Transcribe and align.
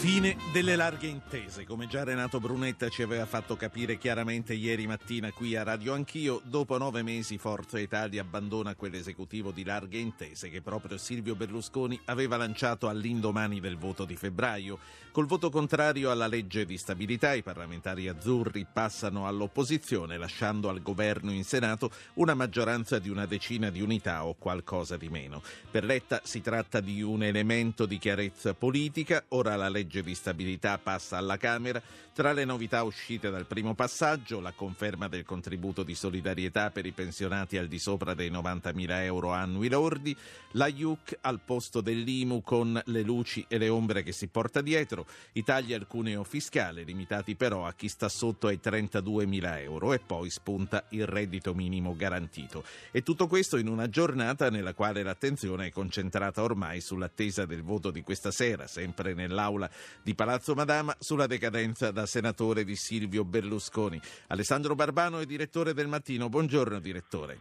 Fine 0.00 0.38
delle 0.50 0.76
larghe 0.76 1.08
intese, 1.08 1.66
come 1.66 1.86
già 1.86 2.04
Renato 2.04 2.40
Brunetta 2.40 2.88
ci 2.88 3.02
aveva 3.02 3.26
fatto 3.26 3.54
capire 3.54 3.98
chiaramente 3.98 4.54
ieri 4.54 4.86
mattina 4.86 5.30
qui 5.30 5.56
a 5.56 5.62
Radio 5.62 5.92
Anch'io, 5.92 6.40
dopo 6.42 6.78
nove 6.78 7.02
mesi 7.02 7.36
Forza 7.36 7.78
Italia 7.78 8.22
abbandona 8.22 8.74
quell'esecutivo 8.74 9.50
di 9.50 9.62
larghe 9.62 9.98
intese 9.98 10.48
che 10.48 10.62
proprio 10.62 10.96
Silvio 10.96 11.34
Berlusconi 11.34 12.00
aveva 12.06 12.38
lanciato 12.38 12.88
all'indomani 12.88 13.60
del 13.60 13.76
voto 13.76 14.06
di 14.06 14.16
febbraio. 14.16 14.78
Col 15.12 15.26
voto 15.26 15.50
contrario 15.50 16.10
alla 16.10 16.28
legge 16.28 16.64
di 16.64 16.78
stabilità 16.78 17.34
i 17.34 17.42
parlamentari 17.42 18.08
azzurri 18.08 18.66
passano 18.72 19.26
all'opposizione 19.26 20.16
lasciando 20.16 20.70
al 20.70 20.80
governo 20.80 21.30
in 21.30 21.44
Senato 21.44 21.90
una 22.14 22.32
maggioranza 22.32 22.98
di 22.98 23.10
una 23.10 23.26
decina 23.26 23.68
di 23.68 23.82
unità 23.82 24.24
o 24.24 24.34
qualcosa 24.38 24.96
di 24.96 25.10
meno. 25.10 25.42
Per 25.70 25.84
Letta 25.84 26.22
si 26.24 26.40
tratta 26.40 26.80
di 26.80 27.02
un 27.02 27.22
elemento 27.22 27.84
di 27.84 27.98
chiarezza 27.98 28.54
politica, 28.54 29.24
ora 29.28 29.56
la 29.56 29.68
legge 29.68 29.89
legge 29.90 30.02
di 30.02 30.14
stabilità 30.14 30.78
passa 30.78 31.16
alla 31.16 31.36
Camera. 31.36 31.82
Tra 32.12 32.32
le 32.32 32.44
novità 32.44 32.82
uscite 32.82 33.30
dal 33.30 33.46
primo 33.46 33.74
passaggio, 33.74 34.40
la 34.40 34.52
conferma 34.52 35.08
del 35.08 35.24
contributo 35.24 35.82
di 35.82 35.94
solidarietà 35.94 36.70
per 36.70 36.86
i 36.86 36.92
pensionati 36.92 37.56
al 37.56 37.66
di 37.66 37.78
sopra 37.78 38.14
dei 38.14 38.30
90.000 38.30 38.90
euro 39.02 39.30
annui 39.30 39.68
lordi, 39.68 40.14
la 40.52 40.66
IUC 40.66 41.18
al 41.22 41.40
posto 41.44 41.80
dell'IMU 41.80 42.42
con 42.42 42.80
le 42.84 43.02
luci 43.02 43.44
e 43.48 43.58
le 43.58 43.68
ombre 43.68 44.02
che 44.02 44.12
si 44.12 44.26
porta 44.28 44.60
dietro, 44.60 45.06
i 45.32 45.42
tagli 45.42 45.72
al 45.72 45.86
cuneo 45.86 46.24
fiscale 46.24 46.82
limitati 46.82 47.34
però 47.36 47.66
a 47.66 47.72
chi 47.72 47.88
sta 47.88 48.08
sotto 48.08 48.48
ai 48.48 48.60
32.000 48.62 49.58
euro 49.60 49.92
e 49.92 49.98
poi 49.98 50.30
spunta 50.30 50.84
il 50.90 51.06
reddito 51.06 51.54
minimo 51.54 51.96
garantito. 51.96 52.64
E 52.90 53.02
tutto 53.02 53.26
questo 53.28 53.56
in 53.56 53.68
una 53.68 53.88
giornata 53.88 54.50
nella 54.50 54.74
quale 54.74 55.02
l'attenzione 55.02 55.66
è 55.66 55.70
concentrata 55.70 56.42
ormai 56.42 56.80
sull'attesa 56.80 57.46
del 57.46 57.62
voto 57.62 57.90
di 57.90 58.02
questa 58.02 58.30
sera, 58.30 58.66
sempre 58.66 59.14
nell'aula 59.14 59.70
di 60.02 60.14
Palazzo 60.14 60.54
Madama 60.54 60.94
sulla 60.98 61.26
decadenza 61.26 61.90
da 61.90 62.06
senatore 62.06 62.64
di 62.64 62.76
Silvio 62.76 63.24
Berlusconi. 63.24 64.00
Alessandro 64.28 64.74
Barbano 64.74 65.18
è 65.18 65.24
direttore 65.24 65.74
del 65.74 65.88
Mattino. 65.88 66.28
Buongiorno 66.28 66.80
direttore. 66.80 67.38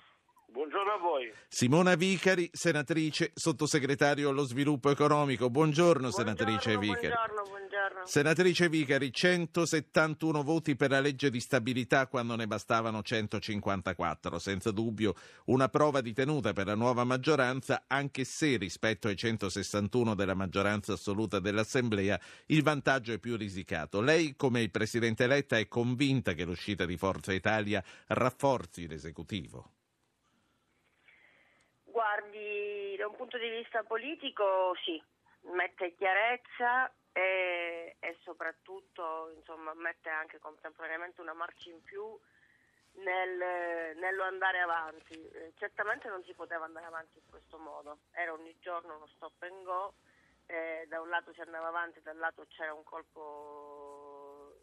Buongiorno 0.47 0.91
a 0.91 0.97
voi. 0.97 1.31
Simona 1.47 1.95
Vicari, 1.95 2.49
senatrice, 2.51 3.31
sottosegretario 3.33 4.29
allo 4.29 4.43
sviluppo 4.43 4.89
economico. 4.89 5.49
Buongiorno, 5.49 6.09
buongiorno 6.09 6.11
senatrice 6.11 6.77
Vicari. 6.77 7.07
Buongiorno, 7.07 7.41
buongiorno. 7.43 7.68
Senatrice 8.03 8.69
Vicari, 8.69 9.11
171 9.13 10.41
voti 10.43 10.75
per 10.75 10.89
la 10.89 10.99
legge 10.99 11.29
di 11.29 11.39
stabilità 11.39 12.07
quando 12.07 12.35
ne 12.35 12.47
bastavano 12.47 13.01
154. 13.01 14.39
Senza 14.39 14.71
dubbio 14.71 15.13
una 15.45 15.69
prova 15.69 16.01
di 16.01 16.13
tenuta 16.13 16.53
per 16.53 16.65
la 16.65 16.75
nuova 16.75 17.03
maggioranza, 17.03 17.83
anche 17.87 18.23
se 18.23 18.57
rispetto 18.57 19.07
ai 19.07 19.15
161 19.15 20.15
della 20.15 20.33
maggioranza 20.33 20.93
assoluta 20.93 21.39
dell'Assemblea 21.39 22.19
il 22.47 22.63
vantaggio 22.63 23.13
è 23.13 23.19
più 23.19 23.35
risicato. 23.35 24.01
Lei, 24.01 24.35
come 24.35 24.61
il 24.61 24.71
Presidente 24.71 25.27
Letta, 25.27 25.57
è 25.57 25.67
convinta 25.67 26.33
che 26.33 26.45
l'uscita 26.45 26.85
di 26.85 26.97
Forza 26.97 27.31
Italia 27.31 27.83
rafforzi 28.07 28.87
l'esecutivo? 28.87 29.71
Guardi, 31.83 32.95
da 32.97 33.07
un 33.07 33.15
punto 33.15 33.37
di 33.37 33.49
vista 33.49 33.83
politico 33.83 34.73
sì, 34.83 35.01
mette 35.53 35.93
chiarezza 35.97 36.91
e, 37.19 37.97
e 37.99 38.17
soprattutto 38.23 39.33
insomma, 39.35 39.73
mette 39.73 40.09
anche 40.09 40.39
contemporaneamente 40.39 41.19
una 41.19 41.33
marcia 41.33 41.69
in 41.69 41.83
più 41.83 42.17
nel, 42.93 43.97
nello 43.97 44.23
andare 44.23 44.59
avanti. 44.59 45.27
Eh, 45.27 45.51
certamente 45.57 46.07
non 46.07 46.23
si 46.23 46.33
poteva 46.33 46.63
andare 46.63 46.85
avanti 46.85 47.17
in 47.17 47.25
questo 47.29 47.57
modo, 47.57 47.99
era 48.11 48.31
ogni 48.31 48.55
giorno 48.59 48.95
uno 48.95 49.07
stop 49.07 49.41
and 49.43 49.63
go, 49.63 49.95
eh, 50.45 50.85
da 50.87 51.01
un 51.01 51.09
lato 51.09 51.33
si 51.33 51.41
andava 51.41 51.67
avanti, 51.67 52.01
dall'altro 52.01 52.45
c'era 52.47 52.73
un 52.73 52.83
colpo 52.83 54.55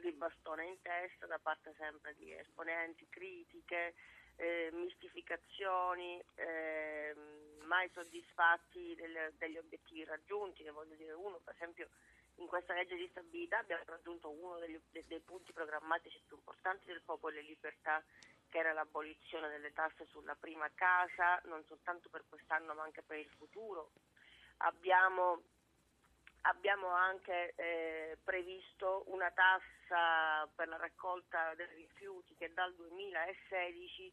di 0.00 0.12
bastone 0.12 0.66
in 0.66 0.80
testa 0.82 1.26
da 1.26 1.38
parte 1.38 1.72
sempre 1.76 2.14
di 2.16 2.32
esponenti, 2.32 3.06
critiche 3.08 3.94
eh, 4.42 4.70
mistificazioni, 4.72 6.20
eh, 6.34 7.14
mai 7.62 7.88
soddisfatti 7.92 8.94
del, 8.96 9.32
degli 9.38 9.56
obiettivi 9.56 10.04
raggiunti, 10.04 10.64
ne 10.64 10.70
voglio 10.70 10.96
dire 10.96 11.12
uno, 11.12 11.38
per 11.44 11.54
esempio 11.54 11.88
in 12.36 12.46
questa 12.48 12.74
legge 12.74 12.96
di 12.96 13.06
stabilità 13.10 13.58
abbiamo 13.58 13.84
raggiunto 13.86 14.30
uno 14.30 14.58
degli, 14.58 14.80
dei, 14.90 15.04
dei 15.06 15.20
punti 15.20 15.52
programmatici 15.52 16.20
più 16.26 16.36
importanti 16.36 16.86
del 16.86 17.02
popolo 17.04 17.36
e 17.36 17.42
libertà 17.42 18.02
che 18.48 18.58
era 18.58 18.72
l'abolizione 18.72 19.48
delle 19.48 19.72
tasse 19.72 20.06
sulla 20.06 20.34
prima 20.34 20.68
casa, 20.74 21.40
non 21.44 21.64
soltanto 21.66 22.08
per 22.10 22.24
quest'anno 22.28 22.74
ma 22.74 22.82
anche 22.82 23.02
per 23.02 23.18
il 23.18 23.30
futuro. 23.38 23.92
Abbiamo, 24.58 25.42
abbiamo 26.42 26.88
anche 26.88 27.54
eh, 27.54 28.18
previsto 28.24 29.04
una 29.06 29.30
tassa 29.30 30.50
per 30.52 30.66
la 30.66 30.76
raccolta 30.78 31.54
dei 31.54 31.68
rifiuti 31.76 32.34
che 32.34 32.52
dal 32.52 32.74
2016 32.74 34.12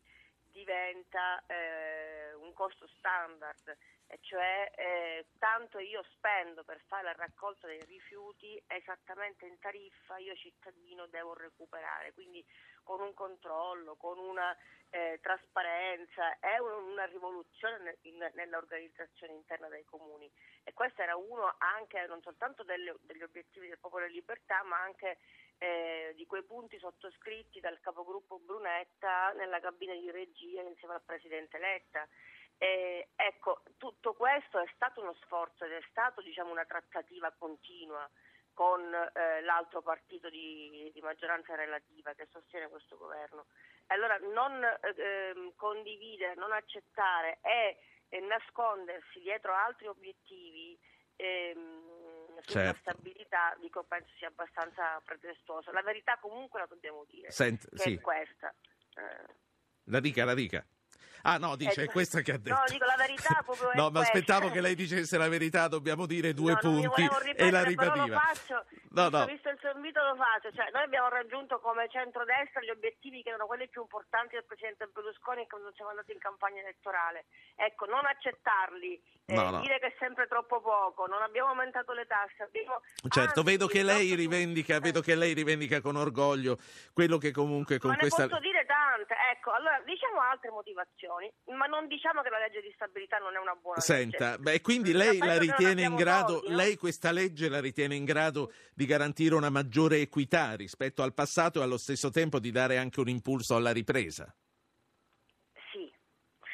diventa 0.51 1.43
eh, 1.47 2.33
un 2.33 2.53
costo 2.53 2.87
standard, 2.97 3.77
e 4.07 4.17
cioè 4.21 4.71
eh, 4.75 5.25
tanto 5.37 5.77
io 5.79 6.03
spendo 6.15 6.63
per 6.63 6.81
fare 6.87 7.03
la 7.03 7.13
raccolta 7.13 7.67
dei 7.67 7.83
rifiuti 7.85 8.61
esattamente 8.65 9.45
in 9.45 9.59
tariffa 9.59 10.17
io 10.17 10.35
cittadino 10.35 11.05
devo 11.07 11.35
recuperare, 11.35 12.13
quindi 12.13 12.43
con 12.83 13.01
un 13.01 13.13
controllo, 13.13 13.95
con 13.97 14.17
una 14.17 14.55
eh, 14.89 15.19
trasparenza, 15.21 16.39
è 16.39 16.57
una 16.57 17.05
rivoluzione 17.05 17.99
nell'organizzazione 18.33 19.33
interna 19.33 19.67
dei 19.67 19.85
comuni. 19.85 20.27
E 20.63 20.73
questo 20.73 21.03
era 21.03 21.15
uno 21.15 21.53
anche 21.59 22.03
non 22.07 22.21
soltanto 22.23 22.63
delle, 22.63 22.95
degli 23.01 23.21
obiettivi 23.21 23.67
del 23.67 23.77
popolo 23.77 24.05
e 24.05 24.09
libertà 24.09 24.63
ma 24.63 24.81
anche 24.81 25.19
eh, 25.59 26.13
di 26.15 26.25
quei 26.25 26.43
punti 26.43 26.79
sottoscritti 26.79 27.59
dal 27.59 27.79
capogruppo 27.81 28.39
Brunetta 28.39 29.31
nella 29.33 29.59
cabina 29.59 29.93
di 29.93 30.09
regia 30.09 30.61
insieme 30.61 30.95
al 30.95 31.03
Presidente 31.03 31.59
Letta. 31.59 32.07
Eh, 32.57 33.09
ecco, 33.15 33.61
tutto 33.77 34.13
questo 34.13 34.59
è 34.59 34.69
stato 34.75 35.01
uno 35.01 35.13
sforzo 35.21 35.63
ed 35.63 35.71
è 35.71 35.81
stato 35.89 36.21
diciamo, 36.21 36.51
una 36.51 36.65
trattativa 36.65 37.31
continua 37.37 38.09
con 38.53 38.93
eh, 38.93 39.41
l'altro 39.41 39.81
partito 39.81 40.29
di, 40.29 40.91
di, 40.93 40.99
maggioranza 40.99 41.55
relativa 41.55 42.13
che 42.13 42.27
sostiene 42.29 42.67
questo 42.67 42.97
governo. 42.97 43.45
Allora 43.87 44.17
non 44.17 44.61
eh, 44.61 45.53
condividere, 45.55 46.35
non 46.35 46.51
accettare 46.51 47.39
e, 47.41 47.77
e, 48.09 48.19
nascondersi 48.19 49.21
dietro 49.21 49.53
altri 49.53 49.87
obiettivi 49.87 50.77
ehm, 51.15 51.98
sulla 52.45 52.73
certo. 52.73 52.91
stabilità 52.91 53.55
dico 53.59 53.83
penso 53.83 54.09
sia 54.17 54.27
abbastanza 54.27 55.01
pretestuoso. 55.03 55.71
La 55.71 55.81
verità 55.81 56.17
comunque 56.19 56.59
la 56.59 56.65
dobbiamo 56.65 57.05
dire, 57.09 57.31
Sent, 57.31 57.69
che 57.69 57.77
sì. 57.77 57.93
è 57.93 58.01
questa. 58.01 58.53
Eh. 58.95 59.33
La 59.85 59.99
dica, 59.99 60.25
la 60.25 60.33
dica. 60.33 60.65
Ah 61.23 61.37
no, 61.37 61.55
dice, 61.55 61.81
Eh, 61.81 61.83
è 61.85 61.87
questa 61.87 62.21
che 62.21 62.31
ha 62.33 62.37
detto. 62.37 62.55
no, 62.55 62.63
dico 62.67 62.85
la 62.85 62.95
verità 62.97 63.41
proprio 63.43 63.71
No, 63.75 63.89
ma 63.89 64.01
aspettavo 64.01 64.49
che 64.49 64.61
lei 64.61 64.75
dicesse 64.75 65.17
la 65.17 65.27
verità, 65.27 65.67
dobbiamo 65.67 66.05
dire 66.05 66.33
due 66.33 66.53
No, 66.53 66.59
punti 66.59 67.07
e 67.35 67.51
la 67.51 67.63
ribadiva. 67.63 68.19
Faccio, 68.19 68.65
No, 68.91 69.09
no. 69.09 69.25
visto 69.25 69.49
il 69.49 69.57
suo 69.59 69.71
invito 69.75 70.01
lo 70.03 70.15
faccio, 70.15 70.51
cioè, 70.55 70.69
noi 70.71 70.83
abbiamo 70.83 71.09
raggiunto 71.09 71.59
come 71.59 71.87
centrodestra 71.89 72.61
gli 72.61 72.69
obiettivi 72.69 73.21
che 73.21 73.29
erano 73.29 73.45
quelli 73.45 73.67
più 73.69 73.81
importanti 73.81 74.35
del 74.35 74.45
Presidente 74.45 74.87
Berlusconi 74.91 75.47
quando 75.47 75.71
siamo 75.75 75.91
andati 75.91 76.11
in 76.11 76.19
campagna 76.19 76.61
elettorale. 76.61 77.25
Ecco, 77.55 77.85
non 77.85 78.05
accettarli, 78.05 79.01
eh, 79.25 79.33
No, 79.35 79.49
no. 79.51 79.59
dire 79.61 79.79
che 79.79 79.87
è 79.87 79.95
sempre 79.99 80.27
troppo 80.27 80.59
poco, 80.61 81.05
non 81.05 81.21
abbiamo 81.21 81.49
aumentato 81.49 81.93
le 81.93 82.05
tasse, 82.07 82.43
abbiamo... 82.43 82.81
Certo, 83.07 83.39
anzi, 83.41 83.51
vedo 83.51 83.67
che 83.67 83.79
Eh. 83.79 84.79
vedo 84.79 85.01
che 85.01 85.15
lei 85.15 85.33
rivendica 85.33 85.81
con 85.81 85.95
orgoglio 85.95 86.57
quello 86.93 87.17
che 87.17 87.31
comunque 87.31 87.77
con 87.77 87.91
ma 87.91 87.97
questa 87.97 88.23
ne 88.23 88.29
posso 88.29 88.41
dire 88.41 88.65
tante, 88.65 89.15
ecco, 89.31 89.51
allora 89.51 89.79
diciamo 89.85 90.19
altre 90.19 90.49
motivazioni, 90.49 91.08
ma 91.45 91.65
non 91.65 91.87
diciamo 91.87 92.21
che 92.21 92.29
la 92.29 92.39
legge 92.39 92.61
di 92.61 92.71
stabilità 92.73 93.17
non 93.17 93.35
è 93.35 93.39
una 93.39 93.55
buona 93.55 93.79
Senta, 93.79 94.31
legge. 94.31 94.41
beh, 94.41 94.61
quindi 94.61 94.93
lei 94.93 95.17
la 95.17 95.37
ritiene 95.37 95.83
in 95.83 95.95
grado, 95.95 96.37
soldi, 96.37 96.49
no? 96.49 96.55
lei 96.55 96.75
questa 96.77 97.11
legge 97.11 97.49
la 97.49 97.59
ritiene 97.59 97.95
in 97.95 98.05
grado 98.05 98.53
di 98.73 98.85
garantire 98.85 99.35
una 99.35 99.49
maggiore 99.49 99.97
equità 99.97 100.55
rispetto 100.55 101.01
al 101.01 101.13
passato 101.13 101.59
e 101.59 101.63
allo 101.63 101.77
stesso 101.77 102.09
tempo 102.09 102.39
di 102.39 102.51
dare 102.51 102.77
anche 102.77 102.99
un 102.99 103.09
impulso 103.09 103.55
alla 103.55 103.71
ripresa? 103.71 104.33
Sì, 105.71 105.91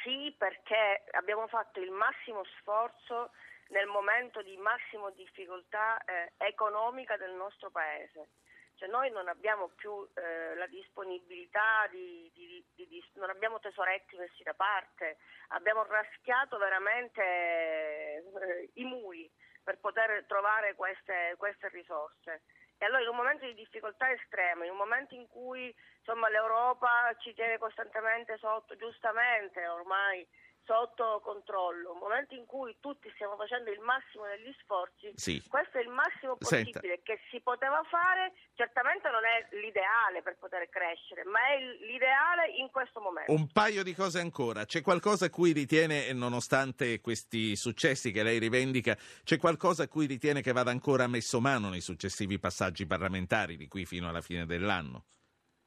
sì, 0.04 0.34
perché 0.38 1.04
abbiamo 1.12 1.48
fatto 1.48 1.80
il 1.80 1.92
massimo 1.92 2.44
sforzo 2.60 3.32
nel 3.70 3.88
momento 3.88 4.42
di 4.42 4.56
massimo 4.58 5.10
difficoltà 5.12 5.98
eh, 6.06 6.34
economica 6.38 7.18
del 7.18 7.34
nostro 7.34 7.72
paese. 7.72 8.30
Cioè 8.76 8.90
noi 8.90 9.10
non 9.12 9.28
abbiamo 9.28 9.70
più 9.70 10.08
eh, 10.16 10.56
la 10.56 10.68
disponibilità, 10.68 11.88
di, 11.90 12.30
di- 12.34 12.66
di- 12.76 13.04
non 13.14 13.30
abbiamo 13.30 13.60
tesoretti 13.60 14.18
messi 14.18 14.44
da 14.44 14.54
parte, 14.54 15.18
abbiamo 15.50 15.84
raschiato 15.84 16.58
veramente 16.58 17.22
eh, 17.22 18.70
i 18.74 18.84
muri 18.84 19.32
per 19.64 19.80
poter 19.80 20.26
trovare 20.28 20.76
queste, 20.76 21.36
queste 21.38 21.70
risorse. 21.70 22.44
E 22.78 22.86
allora 22.86 23.02
in 23.02 23.08
un 23.08 23.16
momento 23.16 23.46
di 23.46 23.54
difficoltà 23.54 24.12
estrema, 24.12 24.66
in 24.66 24.72
un 24.72 24.78
momento 24.78 25.16
in 25.16 25.28
cui 25.30 25.74
insomma, 26.00 26.28
l'Europa 26.30 27.16
ci 27.20 27.34
tiene 27.34 27.58
costantemente 27.58 28.38
sotto, 28.38 28.76
giustamente 28.76 29.66
ormai 29.66 30.28
sotto 30.66 31.22
controllo, 31.24 31.94
un 31.94 32.00
momento 32.00 32.34
in 32.36 32.46
cui 32.46 32.76
tutti 32.80 33.10
stiamo 33.16 33.36
facendo 33.38 33.72
il 33.72 33.80
massimo 33.80 34.26
degli 34.26 34.54
sforzi, 34.62 35.12
Sì. 35.16 35.42
questo 35.48 35.78
è 35.78 35.82
il 35.82 35.90
massimo 35.90 36.36
possibile 36.36 36.80
Senta. 36.82 37.02
che 37.04 37.20
si 37.30 37.40
poteva 37.42 37.82
fare, 37.90 38.34
certamente 38.56 39.10
non 39.10 39.24
è 39.24 39.48
l'ideale 39.56 40.22
per 40.22 40.38
poter 40.38 40.68
crescere, 40.70 41.24
ma 41.24 41.40
è 41.54 41.60
l'ideale 41.86 42.50
in 42.58 42.70
questo 42.72 43.00
momento. 43.00 43.32
Un 43.32 43.52
paio 43.52 43.84
di 43.84 43.94
cose 43.94 44.20
ancora. 44.20 44.66
C'è 44.66 44.82
qualcosa 44.82 45.26
a 45.26 45.30
cui 45.30 45.52
ritiene, 45.52 46.12
nonostante 46.14 47.00
questi 47.00 47.56
successi 47.56 48.12
che 48.12 48.24
lei 48.24 48.40
rivendica, 48.40 48.98
c'è 49.24 49.38
qualcosa 49.38 49.84
a 49.84 49.88
cui 49.88 50.08
ritiene 50.08 50.42
che 50.42 50.52
vada 50.52 50.72
ancora 50.72 51.08
messo 51.08 51.40
mano 51.40 51.70
nei 51.70 51.82
successivi 51.82 52.40
passaggi 52.40 52.86
parlamentari, 52.86 53.56
di 53.56 53.68
qui 53.68 53.86
fino 53.86 54.10
alla 54.10 54.22
fine 54.22 54.46
dell'anno? 54.46 55.06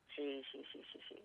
Sì, 0.08 0.42
sì, 0.50 0.64
sì, 0.72 0.82
sì, 0.90 0.98
sì. 1.06 1.22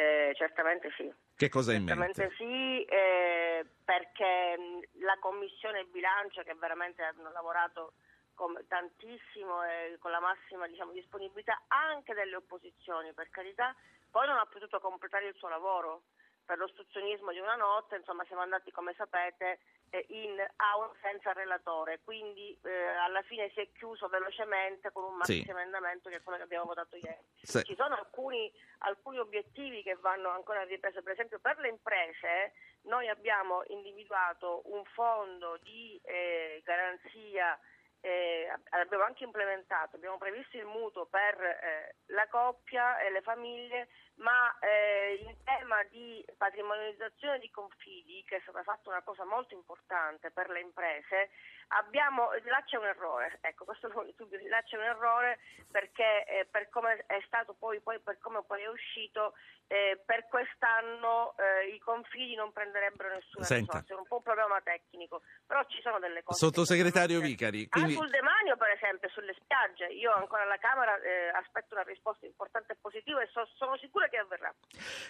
Eh, 0.00 0.32
certamente 0.34 0.90
sì. 0.96 1.12
Che 1.36 1.48
cosa 1.50 1.72
ha 1.72 1.74
in 1.74 1.86
Certamente 1.86 2.20
mente? 2.22 2.36
sì, 2.36 2.84
eh, 2.84 3.66
perché 3.84 4.56
la 5.00 5.18
Commissione 5.20 5.84
bilancio 5.84 6.42
che 6.42 6.54
veramente 6.54 7.02
hanno 7.02 7.30
lavorato 7.32 7.92
con- 8.34 8.64
tantissimo 8.66 9.62
e 9.64 9.98
con 9.98 10.10
la 10.10 10.20
massima 10.20 10.66
diciamo, 10.66 10.92
disponibilità 10.92 11.64
anche 11.68 12.14
delle 12.14 12.36
opposizioni, 12.36 13.12
per 13.12 13.28
carità, 13.28 13.76
poi 14.10 14.26
non 14.26 14.38
ha 14.38 14.46
potuto 14.46 14.80
completare 14.80 15.26
il 15.26 15.34
suo 15.34 15.48
lavoro 15.48 16.04
per 16.50 16.58
l'ostruzionismo 16.58 17.30
di 17.30 17.38
una 17.38 17.54
notte, 17.54 17.94
insomma 17.94 18.24
siamo 18.24 18.42
andati 18.42 18.72
come 18.72 18.92
sapete 18.96 19.60
eh, 19.90 20.04
in 20.08 20.34
aula 20.56 20.90
senza 21.00 21.32
relatore, 21.32 22.00
quindi 22.02 22.58
eh, 22.64 22.86
alla 22.96 23.22
fine 23.22 23.48
si 23.50 23.60
è 23.60 23.70
chiuso 23.70 24.08
velocemente 24.08 24.90
con 24.90 25.04
un 25.04 25.22
Sì. 25.22 25.36
maxi 25.36 25.48
emendamento 25.50 26.08
che 26.10 26.16
è 26.16 26.22
quello 26.24 26.38
che 26.38 26.44
abbiamo 26.44 26.64
votato 26.64 26.96
ieri. 26.96 27.22
Se- 27.40 27.62
Ci 27.62 27.76
sono 27.76 27.94
alcuni, 27.94 28.52
alcuni 28.78 29.20
obiettivi 29.20 29.84
che 29.84 29.94
vanno 30.00 30.30
ancora 30.30 30.64
ripresi, 30.64 31.00
per 31.02 31.12
esempio 31.12 31.38
per 31.38 31.56
le 31.60 31.68
imprese 31.68 32.52
noi 32.82 33.06
abbiamo 33.06 33.62
individuato 33.68 34.62
un 34.64 34.84
fondo 34.86 35.56
di 35.62 36.00
eh, 36.02 36.60
garanzia, 36.64 37.56
eh, 38.00 38.48
abbiamo 38.70 39.04
anche 39.04 39.24
implementato, 39.24 39.96
abbiamo 39.96 40.16
previsto 40.16 40.56
il 40.56 40.64
mutuo 40.64 41.06
per 41.06 41.40
eh, 41.40 41.96
la 42.06 42.26
coppia 42.28 42.98
e 43.00 43.10
le 43.10 43.20
famiglie, 43.20 43.88
ma 44.16 44.58
eh, 44.60 45.20
in 45.26 45.36
tema 45.44 45.82
di 45.84 46.24
patrimonializzazione 46.36 47.38
di 47.38 47.50
confidi, 47.50 48.24
che 48.26 48.36
è 48.36 48.40
stata 48.40 48.62
fatta 48.62 48.90
una 48.90 49.02
cosa 49.02 49.24
molto 49.24 49.54
importante 49.54 50.30
per 50.30 50.48
le 50.48 50.60
imprese, 50.60 51.30
abbiamo, 51.70 52.30
là 52.44 52.62
c'è 52.64 52.76
un 52.76 52.86
errore, 52.86 53.38
ecco 53.42 53.64
questo 53.64 53.88
lo 53.88 53.94
voglio 53.94 54.12
subito, 54.16 54.42
là 54.48 54.62
c'è 54.62 54.76
un 54.76 54.84
errore 54.84 55.38
perché 55.70 56.24
eh, 56.26 56.46
per 56.50 56.68
come 56.68 57.04
è 57.06 57.22
stato 57.26 57.54
poi, 57.58 57.80
poi 57.80 58.00
per 58.00 58.18
come 58.18 58.42
poi 58.46 58.62
è 58.62 58.68
uscito, 58.68 59.34
eh, 59.68 60.00
per 60.04 60.26
quest'anno 60.28 61.34
eh, 61.38 61.68
i 61.68 61.78
confidi 61.78 62.34
non 62.34 62.50
prenderebbero 62.52 63.14
nessuna 63.14 63.44
Senta. 63.44 63.72
risorsa, 63.78 63.94
è 63.94 63.96
un 63.96 64.06
po' 64.06 64.16
un 64.16 64.22
problema 64.22 64.60
tecnico, 64.62 65.22
però 65.46 65.62
ci 65.68 65.80
sono 65.80 65.98
delle 66.00 66.22
cose. 66.24 66.38
Sottosegretario 66.38 67.20
Vicari, 67.20 67.66
Ah, 67.70 67.78
quindi 67.78 67.94
sul 67.94 68.10
demanio 68.10 68.56
per 68.56 68.70
esempio, 68.70 69.08
sulle 69.10 69.34
spiagge, 69.38 69.86
io 69.86 70.12
ancora 70.12 70.42
alla 70.42 70.58
Camera 70.58 71.00
eh, 71.00 71.28
aspetto 71.28 71.74
una 71.74 71.84
risposta 71.84 72.26
importante 72.26 72.72
e 72.72 72.76
positiva 72.80 73.22
e 73.22 73.28
so- 73.32 73.48
sono 73.54 73.76
sicura 73.78 74.08
che 74.08 74.16
avverrà. 74.18 74.52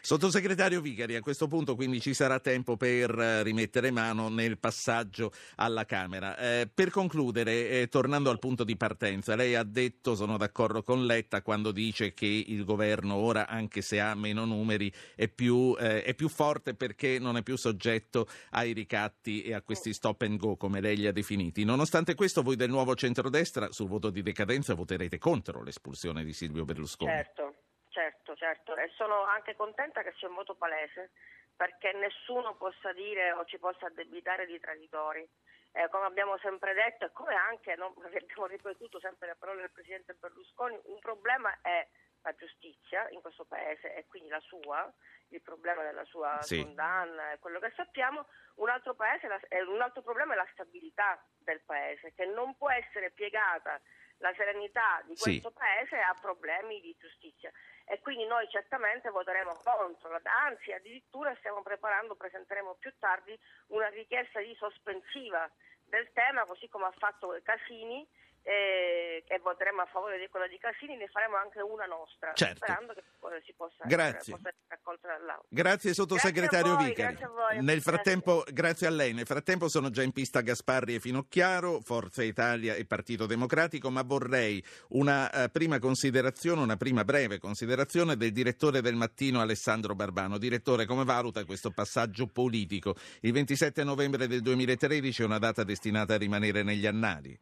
Sottosegretario 0.03 0.81
Vicari, 0.81 1.17
a 1.17 1.21
questo 1.21 1.47
punto 1.47 1.75
quindi 1.75 2.01
ci 2.01 2.12
sarà 2.12 2.39
tempo 2.39 2.77
per 2.77 3.11
eh, 3.19 3.43
rimettere 3.43 3.91
mano 3.91 4.29
nel 4.29 4.59
passaggio 4.59 5.33
alla 5.57 5.85
Camera. 5.87 6.37
Eh, 6.50 6.67
per 6.67 6.91
concludere, 6.91 7.69
eh, 7.69 7.88
tornando 7.88 8.29
al 8.29 8.41
punto 8.41 8.64
di 8.64 8.76
partenza, 8.76 9.37
lei 9.37 9.55
ha 9.55 9.62
detto, 9.62 10.17
sono 10.17 10.37
d'accordo 10.37 10.82
con 10.82 11.06
Letta, 11.06 11.43
quando 11.43 11.70
dice 11.70 12.12
che 12.12 12.26
il 12.26 12.64
governo 12.64 13.14
ora, 13.14 13.47
anche 13.47 13.82
se 13.82 14.00
ha 14.00 14.17
meno 14.17 14.44
numeri, 14.44 14.93
è 15.14 15.29
più, 15.29 15.76
eh, 15.79 16.02
è 16.02 16.14
più 16.14 16.29
forte 16.29 16.75
perché 16.75 17.20
non 17.20 17.37
è 17.37 17.43
più 17.43 17.56
soggetto 17.56 18.26
ai 18.50 18.73
ricatti 18.73 19.43
e 19.43 19.55
a 19.55 19.62
questi 19.62 19.93
stop 19.93 20.23
and 20.23 20.38
go, 20.38 20.56
come 20.56 20.81
lei 20.81 20.97
li 20.97 21.06
ha 21.06 21.12
definiti. 21.12 21.64
Nonostante 21.64 22.17
questo, 22.17 22.43
voi 22.43 22.56
del 22.56 22.70
nuovo 22.70 22.97
centrodestra 22.97 23.70
sul 23.70 23.87
voto 23.87 24.11
di 24.11 24.23
decadenza 24.23 24.75
voterete 24.75 25.19
contro 25.19 25.62
l'espulsione 25.62 26.25
di 26.25 26.32
Silvio 26.32 26.64
Berlusconi. 26.64 27.12
Certo, 27.12 27.55
certo, 27.91 28.35
certo. 28.35 28.76
E 28.76 28.91
sono 28.97 29.23
anche 29.23 29.55
contenta 29.55 30.02
che 30.02 30.12
sia 30.19 30.29
un 30.29 30.35
voto 30.35 30.56
palese, 30.56 31.12
perché 31.55 31.93
nessuno 31.93 32.56
possa 32.56 32.93
dire 32.93 33.31
o 33.32 33.44
ci 33.44 33.58
possa 33.58 33.87
addebitare 33.87 34.47
di 34.47 34.58
traditori. 34.58 35.29
Eh, 35.72 35.88
come 35.88 36.06
abbiamo 36.06 36.37
sempre 36.38 36.75
detto 36.75 37.05
e 37.05 37.12
come 37.12 37.34
anche 37.34 37.76
no, 37.76 37.94
abbiamo 38.05 38.46
ripetuto 38.46 38.99
sempre 38.99 39.28
le 39.28 39.37
parole 39.37 39.61
del 39.61 39.70
Presidente 39.70 40.14
Berlusconi, 40.14 40.78
un 40.84 40.99
problema 40.99 41.56
è 41.62 41.87
la 42.22 42.34
giustizia 42.34 43.08
in 43.11 43.20
questo 43.20 43.44
Paese 43.44 43.94
e 43.94 44.05
quindi 44.06 44.28
la 44.28 44.40
sua, 44.40 44.93
il 45.28 45.40
problema 45.40 45.82
della 45.82 46.05
sua 46.05 46.43
Sì. 46.43 46.62
condanna 46.62 47.32
e 47.32 47.38
quello 47.38 47.61
che 47.61 47.72
sappiamo, 47.76 48.26
un 48.56 48.69
altro, 48.69 48.94
paese, 48.94 49.26
la- 49.28 49.40
eh, 49.49 49.62
un 49.62 49.81
altro 49.81 50.02
problema 50.02 50.34
è 50.34 50.37
la 50.37 50.49
stabilità 50.52 51.25
del 51.38 51.61
Paese, 51.62 52.12
che 52.14 52.26
non 52.26 52.56
può 52.56 52.70
essere 52.70 53.11
piegata 53.11 53.81
la 54.19 54.34
serenità 54.34 55.00
di 55.06 55.16
Sì. 55.16 55.40
questo 55.40 55.50
Paese 55.52 55.96
a 55.99 56.14
problemi 56.20 56.81
di 56.81 56.94
giustizia 56.99 57.50
e 57.90 57.98
quindi 57.98 58.25
noi 58.25 58.48
certamente 58.50 59.10
voteremo 59.10 59.60
contro, 59.64 60.16
anzi 60.46 60.70
addirittura 60.72 61.34
stiamo 61.38 61.60
preparando, 61.60 62.14
presenteremo 62.14 62.76
più 62.78 62.94
tardi 63.00 63.37
una 63.69 63.88
richiesta 63.88 64.38
di 64.38 64.54
sospensiva 64.54 65.50
del 65.87 66.08
tema, 66.12 66.46
così 66.46 66.69
come 66.69 66.87
ha 66.87 66.94
fatto 66.96 67.37
Casini 67.42 68.06
eh, 68.42 69.22
e 69.26 69.38
voteremo 69.38 69.82
a 69.82 69.87
favore 69.87 70.19
di 70.19 70.26
quella 70.28 70.46
di 70.48 70.58
Casini, 70.58 70.96
ne 70.96 71.06
faremo 71.08 71.37
anche 71.37 71.60
una 71.60 71.87
nostra, 71.87 72.32
Certo. 72.34 72.56
sperando 72.56 72.94
che 72.94 73.02
si 73.44 73.52
possa, 73.56 73.84
Grazie. 73.84 74.34
possa 74.34 74.48
essere 74.48 74.64
accolta 74.69 75.08
dall'Aula. 75.08 75.44
Grazie 75.48 75.94
sottosegretario 75.94 76.76
Vicari. 76.76 77.14
grazie 77.14 77.25
a 77.25 77.28
voi. 77.28 77.62
Nel 77.62 77.81
frattempo, 77.82 78.44
grazie 78.50 78.87
a 78.87 78.90
lei. 78.90 79.12
Nel 79.12 79.26
frattempo 79.26 79.69
sono 79.69 79.90
già 79.90 80.02
in 80.02 80.12
pista 80.12 80.40
Gasparri 80.40 80.94
e 80.96 81.00
Finocchiaro, 81.00 81.81
Forza 81.81 82.22
Italia 82.22 82.75
e 82.75 82.84
Partito 82.87 83.26
Democratico, 83.26 83.90
ma 83.90 84.02
vorrei 84.02 84.62
una 84.88 85.31
eh, 85.31 85.48
prima 85.50 85.78
considerazione, 85.78 86.62
una 86.62 86.76
prima 86.76 87.04
breve 87.04 87.38
considerazione 87.38 88.16
del 88.16 88.32
direttore 88.32 88.81
del 88.81 88.94
mattino 88.96 89.40
Alessandro 89.40 89.94
Barbano. 89.94 90.38
Direttore, 90.38 90.87
come 90.87 91.04
valuta 91.04 91.44
questo 91.44 91.70
passaggio 91.70 92.26
politico? 92.26 92.94
Il 93.20 93.32
27 93.32 93.84
novembre 93.84 94.26
del 94.26 94.40
2013 94.40 95.23
è 95.23 95.25
una 95.25 95.38
data 95.38 95.62
destinata 95.62 96.14
a 96.14 96.18
rimanere 96.18 96.62
negli 96.62 96.87
annali. 96.87 97.38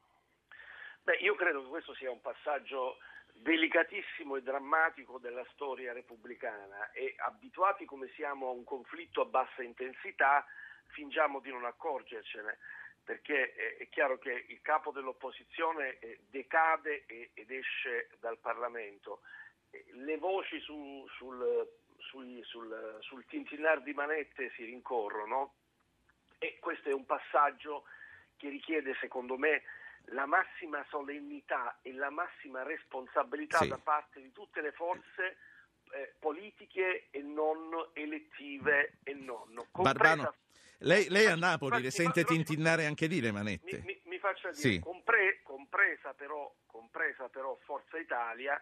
Beh, 1.09 1.17
io 1.21 1.35
credo 1.37 1.63
che 1.63 1.69
questo 1.69 1.95
sia 1.95 2.11
un 2.11 2.21
passaggio 2.21 2.99
delicatissimo 3.33 4.37
e 4.37 4.43
drammatico 4.43 5.17
della 5.17 5.43
storia 5.55 5.95
repubblicana 5.95 6.91
e 6.91 7.15
abituati 7.17 7.87
come 7.87 8.11
siamo 8.15 8.49
a 8.49 8.51
un 8.51 8.63
conflitto 8.63 9.23
a 9.23 9.25
bassa 9.25 9.63
intensità 9.63 10.45
fingiamo 10.89 11.41
di 11.41 11.49
non 11.49 11.65
accorgercene 11.65 12.59
perché 13.03 13.55
è, 13.55 13.89
chiaro 13.89 14.19
che 14.19 14.45
il 14.49 14.61
capo 14.61 14.91
dell'opposizione 14.91 15.99
eh, 15.99 16.19
decade 16.29 17.07
ed 17.07 17.51
esce 17.53 18.11
dal 18.21 18.37
Parlamento. 18.37 19.23
Eh, 19.71 19.87
Le 19.93 20.19
voci 20.19 20.61
su- 20.61 21.09
sul, 21.17 21.67
sui- 21.97 22.43
sul, 22.45 22.99
sul 23.01 23.25
tintinnar 23.25 23.81
di 23.81 23.95
manette 23.95 24.51
si 24.57 24.65
rincorrono 24.65 25.55
e 26.39 26.59
questo 26.61 26.91
è 26.91 26.93
un 26.93 27.07
passaggio 27.07 27.85
che 28.37 28.51
richiede 28.51 28.95
secondo 29.01 29.39
me 29.39 29.63
la 30.11 30.27
massima 30.27 30.85
solennità 30.89 31.79
e 31.83 31.93
la 31.93 32.11
massima 32.11 32.63
responsabilità 32.63 33.59
Sì. 33.59 33.69
da 33.69 33.79
parte 33.79 34.21
di 34.21 34.33
tutte 34.33 34.61
le 34.61 34.73
forze 34.73 35.37
eh, 35.93 36.15
politiche 36.19 37.09
e 37.11 37.23
non 37.23 37.71
elettive 37.95 38.99
e 39.03 39.15
non. 39.15 39.55
compresa- 39.71 39.83
Barbano, 39.83 40.35
lei, 40.81 41.09
lei 41.09 41.27
a 41.27 41.35
Mi 41.35 41.41
Napoli 41.41 41.77
le 41.77 41.83
mi 41.85 41.91
sente 41.91 42.25
tintinnare 42.25 42.85
anche 42.85 43.07
lì 43.07 43.21
le 43.21 43.29
mi, 43.33 43.39
manette? 43.39 43.83
mi- 43.85 44.01
mi 44.05 44.19
faccia 44.19 44.51
dire, 44.51 44.61
Sì. 44.61 44.79
compre- 44.81 45.41
compresa, 45.43 46.13
però, 46.13 46.53
compresa 46.67 47.29
però 47.29 47.57
Forza 47.65 47.97
Italia, 47.99 48.61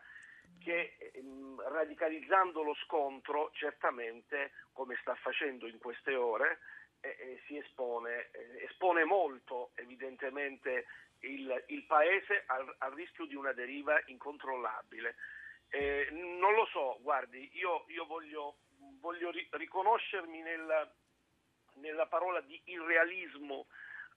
che 0.62 0.96
ehm, 1.14 1.60
radicalizzando 1.68 2.62
lo 2.62 2.74
scontro 2.84 3.50
certamente, 3.54 4.52
come 4.72 4.96
sta 5.00 5.14
facendo 5.16 5.66
in 5.66 5.78
queste 5.78 6.14
ore, 6.14 6.60
eh, 7.00 7.08
eh, 7.18 7.42
si 7.46 7.56
espone, 7.56 8.30
eh, 8.32 8.64
espone 8.64 9.04
molto 9.04 9.72
evidentemente 9.74 10.86
il, 11.20 11.64
il 11.68 11.84
Paese 11.84 12.44
al, 12.46 12.74
al 12.78 12.92
rischio 12.92 13.26
di 13.26 13.34
una 13.34 13.52
deriva 13.52 14.00
incontrollabile. 14.06 15.16
Eh, 15.68 16.08
non 16.10 16.54
lo 16.54 16.66
so, 16.66 16.98
guardi, 17.00 17.50
io, 17.54 17.84
io 17.88 18.06
voglio, 18.06 18.58
voglio 19.00 19.30
ri- 19.30 19.48
riconoscermi 19.50 20.40
nel- 20.42 20.92
nella 21.74 22.06
parola 22.06 22.40
di 22.40 22.60
irrealismo 22.64 23.66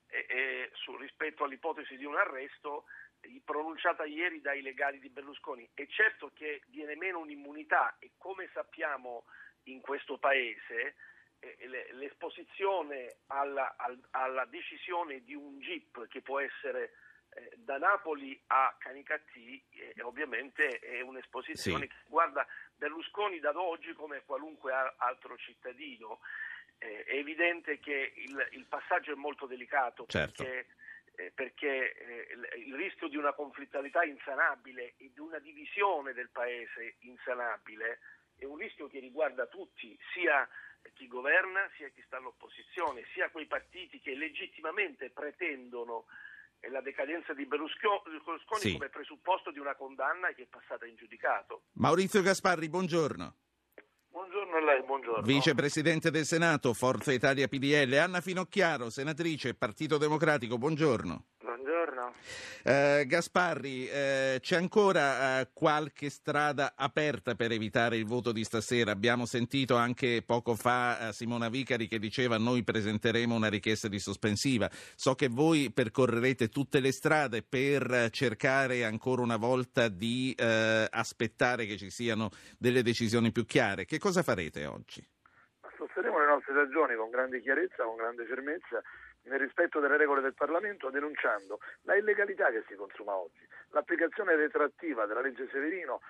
eh, 0.08 0.26
eh, 0.28 0.70
su- 0.74 0.96
rispetto 0.96 1.44
all'ipotesi 1.44 1.96
di 1.96 2.04
un 2.04 2.16
arresto 2.16 2.84
eh, 3.20 3.40
pronunciata 3.44 4.04
ieri 4.04 4.40
dai 4.40 4.62
legali 4.62 4.98
di 4.98 5.08
Berlusconi. 5.08 5.68
È 5.74 5.86
certo 5.86 6.30
che 6.34 6.62
viene 6.66 6.94
meno 6.96 7.18
un'immunità 7.18 7.96
e 7.98 8.12
come 8.16 8.48
sappiamo 8.52 9.24
in 9.64 9.80
questo 9.80 10.18
Paese 10.18 10.94
l'esposizione 11.92 13.16
alla, 13.28 13.74
al- 13.76 14.02
alla 14.10 14.44
decisione 14.44 15.22
di 15.24 15.34
un 15.34 15.58
GIP 15.58 16.06
che 16.08 16.20
può 16.20 16.38
essere 16.40 16.92
eh, 17.32 17.52
da 17.56 17.78
Napoli 17.78 18.38
a 18.48 18.74
Canicattì 18.78 19.62
eh, 19.70 20.02
ovviamente 20.02 20.78
è 20.80 21.00
un'esposizione 21.00 21.82
Sì. 21.84 21.88
che 21.88 21.94
guarda 22.08 22.46
Berlusconi 22.76 23.38
da 23.40 23.52
oggi 23.58 23.92
come 23.92 24.22
qualunque 24.24 24.72
altro 24.96 25.36
cittadino. 25.36 26.20
Eh, 26.78 27.04
è 27.04 27.14
evidente 27.14 27.78
che 27.78 28.12
il, 28.16 28.48
il 28.52 28.64
passaggio 28.66 29.12
è 29.12 29.14
molto 29.14 29.46
delicato 29.46 30.06
Certo. 30.06 30.42
perché, 30.42 30.66
eh, 31.16 31.30
perché, 31.30 31.94
eh, 31.94 32.32
il, 32.32 32.66
il 32.66 32.74
rischio 32.74 33.06
di 33.08 33.16
una 33.16 33.32
conflittualità 33.34 34.02
insanabile 34.02 34.94
e 34.96 35.10
di 35.12 35.20
una 35.20 35.38
divisione 35.38 36.12
del 36.14 36.30
paese 36.30 36.96
insanabile 37.00 38.00
è 38.38 38.44
un 38.46 38.56
rischio 38.56 38.88
che 38.88 38.98
riguarda 38.98 39.46
tutti, 39.46 39.96
sia 40.14 40.48
chi 40.94 41.06
governa, 41.06 41.68
sia 41.76 41.88
chi 41.88 42.02
sta 42.06 42.16
all'opposizione, 42.18 43.04
sia 43.14 43.30
quei 43.30 43.46
partiti 43.46 44.00
che 44.00 44.14
legittimamente 44.14 45.10
pretendono 45.10 46.06
eh, 46.60 46.68
la 46.70 46.80
decadenza 46.80 47.32
di 47.32 47.46
Berlusco- 47.46 48.02
Berlusconi 48.04 48.60
Sì. 48.60 48.72
come 48.72 48.88
presupposto 48.88 49.50
di 49.50 49.58
una 49.58 49.74
condanna 49.74 50.28
che 50.32 50.42
è 50.42 50.46
passata 50.46 50.86
in 50.86 50.96
giudicato. 50.96 51.62
Maurizio 51.72 52.22
Gasparri, 52.22 52.68
buongiorno. 52.68 53.34
Buongiorno 54.10 54.56
a 54.56 54.60
lei, 54.60 54.82
buongiorno. 54.82 55.22
Vicepresidente 55.22 56.10
del 56.10 56.24
Senato, 56.24 56.74
Forza 56.74 57.12
Italia 57.12 57.46
PDL. 57.46 57.92
Anna 57.94 58.20
Finocchiaro, 58.20 58.90
senatrice, 58.90 59.54
Partito 59.54 59.98
Democratico, 59.98 60.58
buongiorno. 60.58 61.24
Eh, 62.62 63.04
Gasparri, 63.06 63.88
eh, 63.88 64.38
c'è 64.40 64.56
ancora 64.56 65.40
eh, 65.40 65.48
qualche 65.52 66.10
strada 66.10 66.74
aperta 66.76 67.34
per 67.34 67.52
evitare 67.52 67.96
il 67.96 68.04
voto 68.04 68.32
di 68.32 68.44
stasera? 68.44 68.90
Abbiamo 68.90 69.24
sentito 69.24 69.76
anche 69.76 70.22
poco 70.24 70.54
fa 70.54 71.08
eh, 71.08 71.12
Simona 71.12 71.48
Vicari 71.48 71.86
che 71.86 71.98
diceva 71.98 72.36
noi 72.36 72.62
presenteremo 72.62 73.34
una 73.34 73.48
richiesta 73.48 73.88
di 73.88 73.98
sospensiva. 73.98 74.68
So 74.94 75.14
che 75.14 75.28
voi 75.28 75.72
percorrerete 75.72 76.48
tutte 76.48 76.80
le 76.80 76.92
strade 76.92 77.42
per 77.42 77.90
eh, 77.90 78.10
cercare 78.10 78.84
ancora 78.84 79.22
una 79.22 79.38
volta 79.38 79.88
di 79.88 80.34
eh, 80.36 80.86
aspettare 80.90 81.64
che 81.64 81.78
ci 81.78 81.90
siano 81.90 82.28
delle 82.58 82.82
decisioni 82.82 83.32
più 83.32 83.46
chiare. 83.46 83.86
Che 83.86 83.98
cosa 83.98 84.22
farete 84.22 84.66
oggi? 84.66 85.02
Sosterremo 85.76 86.18
le 86.20 86.26
nostre 86.26 86.52
ragioni 86.54 86.94
con 86.94 87.08
grande 87.08 87.40
chiarezza, 87.40 87.84
con 87.84 87.96
grande 87.96 88.26
fermezza, 88.26 88.82
nel 89.24 89.38
rispetto 89.38 89.80
delle 89.80 89.96
regole 89.96 90.20
del 90.20 90.34
Parlamento, 90.34 90.90
denunciando 90.90 91.60
la 91.82 91.96
illegalità 91.96 92.50
che 92.50 92.64
si 92.66 92.74
consuma 92.74 93.16
oggi. 93.16 93.46
L'applicazione 93.70 94.34
retroattiva 94.34 95.06
della 95.06 95.20
legge 95.20 95.48
Severino 95.50 96.00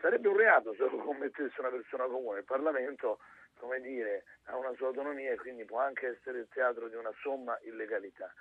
sarebbe 0.00 0.28
un 0.28 0.36
reato 0.36 0.74
se 0.74 0.82
lo 0.82 0.96
commettesse 0.98 1.60
una 1.60 1.70
persona 1.70 2.04
comune. 2.06 2.40
Il 2.40 2.44
Parlamento, 2.44 3.18
come 3.58 3.80
dire, 3.80 4.24
ha 4.44 4.56
una 4.56 4.74
sua 4.74 4.88
autonomia 4.88 5.32
e 5.32 5.36
quindi 5.36 5.64
può 5.64 5.78
anche 5.78 6.08
essere 6.08 6.38
il 6.38 6.48
teatro 6.48 6.88
di 6.88 6.96
una 6.96 7.12
somma 7.20 7.58
illegalità. 7.62 8.32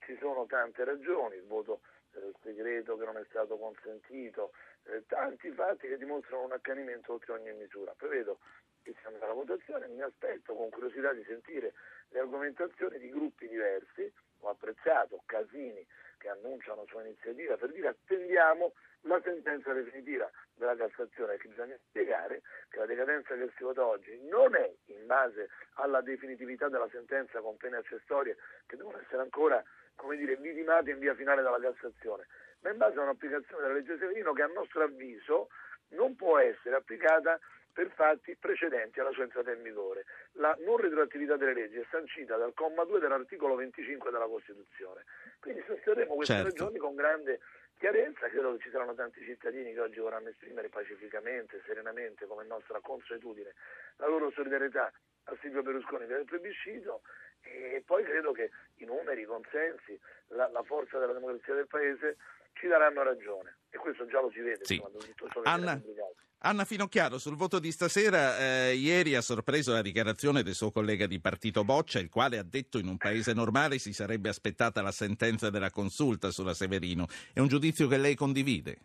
Ci 0.00 0.16
sono 0.18 0.46
tante 0.46 0.84
ragioni, 0.84 1.36
il 1.36 1.46
voto 1.46 1.80
eh, 2.14 2.32
segreto 2.42 2.96
che 2.96 3.04
non 3.04 3.16
è 3.16 3.24
stato 3.28 3.56
consentito, 3.56 4.52
eh, 4.84 5.04
tanti 5.06 5.50
fatti 5.50 5.88
che 5.88 5.96
dimostrano 5.96 6.44
un 6.44 6.52
accanimento 6.52 7.12
oltre 7.12 7.32
ogni 7.32 7.52
misura. 7.52 7.92
Prevedo 7.96 8.38
che 8.82 8.94
si 9.00 9.06
andrà 9.06 9.24
alla 9.26 9.34
votazione, 9.34 9.88
mi 9.88 10.00
aspetto 10.00 10.54
con 10.54 10.70
curiosità 10.70 11.12
di 11.12 11.24
sentire 11.24 11.74
le 12.08 12.18
argomentazioni 12.18 12.98
di 12.98 13.10
gruppi 13.10 13.48
diversi, 13.48 14.12
ho 14.40 14.48
apprezzato 14.50 15.22
Casini 15.26 15.86
che 16.18 16.28
annunciano 16.28 16.84
sua 16.86 17.02
iniziativa 17.02 17.56
per 17.56 17.72
dire 17.72 17.88
attendiamo 17.88 18.72
la 19.02 19.20
sentenza 19.22 19.72
definitiva 19.72 20.30
della 20.54 20.74
Cassazione 20.74 21.36
che 21.36 21.48
bisogna 21.48 21.76
spiegare 21.88 22.42
che 22.68 22.78
la 22.78 22.86
decadenza 22.86 23.34
che 23.34 23.52
si 23.56 23.62
vota 23.62 23.84
oggi 23.84 24.18
non 24.28 24.54
è 24.54 24.72
in 24.86 25.06
base 25.06 25.48
alla 25.74 26.00
definitività 26.00 26.68
della 26.68 26.88
sentenza 26.90 27.40
con 27.40 27.56
pene 27.56 27.76
accessorie 27.76 28.36
che 28.66 28.76
devono 28.76 28.98
essere 28.98 29.22
ancora 29.22 29.62
come 29.94 30.16
dire, 30.16 30.36
vidimate 30.36 30.90
in 30.90 30.98
via 30.98 31.14
finale 31.14 31.42
dalla 31.42 31.58
Cassazione, 31.58 32.26
ma 32.60 32.70
in 32.70 32.76
base 32.76 32.98
a 32.98 33.02
un'applicazione 33.02 33.62
della 33.62 33.74
legge 33.74 33.98
Severino 33.98 34.32
che 34.32 34.42
a 34.42 34.46
nostro 34.46 34.82
avviso 34.82 35.48
non 35.88 36.14
può 36.16 36.38
essere 36.38 36.76
applicata 36.76 37.38
per 37.76 37.90
fatti 37.90 38.34
precedenti 38.36 39.00
alla 39.00 39.10
sua 39.10 39.24
entrata 39.24 39.52
in 39.52 39.60
vigore. 39.60 40.06
La 40.40 40.56
non 40.64 40.78
retroattività 40.78 41.36
delle 41.36 41.52
leggi 41.52 41.76
è 41.76 41.84
sancita 41.90 42.38
dal 42.38 42.54
comma 42.54 42.84
2 42.84 43.00
dell'articolo 43.00 43.54
25 43.54 44.10
della 44.10 44.24
Costituzione. 44.24 45.04
Quindi 45.40 45.62
sosterremo 45.66 46.14
queste 46.14 46.32
Certo. 46.32 46.48
ragioni 46.48 46.78
con 46.78 46.94
grande 46.94 47.40
chiarezza, 47.76 48.28
credo 48.28 48.56
che 48.56 48.62
ci 48.62 48.70
saranno 48.70 48.94
tanti 48.94 49.22
cittadini 49.22 49.74
che 49.74 49.80
oggi 49.80 50.00
vorranno 50.00 50.30
esprimere 50.30 50.70
pacificamente, 50.70 51.60
serenamente, 51.66 52.24
come 52.24 52.46
nostra 52.46 52.80
consuetudine, 52.80 53.52
la 53.96 54.06
loro 54.06 54.30
solidarietà 54.30 54.90
a 55.24 55.36
Silvio 55.42 55.60
Berlusconi 55.60 56.06
per 56.06 56.20
il 56.20 56.24
plebiscito 56.24 57.02
e 57.42 57.82
poi 57.84 58.04
credo 58.04 58.32
che 58.32 58.52
i 58.76 58.86
numeri, 58.86 59.20
i 59.20 59.26
consensi, 59.26 60.00
la, 60.28 60.48
la 60.48 60.62
forza 60.62 60.98
della 60.98 61.12
democrazia 61.12 61.52
del 61.52 61.66
Paese 61.66 62.16
ci 62.54 62.68
daranno 62.68 63.02
ragione 63.02 63.55
e 63.70 63.78
questo 63.78 64.06
già 64.06 64.20
lo 64.20 64.30
si 64.30 64.40
vede 64.40 64.64
Sì. 64.64 64.82
insomma, 65.22 65.50
Anna? 65.50 65.80
Anna 66.40 66.64
Finocchiaro, 66.64 67.18
sul 67.18 67.34
voto 67.34 67.58
di 67.58 67.72
stasera, 67.72 68.38
eh, 68.38 68.74
ieri 68.74 69.16
ha 69.16 69.20
sorpreso 69.20 69.72
la 69.72 69.82
dichiarazione 69.82 70.42
del 70.42 70.54
suo 70.54 70.70
collega 70.70 71.06
di 71.06 71.18
partito 71.18 71.64
Boccia, 71.64 71.98
il 71.98 72.10
quale 72.10 72.38
ha 72.38 72.44
detto 72.44 72.78
in 72.78 72.86
un 72.86 72.98
paese 72.98 73.32
normale 73.32 73.78
si 73.78 73.92
sarebbe 73.92 74.28
aspettata 74.28 74.82
la 74.82 74.92
sentenza 74.92 75.50
della 75.50 75.70
consulta 75.70 76.30
sulla 76.30 76.54
Severino. 76.54 77.06
È 77.32 77.40
un 77.40 77.48
giudizio 77.48 77.88
che 77.88 77.96
lei 77.96 78.14
condivide? 78.14 78.76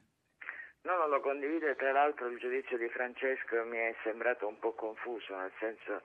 No, 0.83 0.97
non 0.97 1.09
lo 1.09 1.19
condivido, 1.19 1.75
tra 1.75 1.91
l'altro 1.91 2.29
il 2.29 2.39
giudizio 2.39 2.77
di 2.77 2.88
Francesco 2.89 3.63
mi 3.65 3.77
è 3.77 3.93
sembrato 4.03 4.47
un 4.47 4.57
po' 4.57 4.73
confuso, 4.73 5.35
nel 5.35 5.51
senso 5.59 6.01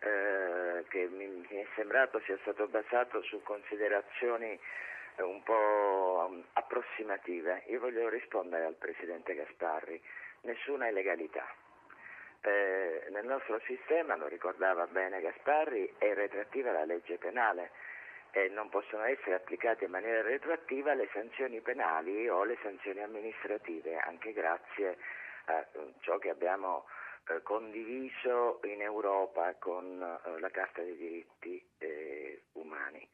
eh, 0.00 0.84
che 0.88 1.08
mi, 1.12 1.26
mi 1.26 1.56
è 1.60 1.66
sembrato 1.76 2.20
sia 2.24 2.36
stato 2.40 2.66
basato 2.66 3.22
su 3.22 3.40
considerazioni 3.44 4.58
un 5.22 5.42
po' 5.42 6.42
approssimative. 6.52 7.64
Io 7.68 7.80
voglio 7.80 8.08
rispondere 8.08 8.64
al 8.64 8.74
Presidente 8.74 9.34
Gasparri, 9.34 10.00
nessuna 10.42 10.88
illegalità. 10.88 11.46
Eh, 12.40 13.06
nel 13.10 13.26
nostro 13.26 13.60
sistema, 13.66 14.16
lo 14.16 14.28
ricordava 14.28 14.86
bene 14.86 15.20
Gasparri, 15.20 15.94
è 15.98 16.14
retroattiva 16.14 16.70
la 16.70 16.84
legge 16.84 17.18
penale 17.18 17.70
e 18.30 18.48
non 18.48 18.68
possono 18.68 19.04
essere 19.04 19.34
applicate 19.36 19.86
in 19.86 19.90
maniera 19.90 20.20
retroattiva 20.22 20.92
le 20.94 21.08
sanzioni 21.12 21.60
penali 21.60 22.28
o 22.28 22.44
le 22.44 22.58
sanzioni 22.62 23.02
amministrative, 23.02 23.98
anche 23.98 24.32
grazie 24.32 24.98
a 25.46 25.66
ciò 26.00 26.18
che 26.18 26.30
abbiamo 26.30 26.84
eh, 27.28 27.42
condiviso 27.42 28.60
in 28.64 28.82
Europa 28.82 29.54
con 29.58 30.02
eh, 30.02 30.38
la 30.38 30.50
Carta 30.50 30.82
dei 30.82 30.96
diritti 30.96 31.64
eh, 31.78 32.42
umani. 32.52 33.08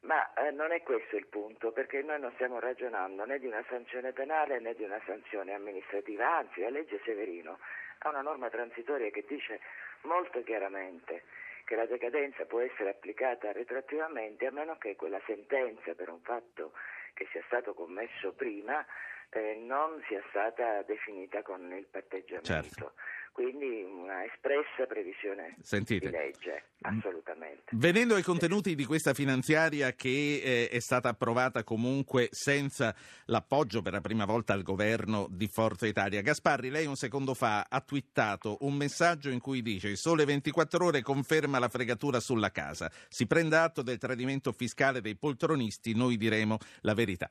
Ma 0.00 0.32
eh, 0.34 0.50
non 0.50 0.72
è 0.72 0.82
questo 0.82 1.16
il 1.16 1.26
punto, 1.26 1.72
perché 1.72 2.02
noi 2.02 2.20
non 2.20 2.32
stiamo 2.34 2.58
ragionando 2.60 3.24
né 3.24 3.38
di 3.38 3.46
una 3.46 3.64
sanzione 3.68 4.12
penale 4.12 4.60
né 4.60 4.74
di 4.74 4.84
una 4.84 5.00
sanzione 5.04 5.52
amministrativa, 5.52 6.36
anzi 6.36 6.60
la 6.60 6.70
legge 6.70 7.00
Severino 7.04 7.58
ha 7.98 8.08
una 8.10 8.22
norma 8.22 8.50
transitoria 8.50 9.10
che 9.10 9.24
dice 9.26 9.60
molto 10.02 10.42
chiaramente 10.42 11.24
che 11.64 11.74
la 11.74 11.86
decadenza 11.86 12.44
può 12.44 12.60
essere 12.60 12.90
applicata 12.90 13.50
retroattivamente 13.50 14.46
a 14.46 14.52
meno 14.52 14.76
che 14.78 14.94
quella 14.94 15.20
sentenza 15.26 15.94
per 15.94 16.08
un 16.10 16.20
fatto 16.20 16.72
che 17.14 17.26
sia 17.32 17.42
stato 17.46 17.74
commesso 17.74 18.32
prima 18.34 18.86
eh, 19.30 19.54
non 19.66 20.02
sia 20.08 20.22
stata 20.30 20.82
definita 20.82 21.42
con 21.42 21.72
il 21.72 21.86
patteggiamento. 21.90 22.46
Certo. 22.46 22.92
Quindi 23.36 23.82
una 23.82 24.24
espressa 24.24 24.86
previsione 24.88 25.56
Sentite. 25.60 26.08
di 26.08 26.10
legge, 26.10 26.68
assolutamente. 26.80 27.64
Venendo 27.72 28.14
ai 28.14 28.22
contenuti 28.22 28.74
di 28.74 28.86
questa 28.86 29.12
finanziaria 29.12 29.92
che 29.92 30.40
eh, 30.42 30.68
è 30.70 30.78
stata 30.78 31.10
approvata 31.10 31.62
comunque 31.62 32.28
senza 32.30 32.94
l'appoggio 33.26 33.82
per 33.82 33.92
la 33.92 34.00
prima 34.00 34.24
volta 34.24 34.54
al 34.54 34.62
governo 34.62 35.26
di 35.28 35.48
Forza 35.48 35.86
Italia, 35.86 36.22
Gasparri, 36.22 36.70
lei 36.70 36.86
un 36.86 36.96
secondo 36.96 37.34
fa 37.34 37.66
ha 37.68 37.82
twittato 37.82 38.56
un 38.60 38.72
messaggio 38.72 39.28
in 39.28 39.40
cui 39.40 39.60
dice 39.60 39.88
il 39.88 39.98
sole 39.98 40.24
24 40.24 40.82
ore 40.82 41.02
conferma 41.02 41.58
la 41.58 41.68
fregatura 41.68 42.20
sulla 42.20 42.50
casa, 42.50 42.90
si 43.10 43.26
prenda 43.26 43.64
atto 43.64 43.82
del 43.82 43.98
tradimento 43.98 44.50
fiscale 44.52 45.02
dei 45.02 45.14
poltronisti, 45.14 45.94
noi 45.94 46.16
diremo 46.16 46.56
la 46.80 46.94
verità. 46.94 47.28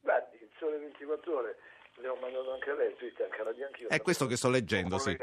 Guardi, 0.00 0.36
il 0.40 0.48
sole 0.58 0.78
24 0.78 1.36
ore, 1.36 1.56
l'abbiamo 1.96 2.18
mandato 2.18 2.50
anche 2.72 2.74
lei, 2.74 2.96
Twitter, 2.96 3.26
anche 3.26 3.40
alla 3.40 3.52
Bianchino. 3.52 3.88
È 3.88 4.00
questo 4.00 4.26
che 4.26 4.36
sto 4.36 4.48
leggendo, 4.48 4.98
sì. 4.98 5.16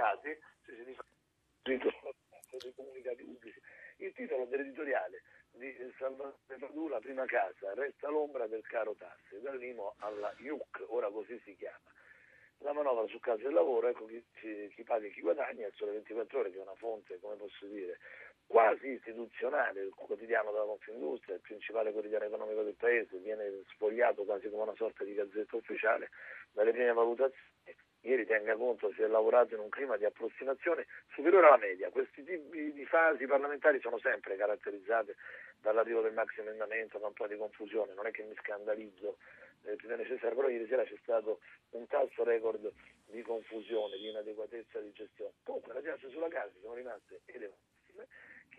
Il 3.97 4.13
titolo 4.13 4.45
dell'editoriale 4.45 5.23
di 5.51 5.75
Salvatore 5.97 6.57
Padula, 6.57 6.99
prima 6.99 7.25
casa, 7.25 7.73
resta 7.73 8.07
l'ombra 8.07 8.47
del 8.47 8.65
caro 8.65 8.95
tasse, 8.95 9.41
dall'IMO 9.41 9.95
alla 9.99 10.33
IUC, 10.37 10.85
ora 10.87 11.09
così 11.09 11.37
si 11.43 11.53
chiama. 11.55 11.91
La 12.59 12.71
manovra 12.71 13.05
su 13.07 13.19
casa 13.19 13.45
e 13.45 13.51
lavoro, 13.51 13.87
ecco 13.87 14.05
chi, 14.05 14.23
chi- 14.33 14.83
paga 14.83 15.07
e 15.07 15.11
chi 15.11 15.19
guadagna, 15.21 15.67
il 15.67 15.73
Sole 15.75 15.91
24 15.91 16.39
Ore 16.39 16.51
che 16.51 16.57
è 16.57 16.61
una 16.61 16.75
fonte, 16.75 17.19
come 17.19 17.35
posso 17.35 17.65
dire, 17.65 17.99
quasi 18.49 18.87
istituzionale, 18.87 19.81
il 19.81 19.93
quotidiano 19.93 20.51
della 20.51 20.65
Confindustria, 20.65 21.35
il 21.35 21.41
principale 21.41 21.91
quotidiano 21.91 22.25
economico 22.25 22.63
del 22.63 22.73
paese, 22.73 23.17
viene 23.19 23.61
spogliato 23.69 24.23
quasi 24.23 24.49
come 24.49 24.63
una 24.63 24.75
sorta 24.75 25.03
di 25.03 25.13
gazzetta 25.13 25.55
ufficiale 25.55 26.09
dalle 26.51 26.71
prime 26.71 26.93
valutazioni 26.93 27.37
ieri 28.01 28.25
tenga 28.25 28.55
conto 28.55 28.91
si 28.93 29.01
è 29.01 29.07
lavorato 29.07 29.55
in 29.55 29.59
un 29.59 29.69
clima 29.69 29.97
di 29.97 30.05
approssimazione 30.05 30.85
superiore 31.13 31.47
alla 31.47 31.57
media. 31.57 31.89
Questi 31.89 32.23
tipi 32.23 32.71
di 32.71 32.85
fasi 32.85 33.25
parlamentari 33.25 33.79
sono 33.81 33.99
sempre 33.99 34.37
caratterizzate 34.37 35.15
dall'arrivo 35.59 36.01
del 36.01 36.13
maxi 36.13 36.39
emendamento, 36.39 36.97
da 36.97 37.07
un 37.07 37.13
po' 37.13 37.27
di 37.27 37.35
confusione, 37.35 37.93
non 37.93 38.05
è 38.05 38.11
che 38.11 38.23
mi 38.23 38.35
scandalizzo 38.35 39.17
eh, 39.65 39.75
più 39.75 39.89
necessario, 39.89 40.35
però 40.35 40.47
ieri 40.47 40.67
sera 40.67 40.83
c'è 40.83 40.97
stato 41.01 41.41
un 41.71 41.85
tasso 41.87 42.23
record 42.23 42.71
di 43.07 43.21
confusione, 43.21 43.97
di 43.97 44.07
inadeguatezza 44.07 44.79
di 44.79 44.91
gestione. 44.93 45.33
Comunque 45.43 45.73
le 45.73 45.81
tasse 45.81 46.09
sulla 46.09 46.29
casa 46.29 46.53
sono 46.61 46.75
rimaste 46.75 47.19
elevatissime, 47.25 48.07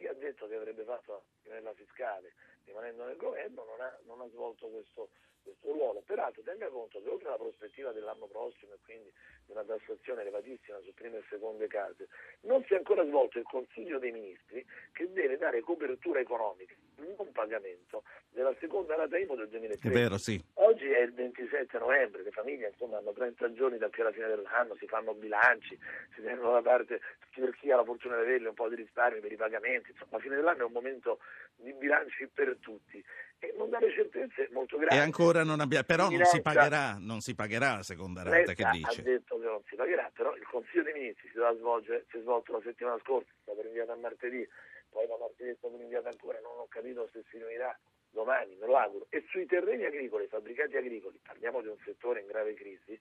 chi 0.01 0.07
ha 0.07 0.15
detto 0.15 0.49
che 0.49 0.55
avrebbe 0.55 0.83
fatto 0.85 1.25
la 1.43 1.75
fiscale 1.75 2.33
rimanendo 2.65 3.05
nel 3.05 3.17
governo 3.17 3.65
non 3.65 3.81
ha, 3.81 3.99
non 4.05 4.23
ha 4.23 4.29
svolto 4.29 4.67
questo 4.69 5.11
questo 5.43 5.73
ruolo. 5.73 6.03
Peraltro 6.05 6.43
tenga 6.43 6.69
conto 6.69 7.01
che 7.03 7.09
oltre 7.09 7.29
alla 7.29 7.39
prospettiva 7.39 7.93
dell'anno 7.93 8.27
prossimo 8.27 8.75
e 8.75 8.79
quindi 8.83 9.11
di 9.47 9.53
una 9.53 9.65
tassazione 9.65 10.21
elevatissima 10.21 10.79
su 10.81 10.93
prime 10.95 11.19
e 11.19 11.25
seconde 11.29 11.67
case, 11.67 12.09
non 12.43 12.63
si 12.65 12.75
è 12.75 12.77
ancora 12.77 13.05
svolto 13.05 13.39
il 13.39 13.45
Consiglio 13.45 13.99
dei 13.99 14.13
Ministri 14.13 14.65
che 14.93 15.11
deve 15.13 15.37
dare 15.39 15.61
copertura 15.61 16.21
economica, 16.21 16.75
non 17.17 17.33
pagamento, 17.33 18.03
della 18.31 18.55
seconda 18.59 18.95
rata 18.97 19.19
IMU 19.19 19.35
del 19.35 19.49
2013. 19.49 19.89
È 19.89 19.91
vero, 19.91 20.19
sì. 20.19 20.43
Oggi 20.55 20.91
è 20.91 21.01
il 21.01 21.13
27 21.13 21.79
novembre, 21.79 22.23
le 22.23 22.31
famiglie 22.31 22.69
insomma, 22.69 22.99
hanno 22.99 23.13
30 23.13 23.53
giorni 23.53 23.79
da 23.79 23.89
qui 23.89 24.03
alla 24.03 24.13
fine 24.13 24.29
dell'anno, 24.29 24.77
si 24.77 24.87
fanno 24.87 25.15
bilanci, 25.15 25.79
si 26.15 26.23
tengono 26.23 26.53
da 26.53 26.63
parte 26.63 27.01
per 27.35 27.55
chi 27.57 27.71
ha 27.71 27.77
la 27.77 27.85
fortuna 27.85 28.17
di 28.17 28.23
avere 28.23 28.49
un 28.49 28.55
po' 28.55 28.69
di 28.69 28.75
risparmio 28.75 29.21
per 29.21 29.33
i 29.33 29.37
pagamenti, 29.37 29.91
insomma 29.91 30.17
la 30.17 30.19
fine 30.19 30.37
dell'anno 30.37 30.61
è 30.61 30.65
un 30.65 30.73
momento 30.73 31.21
di 31.57 31.73
bilanci 31.73 32.29
per 32.29 32.57
tutti 32.61 33.03
e 33.39 33.55
non 33.57 33.71
dare 33.71 33.91
certezze 33.91 34.49
molto 34.53 34.77
grandi. 34.77 34.97
E 34.97 34.99
ancora 34.99 35.43
non 35.43 35.61
abbiamo, 35.61 35.85
però 35.85 36.11
non 36.11 36.25
si, 36.25 36.43
pagherà, 36.43 36.97
non 36.99 37.21
si 37.21 37.35
pagherà 37.35 37.77
la 37.77 37.83
seconda 37.83 38.23
rata, 38.23 38.53
che 38.53 38.69
dice? 38.71 39.01
ha 39.01 39.05
detto 39.05 39.39
che 39.39 39.47
non 39.47 39.63
si 39.67 39.77
pagherà, 39.77 40.11
però 40.15 40.37
il 40.37 40.47
Consiglio 40.47 40.83
dei 40.83 40.93
Ministri 40.93 41.29
si 41.29 41.39
svolgere, 41.57 42.05
si 42.11 42.19
è 42.19 42.21
svolto 42.21 42.53
la 42.53 42.61
settimana 42.63 42.99
scorsa, 43.03 43.29
è 43.31 43.41
stato 43.43 43.63
rinviato 43.63 43.93
a 43.93 43.97
martedì, 43.97 44.47
poi 44.91 45.07
martedì 45.07 45.51
è 45.51 45.55
stato 45.57 45.77
rinviato 45.77 46.09
ancora, 46.09 46.39
non 46.41 46.59
ho 46.59 46.67
capito 46.69 47.09
se 47.13 47.23
si 47.31 47.39
riunirà 47.39 47.77
domani, 48.11 48.57
me 48.57 48.67
lo 48.67 48.77
auguro. 48.77 49.07
E 49.09 49.25
sui 49.31 49.47
terreni 49.47 49.85
agricoli, 49.85 50.27
fabbricati 50.27 50.77
agricoli, 50.77 51.19
parliamo 51.23 51.61
di 51.63 51.69
un 51.69 51.79
settore 51.85 52.21
in 52.21 52.27
grave 52.27 52.55
crisi, 52.55 52.99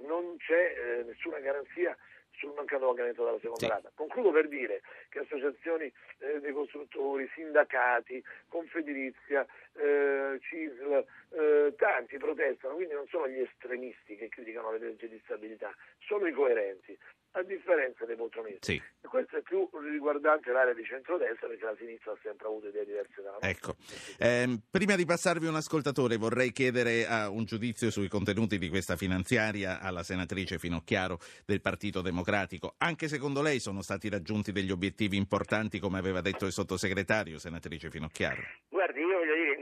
non 0.00 0.36
c'è 0.38 0.74
eh, 0.76 1.02
nessuna 1.04 1.38
garanzia 1.38 1.96
sul 2.36 2.52
mancato 2.54 2.86
pagamento 2.86 3.24
della 3.24 3.38
seconda 3.38 3.66
sì. 3.66 3.68
rata. 3.68 3.90
Concludo 3.94 4.30
per 4.30 4.48
dire 4.48 4.82
che 5.08 5.20
associazioni 5.20 5.92
eh, 6.18 6.40
dei 6.40 6.52
costruttori, 6.52 7.30
sindacati, 7.34 8.22
Confedilizia, 8.48 9.46
eh, 9.74 10.38
CISL, 10.40 11.04
eh, 11.30 11.74
tanti 11.76 12.16
protestano, 12.18 12.74
quindi 12.74 12.94
non 12.94 13.06
sono 13.08 13.28
gli 13.28 13.40
estremisti 13.40 14.16
che 14.16 14.28
criticano 14.28 14.72
le 14.72 14.78
leggi 14.78 15.08
di 15.08 15.20
stabilità, 15.24 15.74
sono 15.98 16.26
i 16.26 16.32
coerenti 16.32 16.98
a 17.32 17.42
differenza 17.42 18.04
dei 18.04 18.16
poltronisti. 18.16 18.72
Sì. 18.72 18.82
E 19.00 19.08
questo 19.08 19.36
è 19.36 19.42
più 19.42 19.68
riguardante 19.90 20.50
l'area 20.52 20.74
di 20.74 20.84
centrodestra 20.84 21.48
perché 21.48 21.64
la 21.64 21.76
sinistra 21.78 22.12
ha 22.12 22.18
sempre 22.22 22.46
avuto 22.46 22.68
idee 22.68 22.84
diverse 22.84 23.22
dalla 23.22 23.38
nostra. 23.40 23.48
Ecco. 23.48 23.76
Eh, 24.18 24.58
prima 24.70 24.96
di 24.96 25.04
passarvi 25.04 25.46
un 25.46 25.56
ascoltatore 25.56 26.16
vorrei 26.16 26.52
chiedere 26.52 27.04
uh, 27.04 27.34
un 27.34 27.44
giudizio 27.44 27.90
sui 27.90 28.08
contenuti 28.08 28.58
di 28.58 28.68
questa 28.68 28.96
finanziaria 28.96 29.80
alla 29.80 30.02
senatrice 30.02 30.58
Finocchiaro 30.58 31.18
del 31.44 31.60
Partito 31.60 32.02
Democratico. 32.02 32.74
Anche 32.78 33.08
secondo 33.08 33.42
lei 33.42 33.60
sono 33.60 33.82
stati 33.82 34.08
raggiunti 34.08 34.52
degli 34.52 34.70
obiettivi 34.70 35.16
importanti 35.16 35.78
come 35.78 35.98
aveva 35.98 36.20
detto 36.20 36.46
il 36.46 36.52
sottosegretario, 36.52 37.38
senatrice 37.38 37.90
Finocchiaro? 37.90 38.40
Dire 38.68 38.91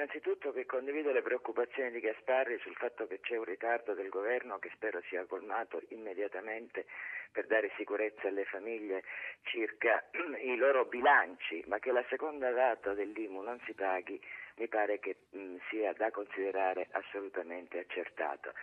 innanzitutto 0.01 0.51
che 0.53 0.65
condivido 0.65 1.13
le 1.13 1.21
preoccupazioni 1.21 1.91
di 1.91 2.01
Gasparri 2.01 2.59
sul 2.61 2.75
fatto 2.75 3.07
che 3.07 3.21
c'è 3.21 3.37
un 3.37 3.45
ritardo 3.45 3.93
del 3.93 4.09
governo 4.09 4.59
che 4.59 4.71
spero 4.73 5.03
sia 5.11 5.27
colmato 5.27 5.83
immediatamente 5.89 6.87
per 7.31 7.47
dare 7.47 7.71
sicurezza 7.77 8.29
alle 8.29 8.47
famiglie 8.47 9.05
circa 9.43 10.03
i 10.41 10.57
loro 10.57 10.87
bilanci, 10.87 11.63
ma 11.67 11.79
che 11.79 11.93
la 11.93 12.03
seconda 12.09 12.51
data 12.51 12.95
dell'IMU 12.95 13.43
non 13.43 13.61
si 13.67 13.75
paghi 13.75 14.19
mi 14.57 14.69
pare 14.69 15.01
che 15.01 15.17
mh, 15.29 15.57
sia 15.69 15.93
da 15.93 16.11
considerare 16.11 16.89
assolutamente 16.93 17.79
accertato. 17.81 18.55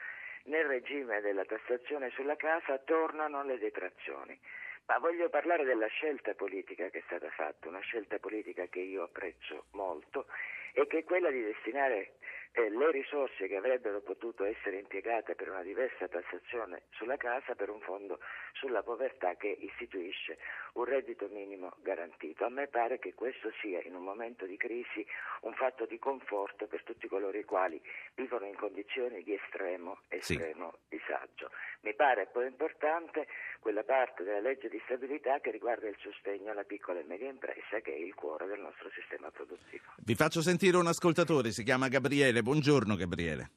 Nel 0.46 0.66
regime 0.66 1.22
della 1.22 1.46
tassazione 1.46 2.10
sulla 2.16 2.36
casa 2.36 2.80
tornano 2.80 3.44
le 3.44 3.60
detrazioni. 3.60 4.40
Ma 4.88 4.98
voglio 4.98 5.30
parlare 5.30 5.66
della 5.66 5.88
scelta 5.88 6.34
politica 6.34 6.90
che 6.90 7.00
è 7.00 7.04
stata 7.06 7.30
fatta, 7.30 7.68
una 7.68 7.82
scelta 7.82 8.18
politica 8.18 8.66
che 8.68 8.80
io 8.80 9.04
apprezzo 9.04 9.66
molto 9.72 10.26
e 10.74 10.88
che 10.88 11.00
è 11.00 11.04
quella 11.04 11.30
di 11.30 11.42
destinare 11.42 12.14
eh, 12.52 12.70
le 12.70 12.92
risorse 12.92 13.48
che 13.48 13.56
avrebbero 13.56 14.02
potuto 14.02 14.44
essere 14.44 14.78
impiegate 14.80 15.36
per 15.36 15.50
una 15.50 15.62
diversa 15.62 16.08
tassazione 16.08 16.84
sulla 16.92 17.18
casa 17.18 17.56
per 17.56 17.70
un 17.70 17.80
fondo 17.82 18.20
sulla 18.54 18.84
povertà 18.84 19.36
che 19.36 19.48
istituisce 19.48 20.38
un 20.74 20.86
reddito 20.86 21.28
minimo 21.32 21.74
garantito. 21.82 22.46
A 22.46 22.50
me 22.50 22.68
pare 22.68 23.00
che 23.00 23.14
questo 23.14 23.52
sia 23.62 23.82
in 23.82 23.96
un 23.96 24.04
momento 24.04 24.46
di 24.46 24.58
crisi 24.58 25.06
un 25.42 25.54
fatto 25.54 25.86
di 25.86 26.00
conforto 26.00 26.68
per 26.68 26.84
tutti 26.84 27.08
coloro 27.08 27.38
i 27.38 27.44
quali 27.44 27.82
vivono 28.16 28.46
in 28.46 28.56
condizioni 28.56 29.24
di 29.24 29.34
estremo, 29.34 30.00
estremo 30.08 30.74
sì. 30.88 30.98
disagio. 30.98 31.52
Mi 31.82 31.94
pare 31.94 32.28
poi 32.32 32.48
importante 32.48 33.28
quella 33.60 33.84
parte 33.84 34.24
della 34.24 34.40
legge 34.40 34.70
di 34.70 34.82
stabilità 34.86 35.40
che 35.40 35.52
riguarda 35.52 35.88
il 35.88 35.98
sostegno 36.00 36.52
alla 36.52 36.64
piccola 36.64 37.00
e 37.00 37.04
media 37.04 37.30
impresa 37.30 37.80
che 37.82 37.94
è 37.94 37.98
il 37.98 38.16
cuore 38.16 38.48
del 38.48 38.60
nostro 38.60 38.90
sistema 38.92 39.30
produttivo. 39.30 39.84
Vi 39.98 40.16
faccio 40.16 40.42
sentire 40.42 40.78
un 40.78 40.88
ascoltatore, 40.88 41.52
si 41.52 41.64
chiama 41.64 41.88
Gabriele. 41.88 42.37
Buongiorno 42.42 42.96
Gabriele. 42.96 43.52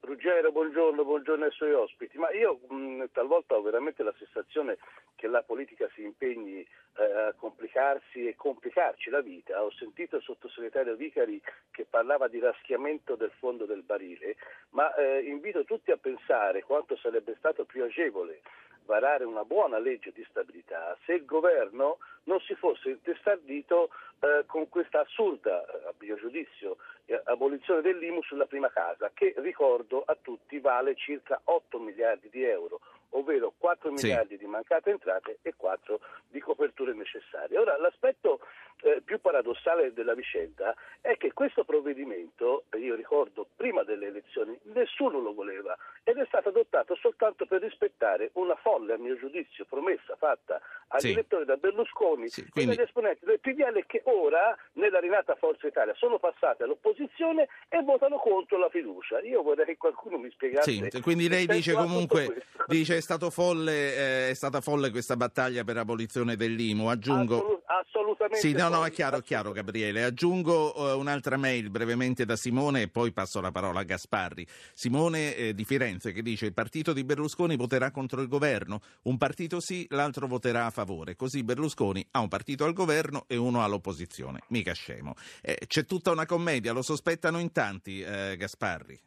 Ruggero, 0.00 0.52
buongiorno, 0.52 1.02
buongiorno 1.02 1.46
ai 1.46 1.50
suoi 1.52 1.72
ospiti. 1.72 2.18
Ma 2.18 2.30
io 2.30 2.60
mh, 2.68 3.04
talvolta 3.12 3.54
ho 3.54 3.62
veramente 3.62 4.02
la 4.02 4.14
sensazione 4.18 4.76
che 5.14 5.26
la 5.26 5.42
politica 5.42 5.88
si 5.94 6.02
impegni 6.02 6.60
eh, 6.60 7.02
a 7.02 7.32
complicarsi 7.32 8.26
e 8.28 8.34
complicarci 8.36 9.08
la 9.08 9.22
vita. 9.22 9.62
Ho 9.62 9.70
sentito 9.72 10.16
il 10.16 10.22
sottosegretario 10.22 10.94
Vicari 10.94 11.40
che 11.70 11.86
parlava 11.88 12.28
di 12.28 12.38
raschiamento 12.38 13.16
del 13.16 13.32
fondo 13.38 13.64
del 13.64 13.82
barile, 13.82 14.36
ma 14.70 14.94
eh, 14.94 15.20
invito 15.20 15.64
tutti 15.64 15.90
a 15.90 15.96
pensare 15.96 16.62
quanto 16.62 16.96
sarebbe 16.96 17.34
stato 17.38 17.64
più 17.64 17.82
agevole 17.82 18.42
varare 18.86 19.24
una 19.24 19.44
buona 19.44 19.78
legge 19.78 20.12
di 20.12 20.24
stabilità 20.28 20.96
se 21.04 21.14
il 21.14 21.24
governo 21.24 21.98
non 22.24 22.40
si 22.40 22.54
fosse 22.54 22.90
intestardito 22.90 23.90
eh, 24.20 24.44
con 24.46 24.68
questa 24.68 25.00
assurda, 25.00 25.58
a 25.58 25.92
mio 25.98 26.16
giudizio, 26.16 26.76
eh, 27.06 27.20
abolizione 27.24 27.82
dell'IMU 27.82 28.22
sulla 28.22 28.46
prima 28.46 28.70
casa, 28.70 29.10
che 29.12 29.34
ricordo 29.38 30.02
a 30.04 30.16
tutti 30.20 30.58
vale 30.60 30.94
circa 30.94 31.40
8 31.44 31.78
miliardi 31.78 32.28
di 32.30 32.44
euro, 32.44 32.80
ovvero 33.10 33.52
4 33.56 33.96
sì. 33.96 34.06
miliardi 34.06 34.36
di 34.36 34.46
mancate 34.46 34.90
entrate 34.90 35.38
e 35.42 35.54
4 35.56 36.00
di 36.28 36.40
coperture 36.40 36.92
necessarie. 36.94 37.58
Ora, 37.58 37.78
l'aspetto 37.78 38.40
eh, 38.82 39.00
più 39.02 39.20
paradossale 39.20 39.92
della 39.92 40.14
vicenda 40.14 40.74
è 41.00 41.16
che 41.16 41.32
questo 41.32 41.64
provvedimento, 41.64 42.64
io 42.76 42.94
ricordo 42.94 43.46
prima 43.56 43.82
delle 43.82 44.08
elezioni, 44.08 44.58
nessuno 44.64 45.20
lo 45.20 45.32
voleva 45.32 45.76
ed 46.02 46.18
è 46.18 46.24
stato 46.26 46.50
adottato 46.50 46.94
soltanto 46.96 47.46
per 47.46 47.62
rispettare 47.62 48.30
una 48.34 48.56
folle, 48.56 48.94
a 48.94 48.98
mio 48.98 49.16
giudizio, 49.16 49.64
promessa 49.64 50.16
fatta 50.16 50.60
agli 50.88 51.00
sì. 51.00 51.12
elettori 51.12 51.44
da 51.44 51.56
Berlusconi 51.56 52.28
sì, 52.28 52.48
quindi... 52.48 52.72
e 52.72 52.76
dagli 52.76 52.84
esponenti 52.84 53.24
del 53.24 53.40
PDL 53.40 53.86
che 53.86 54.02
ora, 54.04 54.56
nella 54.74 55.00
rinata 55.00 55.34
Forza 55.36 55.66
Italia, 55.66 55.94
sono 55.94 56.18
passate 56.18 56.64
all'opposizione 56.64 57.48
e 57.68 57.82
votano 57.82 58.18
contro 58.18 58.58
la 58.58 58.68
fiducia. 58.68 59.20
Io 59.20 59.42
vorrei 59.42 59.66
che 59.66 59.76
qualcuno 59.76 60.18
mi 60.18 60.30
spiegasse. 60.30 60.90
Sì, 60.90 61.00
quindi 61.00 61.28
lei 61.28 61.46
dice 61.46 61.72
comunque, 61.72 62.44
dice 62.66 62.96
è, 62.96 63.00
stato 63.00 63.30
folle, 63.30 63.96
eh, 63.96 64.30
è 64.30 64.34
stata 64.34 64.60
folle 64.60 64.90
questa 64.90 65.16
battaglia 65.16 65.64
per 65.64 65.76
l'abolizione 65.76 66.36
dell'IMU, 66.36 66.86
aggiungo... 66.86 67.36
Assolut- 67.36 67.62
assolutamente. 68.04 68.46
Sì, 68.46 68.52
no, 68.52 68.68
no, 68.68 68.84
è 68.84 68.90
chiaro, 68.90 69.18
è 69.18 69.22
chiaro 69.22 69.52
Gabriele. 69.52 70.04
Aggiungo 70.04 70.78
uh, 70.78 70.98
un'altra 70.98 71.36
mail 71.36 71.70
brevemente 71.70 72.24
da 72.24 72.36
Simone 72.36 72.82
e 72.82 72.88
poi 72.88 73.12
passo 73.12 73.40
la 73.40 73.50
parola 73.50 73.80
a 73.80 73.84
Gasparri. 73.84 74.46
Simone 74.74 75.34
eh, 75.34 75.54
di 75.54 75.64
Firenze 75.64 76.12
che 76.12 76.22
dice 76.22 76.46
il 76.46 76.52
partito 76.52 76.92
di 76.92 77.04
Berlusconi 77.04 77.56
voterà 77.56 77.90
contro 77.90 78.20
il 78.20 78.28
governo, 78.28 78.80
un 79.04 79.16
partito 79.16 79.60
sì, 79.60 79.86
l'altro 79.90 80.26
voterà 80.26 80.66
a 80.66 80.70
favore. 80.70 81.16
Così 81.16 81.42
Berlusconi 81.42 82.06
ha 82.12 82.20
un 82.20 82.28
partito 82.28 82.64
al 82.64 82.72
governo 82.72 83.24
e 83.26 83.36
uno 83.36 83.64
all'opposizione. 83.64 84.40
Mica 84.48 84.72
scemo. 84.72 85.14
Eh, 85.42 85.58
c'è 85.66 85.84
tutta 85.84 86.10
una 86.10 86.26
commedia, 86.26 86.72
lo 86.72 86.82
sospettano 86.82 87.38
in 87.38 87.52
tanti, 87.52 88.02
eh, 88.02 88.36
Gasparri. 88.36 89.00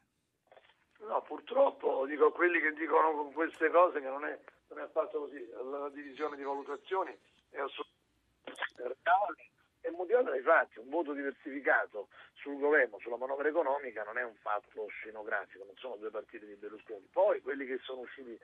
No, 1.08 1.24
purtroppo 1.26 2.06
dico 2.06 2.32
quelli 2.32 2.60
che 2.60 2.74
dicono 2.74 3.32
queste 3.34 3.70
cose 3.70 4.02
che 4.02 4.10
non 4.10 4.26
è, 4.26 4.38
non 4.70 4.80
è 4.80 4.82
affatto 4.82 5.20
così. 5.20 5.38
La 5.72 5.90
divisione 5.94 6.36
di 6.36 6.44
valutazioni 6.44 7.12
è 7.50 7.60
assolutamente 7.60 7.97
e 9.82 9.92
motivato 9.92 10.30
dai 10.30 10.42
fatti. 10.42 10.80
Un 10.80 10.90
voto 10.90 11.14
diversificato 11.14 12.10
sul 12.34 12.60
governo, 12.60 13.00
sulla 13.00 13.18
manovra 13.18 13.48
economica 13.48 14.04
non 14.04 14.18
è 14.18 14.24
un 14.24 14.36
fatto 14.36 14.88
scenografico, 14.88 15.64
non 15.66 15.76
sono 15.78 15.96
due 15.96 16.10
partiti 16.10 16.46
di 16.46 16.56
Berlusconi. 16.56 17.08
Poi 17.12 17.42
quelli 17.42 17.66
che 17.66 17.80
sono 17.84 18.02
usciti 18.02 18.38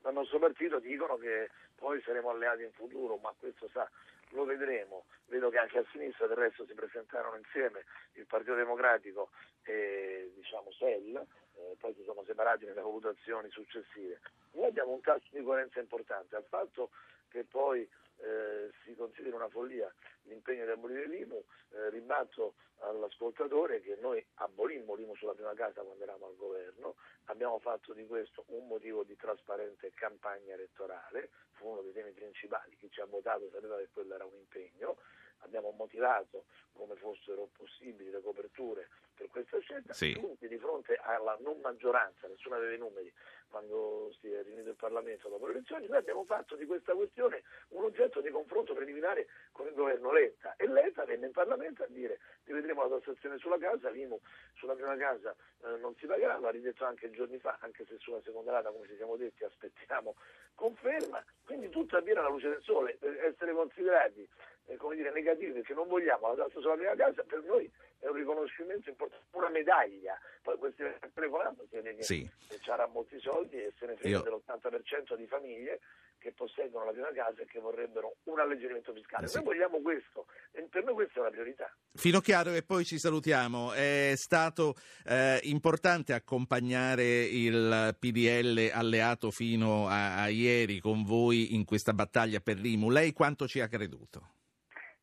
dal 0.00 0.12
nostro 0.12 0.38
partito 0.38 0.78
dicono 0.78 1.16
che 1.16 1.50
poi 1.74 2.00
saremo 2.02 2.30
alleati 2.30 2.62
in 2.62 2.72
futuro, 2.72 3.16
ma 3.16 3.34
questo 3.38 3.68
sa 3.72 3.88
lo 4.30 4.44
vedremo. 4.44 5.04
Vedo 5.26 5.48
che 5.48 5.58
anche 5.58 5.78
a 5.78 5.84
sinistra 5.90 6.26
del 6.26 6.36
resto 6.36 6.64
si 6.66 6.74
presentarono 6.74 7.36
insieme 7.36 7.84
il 8.14 8.26
Partito 8.26 8.54
Democratico 8.54 9.30
e 9.64 10.32
diciamo 10.34 10.70
SEL, 10.72 11.16
eh, 11.16 11.76
poi 11.78 11.94
si 11.94 12.02
sono 12.04 12.22
separati 12.24 12.64
nelle 12.64 12.80
votazioni 12.80 13.50
successive. 13.50 14.20
Noi 14.52 14.66
abbiamo 14.66 14.92
un 14.92 15.00
tasso 15.00 15.26
di 15.30 15.42
coerenza 15.42 15.80
importante, 15.80 16.36
al 16.36 16.44
fatto 16.44 16.90
che 17.28 17.44
poi 17.44 17.88
eh, 18.22 18.70
si 18.84 18.94
considera 18.94 19.36
una 19.36 19.48
follia 19.48 19.92
l'impegno 20.22 20.64
di 20.64 20.70
abolire 20.70 21.06
l'IMU, 21.06 21.44
eh, 21.70 21.90
ribatto 21.90 22.54
all'ascoltatore 22.80 23.80
che 23.80 23.96
noi 24.00 24.24
abolimmo 24.34 24.94
l'IMU 24.94 25.14
sulla 25.16 25.34
prima 25.34 25.54
casa 25.54 25.82
quando 25.82 26.02
eravamo 26.02 26.26
al 26.26 26.36
governo, 26.36 26.96
abbiamo 27.24 27.58
fatto 27.58 27.92
di 27.92 28.06
questo 28.06 28.44
un 28.48 28.66
motivo 28.66 29.02
di 29.04 29.16
trasparente 29.16 29.92
campagna 29.94 30.54
elettorale, 30.54 31.30
fu 31.52 31.68
uno 31.68 31.82
dei 31.82 31.92
temi 31.92 32.12
principali, 32.12 32.76
chi 32.76 32.90
ci 32.90 33.00
ha 33.00 33.06
votato 33.06 33.48
sapeva 33.50 33.76
che 33.76 33.88
quello 33.92 34.14
era 34.14 34.24
un 34.24 34.34
impegno, 34.34 34.96
abbiamo 35.40 35.70
motivato 35.70 36.44
come 36.72 36.96
fossero 36.96 37.48
possibili 37.56 38.10
le 38.10 38.20
coperture 38.20 38.88
per 39.14 39.28
questa 39.28 39.58
scelta, 39.60 39.92
sì. 39.92 40.12
giunti 40.12 40.48
di 40.48 40.58
fronte 40.58 40.96
alla 40.96 41.36
non 41.40 41.60
maggioranza, 41.60 42.26
nessuno 42.26 42.56
aveva 42.56 42.74
i 42.74 42.78
numeri 42.78 43.12
quando 43.50 44.10
si 44.20 44.30
è 44.30 44.42
riunito 44.42 44.70
il 44.70 44.76
Parlamento 44.76 45.28
dopo 45.28 45.46
le 45.46 45.52
elezioni, 45.52 45.86
noi 45.88 45.98
abbiamo 45.98 46.24
fatto 46.24 46.56
di 46.56 46.64
questa 46.64 46.94
questione 46.94 47.42
un 47.70 47.84
oggetto 47.84 48.20
di 48.20 48.30
confronto 48.30 48.72
preliminare 48.74 49.26
con 49.52 49.66
il 49.66 49.74
governo 49.74 50.12
Letta. 50.12 50.54
E 50.56 50.66
Letta 50.66 51.04
venne 51.04 51.26
in 51.26 51.32
Parlamento 51.32 51.82
a 51.82 51.86
dire 51.88 52.20
rivedremo 52.44 52.88
la 52.88 52.98
tassazione 52.98 53.38
sulla 53.38 53.58
casa, 53.58 53.90
l'IMU 53.90 54.18
sulla 54.54 54.74
prima 54.74 54.96
casa 54.96 55.34
eh, 55.64 55.76
non 55.78 55.94
si 55.96 56.06
pagherà, 56.06 56.38
l'ha 56.38 56.50
ridetto 56.50 56.84
anche 56.84 57.10
giorni 57.10 57.38
fa, 57.38 57.58
anche 57.60 57.84
se 57.86 57.96
sulla 57.98 58.20
seconda 58.22 58.52
rata 58.52 58.70
come 58.70 58.86
ci 58.86 58.96
siamo 58.96 59.16
detti 59.16 59.44
aspettiamo 59.44 60.14
conferma, 60.54 61.24
quindi 61.44 61.70
tutto 61.70 61.96
avviene 61.96 62.20
alla 62.20 62.28
luce 62.28 62.50
del 62.50 62.62
sole, 62.62 62.98
essere 63.00 63.52
considerati 63.52 64.28
eh, 64.70 64.76
come 64.76 64.94
dire, 64.94 65.10
negativi 65.10 65.52
perché 65.52 65.74
non 65.74 65.88
vogliamo 65.88 66.28
la 66.28 66.44
tassa 66.44 66.60
sulla 66.60 66.74
prima 66.74 66.94
casa 66.94 67.22
per 67.24 67.42
noi 67.42 67.70
è 67.98 68.06
un 68.06 68.14
riconoscimento 68.14 68.88
importante, 68.88 69.26
una 69.32 69.50
medaglia. 69.50 70.18
Poi 70.42 70.56
questi 70.56 70.84
telefonando 71.12 71.66
si 71.68 71.74
vede 71.76 71.96
che 71.96 72.02
sì. 72.02 72.30
c'era 72.60 72.86
molti 72.86 73.18
soldi 73.20 73.56
e 73.56 73.72
se 73.78 73.86
ne 73.86 73.96
frega 73.96 74.18
Io... 74.18 74.22
dell'80% 74.22 75.16
di 75.16 75.26
famiglie 75.26 75.80
che 76.18 76.32
posseggono 76.32 76.84
la 76.84 76.92
prima 76.92 77.10
casa 77.12 77.40
e 77.40 77.46
che 77.46 77.58
vorrebbero 77.58 78.16
un 78.24 78.38
alleggerimento 78.38 78.92
fiscale. 78.92 79.26
Sì. 79.26 79.36
Noi 79.36 79.44
vogliamo 79.44 79.80
questo 79.80 80.26
e 80.52 80.62
per 80.70 80.84
noi 80.84 80.94
questa 80.94 81.18
è 81.18 81.20
una 81.20 81.30
priorità. 81.30 81.74
Fino 81.94 82.20
chiaro 82.20 82.52
e 82.52 82.62
poi 82.62 82.84
ci 82.84 82.98
salutiamo. 82.98 83.72
È 83.72 84.12
stato 84.16 84.74
eh, 85.06 85.40
importante 85.44 86.12
accompagnare 86.12 87.22
il 87.22 87.96
PDL 87.98 88.70
alleato 88.72 89.30
fino 89.30 89.88
a, 89.88 90.22
a 90.22 90.28
ieri 90.28 90.78
con 90.78 91.04
voi 91.04 91.54
in 91.54 91.64
questa 91.64 91.92
battaglia 91.92 92.40
per 92.40 92.58
l'IMU. 92.58 92.90
Lei 92.90 93.12
quanto 93.12 93.48
ci 93.48 93.60
ha 93.60 93.68
creduto? 93.68 94.34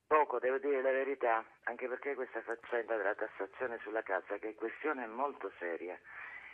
Poco, 0.07 0.39
devo 0.39 0.57
dire 0.57 0.81
la 0.81 0.91
verità, 0.91 1.43
anche 1.63 1.89
perché 1.89 2.15
questa 2.15 2.41
faccenda 2.41 2.95
della 2.95 3.13
tassazione 3.13 3.77
sulla 3.83 4.03
casa, 4.03 4.37
che 4.37 4.49
è 4.49 4.55
questione 4.55 5.05
molto 5.05 5.51
seria 5.59 5.99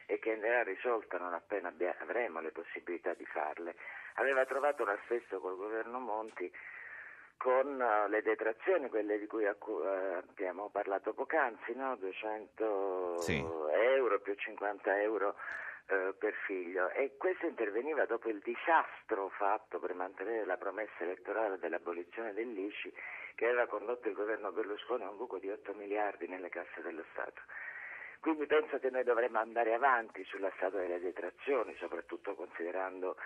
e 0.08 0.18
che 0.18 0.34
andrà 0.34 0.64
risolta 0.64 1.20
non 1.20 1.34
appena 1.34 1.72
avremo 2.00 2.42
le 2.42 2.50
possibilità 2.50 3.14
di 3.14 3.26
farle, 3.28 3.76
aveva 4.16 4.44
trovato 4.46 4.82
un 4.82 4.90
assesto 4.90 5.40
col 5.40 5.56
governo 5.56 6.00
Monti 6.00 6.52
con 7.38 7.80
uh, 7.80 8.10
le 8.10 8.24
detrazioni, 8.24 8.90
quelle 8.90 9.20
di 9.20 9.28
cui 9.28 9.46
uh, 9.46 9.56
abbiamo 10.18 10.70
parlato 10.70 11.14
poc'anzi, 11.14 11.76
no? 11.76 11.96
200 11.98 13.20
sì. 13.20 13.38
euro 13.38 14.20
più 14.20 14.34
50 14.34 15.02
euro 15.02 15.36
Uh, 15.86 16.16
per 16.18 16.34
figlio 16.46 16.90
e 16.92 17.18
questo 17.18 17.46
interveniva 17.46 18.06
dopo 18.06 18.30
il 18.30 18.40
disastro 18.40 19.28
fatto 19.28 19.80
per 19.80 19.94
mantenere 19.94 20.46
la 20.46 20.56
promessa 20.56 20.94
elettorale 21.00 21.60
dell'abolizione 21.60 22.32
dell'ICI 22.32 22.94
che 23.36 23.46
aveva 23.46 23.68
condotto 23.68 24.08
il 24.08 24.16
governo 24.16 24.52
Berlusconi 24.52 25.04
a 25.04 25.10
un 25.10 25.18
buco 25.18 25.38
di 25.38 25.50
8 25.50 25.74
miliardi 25.74 26.28
nelle 26.28 26.50
casse 26.50 26.82
dello 26.82 27.04
Stato. 27.12 27.42
Quindi 28.24 28.46
penso 28.46 28.80
che 28.80 28.90
noi 28.90 29.04
dovremmo 29.04 29.40
andare 29.40 29.74
avanti 29.74 30.24
sulla 30.24 30.50
strada 30.56 30.80
delle 30.80 31.02
detrazioni, 31.02 31.76
soprattutto 31.76 32.36
considerando 32.36 33.18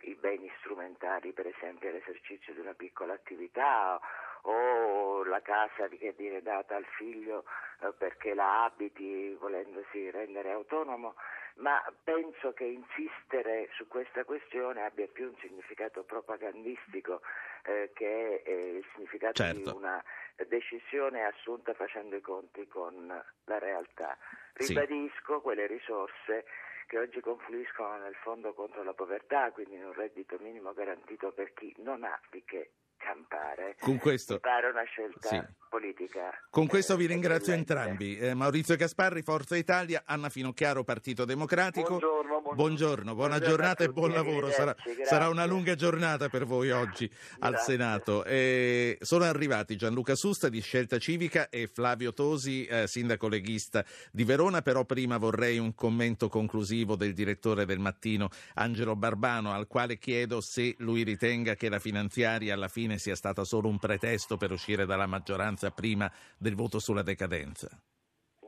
i 0.00 0.14
beni 0.14 0.50
strumentali, 0.60 1.32
per 1.32 1.46
esempio 1.46 1.90
l'esercizio 1.90 2.54
di 2.54 2.60
una 2.60 2.72
piccola 2.72 3.12
attività 3.12 4.00
o 4.48 5.24
la 5.24 5.42
casa 5.42 5.88
che 5.88 6.14
viene 6.16 6.40
data 6.40 6.74
al 6.74 6.86
figlio 6.96 7.44
eh, 7.80 7.92
perché 7.98 8.32
la 8.32 8.64
abiti 8.64 9.34
volendosi 9.34 10.10
rendere 10.10 10.52
autonomo 10.52 11.16
ma 11.56 11.82
penso 12.02 12.52
che 12.52 12.64
insistere 12.64 13.68
su 13.72 13.86
questa 13.88 14.24
questione 14.24 14.82
abbia 14.82 15.06
più 15.06 15.28
un 15.28 15.36
significato 15.40 16.02
propagandistico 16.02 17.22
eh, 17.64 17.90
che 17.94 18.42
eh, 18.44 18.76
il 18.76 18.84
significato 18.94 19.42
certo. 19.42 19.70
di 19.70 19.76
una 19.76 20.02
decisione 20.46 21.24
assunta 21.24 21.72
facendo 21.74 22.16
i 22.16 22.20
conti 22.20 22.66
con 22.66 23.06
la 23.06 23.58
realtà. 23.58 24.16
Ribadisco 24.52 25.36
sì. 25.36 25.42
quelle 25.42 25.66
risorse 25.66 26.44
che 26.86 26.98
oggi 26.98 27.20
confluiscono 27.20 27.98
nel 27.98 28.14
fondo 28.14 28.52
contro 28.54 28.82
la 28.82 28.94
povertà, 28.94 29.50
quindi 29.50 29.74
in 29.74 29.86
un 29.86 29.92
reddito 29.92 30.38
minimo 30.38 30.72
garantito 30.72 31.32
per 31.32 31.52
chi 31.52 31.74
non 31.78 32.04
ha 32.04 32.20
di 32.30 32.44
che 32.44 32.70
campare. 32.96 33.76
Con 33.80 33.98
questo, 33.98 34.34
mi 34.34 34.40
pare 34.40 34.68
una 34.68 34.82
scelta 34.84 35.28
sì. 35.28 35.42
politica. 35.68 36.30
Con 36.50 36.66
questo 36.66 36.94
eh, 36.94 36.96
vi 36.96 37.06
ringrazio 37.06 37.52
entrambi. 37.52 38.18
Eh, 38.18 38.34
Maurizio 38.34 38.76
Gasparri, 38.76 39.22
Forza 39.22 39.56
Italia, 39.56 40.02
Anna 40.06 40.28
Finocchiaro, 40.28 40.84
Partito 40.84 41.24
Democratico. 41.24 41.98
Buongiorno, 41.98 42.40
buongiorno. 42.40 42.54
buongiorno 42.54 43.14
buona 43.14 43.38
buongiorno 43.38 43.56
giornata 43.56 43.84
e 43.84 43.88
buon 43.88 44.10
lavoro. 44.12 44.50
Sarà, 44.50 44.74
sarà, 45.04 45.28
una 45.28 45.46
lunga 45.46 45.74
giornata 45.74 46.28
per 46.28 46.44
voi 46.44 46.70
oggi 46.70 47.06
grazie. 47.06 47.38
al 47.40 47.58
Senato. 47.58 48.24
Eh, 48.24 48.98
sono 49.00 49.24
arrivati 49.24 49.76
Gianluca 49.76 50.14
Susta 50.14 50.48
di 50.48 50.60
Scelta 50.60 50.98
Civica 50.98 51.48
e 51.48 51.68
Flavio 51.68 52.12
Tosi, 52.12 52.64
eh, 52.66 52.86
sindaco 52.86 53.28
leghista 53.28 53.84
di 54.10 54.24
Verona, 54.24 54.62
però 54.62 54.84
prima 54.84 55.18
vorrei 55.18 55.58
un 55.58 55.74
commento 55.74 56.28
conclusivo 56.28 56.96
del 56.96 57.12
direttore 57.12 57.64
del 57.64 57.78
mattino 57.78 58.28
Angelo 58.54 58.96
Barbano, 58.96 59.52
al 59.52 59.66
quale 59.66 59.98
chiedo 59.98 60.40
se 60.40 60.74
lui 60.78 61.02
ritenga 61.02 61.54
che 61.54 61.68
la 61.68 61.78
finanziaria 61.78 62.54
alla 62.54 62.68
fine 62.68 62.85
sia 62.98 63.16
stata 63.16 63.44
solo 63.44 63.68
un 63.68 63.78
pretesto 63.78 64.36
per 64.36 64.52
uscire 64.52 64.86
dalla 64.86 65.06
maggioranza 65.06 65.70
prima 65.70 66.10
del 66.38 66.54
voto 66.54 66.78
sulla 66.78 67.02
decadenza. 67.02 67.68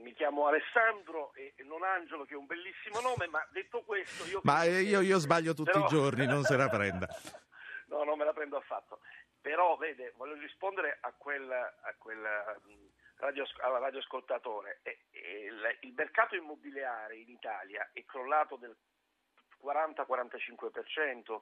Mi 0.01 0.14
chiamo 0.14 0.46
Alessandro 0.46 1.33
e 1.35 1.55
non 1.64 1.83
Angelo, 1.83 2.24
che 2.24 2.35
è 2.35 2.37
un 2.37 2.46
bellissimo 2.46 3.01
nome, 3.01 3.27
ma 3.27 3.44
detto 3.51 3.83
questo... 3.83 4.24
Io 4.27 4.40
ma 4.44 4.64
io, 4.64 5.01
io, 5.01 5.18
sbaglio 5.18 5.55
tutti 5.55 5.72
però... 5.72 5.85
i 5.85 5.88
giorni, 5.88 6.27
non 6.27 6.44
se 6.44 6.57
la 6.57 6.68
prenda. 6.68 7.07
no, 7.88 8.05
non 8.05 8.16
me 8.16 8.24
la 8.24 8.33
prendo 8.33 8.57
affatto. 8.57 9.01
Però, 9.40 9.77
vede, 9.77 10.12
voglio 10.16 10.35
rispondere 10.35 10.98
a 11.01 11.12
quel, 11.12 11.51
a 11.51 11.94
quel 11.98 12.22
radio, 13.16 13.44
al 13.62 13.81
radioascoltatore. 13.81 14.81
Il, 15.11 15.79
il 15.81 15.92
mercato 15.94 16.35
immobiliare 16.37 17.16
in 17.16 17.29
Italia 17.29 17.90
è 17.92 18.05
crollato 18.05 18.57
del 18.57 18.77
40-45%, 19.62 21.40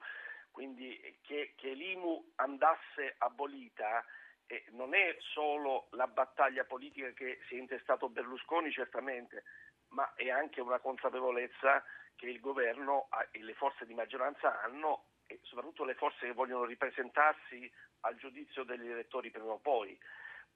quindi 0.57 0.99
che, 1.21 1.53
che 1.55 1.75
l'IMU 1.75 2.33
andasse 2.37 3.17
abolita 3.19 4.03
eh, 4.47 4.65
non 4.71 4.95
è 4.95 5.15
solo 5.19 5.89
la 5.91 6.07
battaglia 6.07 6.65
politica 6.65 7.11
che 7.11 7.41
si 7.47 7.57
è 7.57 7.59
intestato 7.59 8.09
Berlusconi 8.09 8.73
certamente, 8.73 9.45
ma 9.89 10.15
è 10.15 10.31
anche 10.31 10.63
una 10.63 10.79
consapevolezza 10.79 11.85
che 12.17 12.31
il 12.31 12.41
governo 12.41 13.09
e 13.33 13.43
le 13.43 13.53
forze 13.53 13.85
di 13.85 13.93
maggioranza 13.93 14.63
hanno 14.63 15.09
e 15.27 15.41
soprattutto 15.43 15.85
le 15.85 15.95
forze 15.95 16.25
che 16.25 16.33
vogliono 16.33 16.65
ripresentarsi 16.65 17.71
al 18.01 18.17
giudizio 18.17 18.65
degli 18.65 18.89
elettori 18.89 19.31
prima 19.31 19.53
o 19.53 19.59
poi. 19.59 19.99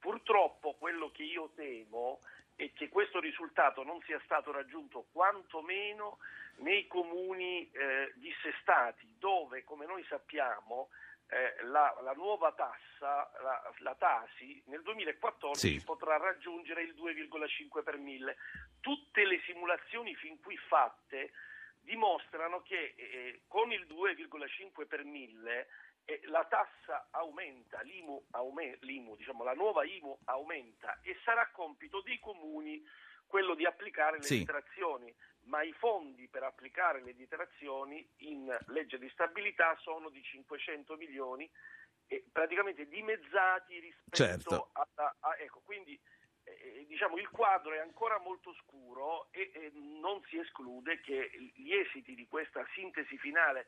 Purtroppo 0.01 0.75
quello 0.75 1.11
che 1.11 1.23
io 1.23 1.51
temo 1.55 2.21
è 2.57 2.73
che 2.73 2.89
questo 2.89 3.21
risultato 3.21 3.83
non 3.83 4.01
sia 4.03 4.21
stato 4.25 4.51
raggiunto 4.51 5.07
quantomeno 5.13 6.19
nei 6.57 6.87
comuni 6.87 7.71
eh, 7.71 8.13
dissestati, 8.17 9.15
dove, 9.19 9.63
come 9.63 9.87
noi 9.87 10.03
sappiamo, 10.09 10.89
eh, 11.29 11.63
la, 11.67 11.95
la, 12.03 12.13
nuova 12.13 12.53
tassa, 12.53 13.31
la, 13.43 13.73
la, 13.79 13.95
Tasi, 13.95 14.63
nel 14.67 14.83
2014 14.83 15.79
sì. 15.79 15.85
potrà 15.85 16.17
raggiungere 16.17 16.83
il 16.83 16.95
2,5 16.95 17.83
per 17.85 17.99
mille. 17.99 18.37
Tutte 18.81 19.25
le 19.25 19.41
simulazioni 19.45 20.15
fin 20.17 20.41
qui 20.41 20.57
fatte 20.57 21.33
dimostrano 21.81 22.63
che 22.63 22.95
eh, 22.97 23.43
con 23.47 23.71
il 23.73 23.87
2,5 23.87 24.87
per 24.87 25.05
mille 25.05 25.69
eh, 26.05 26.21
la 26.25 26.45
tassa 26.45 27.09
aumenta, 27.11 27.81
l'IMU, 27.83 28.27
aume, 28.31 28.79
l'IMU 28.81 29.17
diciamo, 29.17 29.45
la 29.45 29.55
nuova 29.55 29.85
IMU 29.85 30.19
aumenta 30.25 30.99
e 31.03 31.17
sarà 31.25 31.49
compito 31.53 32.01
dei 32.03 32.19
comuni 32.19 32.83
quello 33.27 33.55
di 33.55 33.65
applicare 33.65 34.19
le 34.19 34.25
sì. 34.25 34.39
detrazioni, 34.41 35.15
ma 35.43 35.63
i 35.63 35.73
fondi 35.73 36.27
per 36.29 36.43
applicare 36.43 37.01
le 37.01 37.15
detrazioni 37.15 38.07
in 38.19 38.57
legge 38.67 38.99
di 38.99 39.09
stabilità 39.11 39.77
sono 39.81 40.09
di 40.11 40.21
500 40.23 40.97
milioni 40.97 41.49
e 42.09 42.25
praticamente 42.31 42.89
dimezzati 42.89 43.79
rispetto 43.79 44.17
certo. 44.17 44.71
a, 44.73 45.15
a, 45.21 45.37
ecco, 45.39 45.61
quindi 45.61 45.99
eh, 46.43 46.85
diciamo 46.89 47.17
il 47.19 47.29
quadro 47.29 47.73
è 47.73 47.79
ancora 47.79 48.19
molto 48.19 48.53
scuro 48.55 49.29
e, 49.31 49.53
e 49.55 49.71
non 49.75 50.21
si 50.25 50.39
esclude 50.39 51.01
che 51.01 51.31
gli 51.55 51.73
esiti 51.73 52.17
di 52.17 52.27
questa 52.27 52.67
sintesi 52.75 53.17
finale 53.19 53.67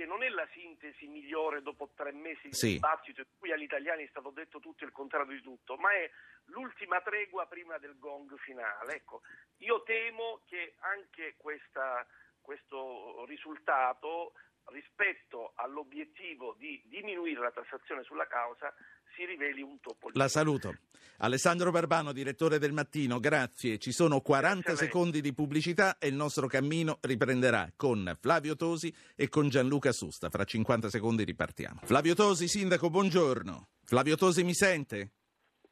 che 0.00 0.06
non 0.06 0.22
è 0.22 0.30
la 0.30 0.48
sintesi 0.52 1.06
migliore 1.08 1.60
dopo 1.60 1.90
tre 1.94 2.10
mesi 2.12 2.48
di 2.48 2.54
Sì. 2.54 2.72
dibattito 2.72 3.20
in 3.20 3.26
cui 3.38 3.52
agli 3.52 3.64
italiani 3.64 4.04
è 4.04 4.08
stato 4.08 4.30
detto 4.30 4.58
tutto 4.58 4.84
il 4.86 4.92
contrario 4.92 5.36
di 5.36 5.42
tutto, 5.42 5.76
ma 5.76 5.92
è 5.92 6.10
l'ultima 6.46 7.02
tregua 7.02 7.44
prima 7.46 7.76
del 7.76 7.98
gong 7.98 8.34
finale. 8.38 8.94
Ecco, 8.94 9.20
io 9.58 9.82
temo 9.82 10.40
che 10.46 10.76
anche 10.78 11.34
questa- 11.36 12.06
questo 12.40 13.26
risultato 13.26 14.32
rispetto 14.68 15.52
all'obiettivo 15.56 16.54
di 16.54 16.80
diminuire 16.86 17.40
la 17.40 17.50
tassazione 17.52 18.02
sulla 18.02 18.26
causa 18.26 18.72
si 19.14 19.24
riveli 19.24 19.62
un 19.62 19.78
topolino. 19.80 20.20
La 20.20 20.28
saluto. 20.28 20.74
Alessandro 21.22 21.70
Barbano, 21.70 22.12
direttore 22.12 22.58
del 22.58 22.72
Mattino, 22.72 23.20
grazie. 23.20 23.78
Ci 23.78 23.92
sono 23.92 24.20
40 24.22 24.54
Grazie 24.54 24.72
a 24.72 24.74
lei. 24.74 24.84
secondi 24.86 25.20
di 25.20 25.34
pubblicità 25.34 25.98
e 25.98 26.08
il 26.08 26.14
nostro 26.14 26.46
cammino 26.46 26.98
riprenderà 27.02 27.70
con 27.76 28.16
Flavio 28.18 28.56
Tosi 28.56 28.92
e 29.14 29.28
con 29.28 29.50
Gianluca 29.50 29.92
Susta. 29.92 30.30
Fra 30.30 30.44
50 30.44 30.88
secondi 30.88 31.24
ripartiamo. 31.24 31.80
Flavio 31.84 32.14
Tosi, 32.14 32.48
sindaco, 32.48 32.88
buongiorno. 32.88 33.68
Flavio 33.84 34.16
Tosi 34.16 34.44
mi 34.44 34.54
sente? 34.54 35.10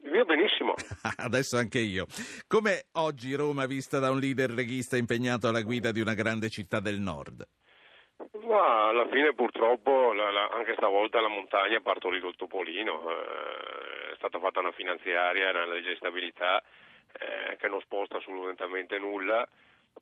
Io 0.03 0.23
benissimo. 0.23 0.75
Adesso 1.17 1.57
anche 1.57 1.79
io. 1.79 2.05
Com'è 2.45 2.79
oggi 2.93 3.33
Roma 3.33 3.65
vista 3.65 3.97
da 3.97 4.11
un 4.11 4.19
leader 4.19 4.51
leghista 4.51 4.97
impegnato 4.97 5.47
alla 5.47 5.63
guida 5.63 5.91
di 5.91 5.99
una 5.99 6.13
grande 6.13 6.49
città 6.49 6.79
del 6.79 6.99
nord? 6.99 7.47
Ma 8.45 8.87
alla 8.87 9.07
fine 9.07 9.33
purtroppo 9.33 10.13
la- 10.13 10.31
la- 10.31 10.49
anche 10.51 10.73
stavolta 10.75 11.19
la 11.19 11.27
montagna 11.27 11.77
ha 11.77 11.81
partorito 11.81 12.27
il 12.27 12.35
topolino, 12.35 13.09
eh, 13.11 14.11
è 14.13 14.15
stata 14.15 14.39
fatta 14.39 14.59
una 14.59 14.71
finanziaria, 14.71 15.49
una 15.49 15.65
legge 15.65 15.89
di 15.89 15.95
stabilità 15.97 16.61
eh, 17.19 17.57
che 17.57 17.67
non 17.67 17.81
sposta 17.81 18.17
assolutamente 18.17 18.97
nulla, 18.99 19.47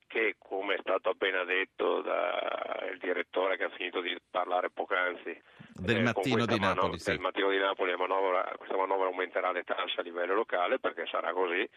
che 0.07 0.35
come 0.37 0.75
è 0.75 0.79
stato 0.81 1.09
appena 1.09 1.43
detto 1.45 2.01
dal 2.01 2.97
direttore 2.99 3.55
che 3.57 3.63
ha 3.63 3.69
finito 3.69 4.01
di 4.01 4.15
parlare 4.29 4.69
poc'anzi, 4.69 5.41
Del 5.79 5.97
eh, 5.97 6.01
Mattino 6.01 6.45
di 6.45 6.59
mano- 6.59 6.73
Napoli, 6.81 6.99
sì. 6.99 7.09
del 7.11 7.19
Mattino 7.19 7.49
di 7.49 7.57
Napoli 7.57 7.95
manovra- 7.95 8.51
questa 8.57 8.75
manovra 8.75 9.07
aumenterà 9.07 9.51
le 9.51 9.63
tasse 9.63 9.99
a 9.99 10.03
livello 10.03 10.33
locale 10.35 10.79
perché 10.79 11.05
sarà 11.07 11.31
così 11.31 11.67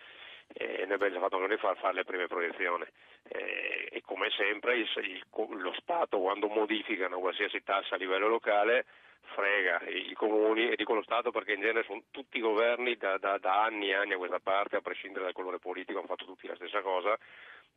e 0.53 0.85
noi 0.87 0.95
abbiamo 0.95 1.15
già 1.15 1.21
fatto 1.21 1.39
noi 1.39 1.57
far 1.59 1.77
fare 1.79 1.95
le 1.95 2.05
prime 2.05 2.27
proiezioni. 2.27 2.85
Eh, 3.29 3.89
e 3.93 4.03
come 4.03 4.31
sempre 4.31 4.77
il- 4.77 4.91
il- 5.03 5.25
lo 5.61 5.73
Stato 5.81 6.19
quando 6.19 6.49
modifica 6.49 7.07
una 7.07 7.17
qualsiasi 7.17 7.63
tassa 7.63 7.95
a 7.95 7.99
livello 7.99 8.29
locale 8.29 8.87
frega 9.35 9.83
i 9.87 10.13
comuni 10.15 10.71
e 10.71 10.77
dico 10.77 10.95
lo 10.95 11.03
Stato 11.03 11.31
perché 11.31 11.53
in 11.53 11.61
genere 11.61 11.85
sono 11.85 12.03
tutti 12.11 12.39
i 12.39 12.41
governi 12.41 12.97
da, 12.97 13.17
da- 13.19 13.39
da 13.39 13.63
anni 13.63 13.91
e 13.91 13.95
anni 13.95 14.15
a 14.15 14.17
questa 14.17 14.41
parte 14.41 14.77
a 14.77 14.81
prescindere 14.81 15.25
dal 15.25 15.35
colore 15.35 15.59
politico 15.59 15.99
hanno 15.99 16.09
fatto 16.09 16.25
tutti 16.25 16.47
la 16.49 16.57
stessa 16.57 16.81
cosa 16.81 17.17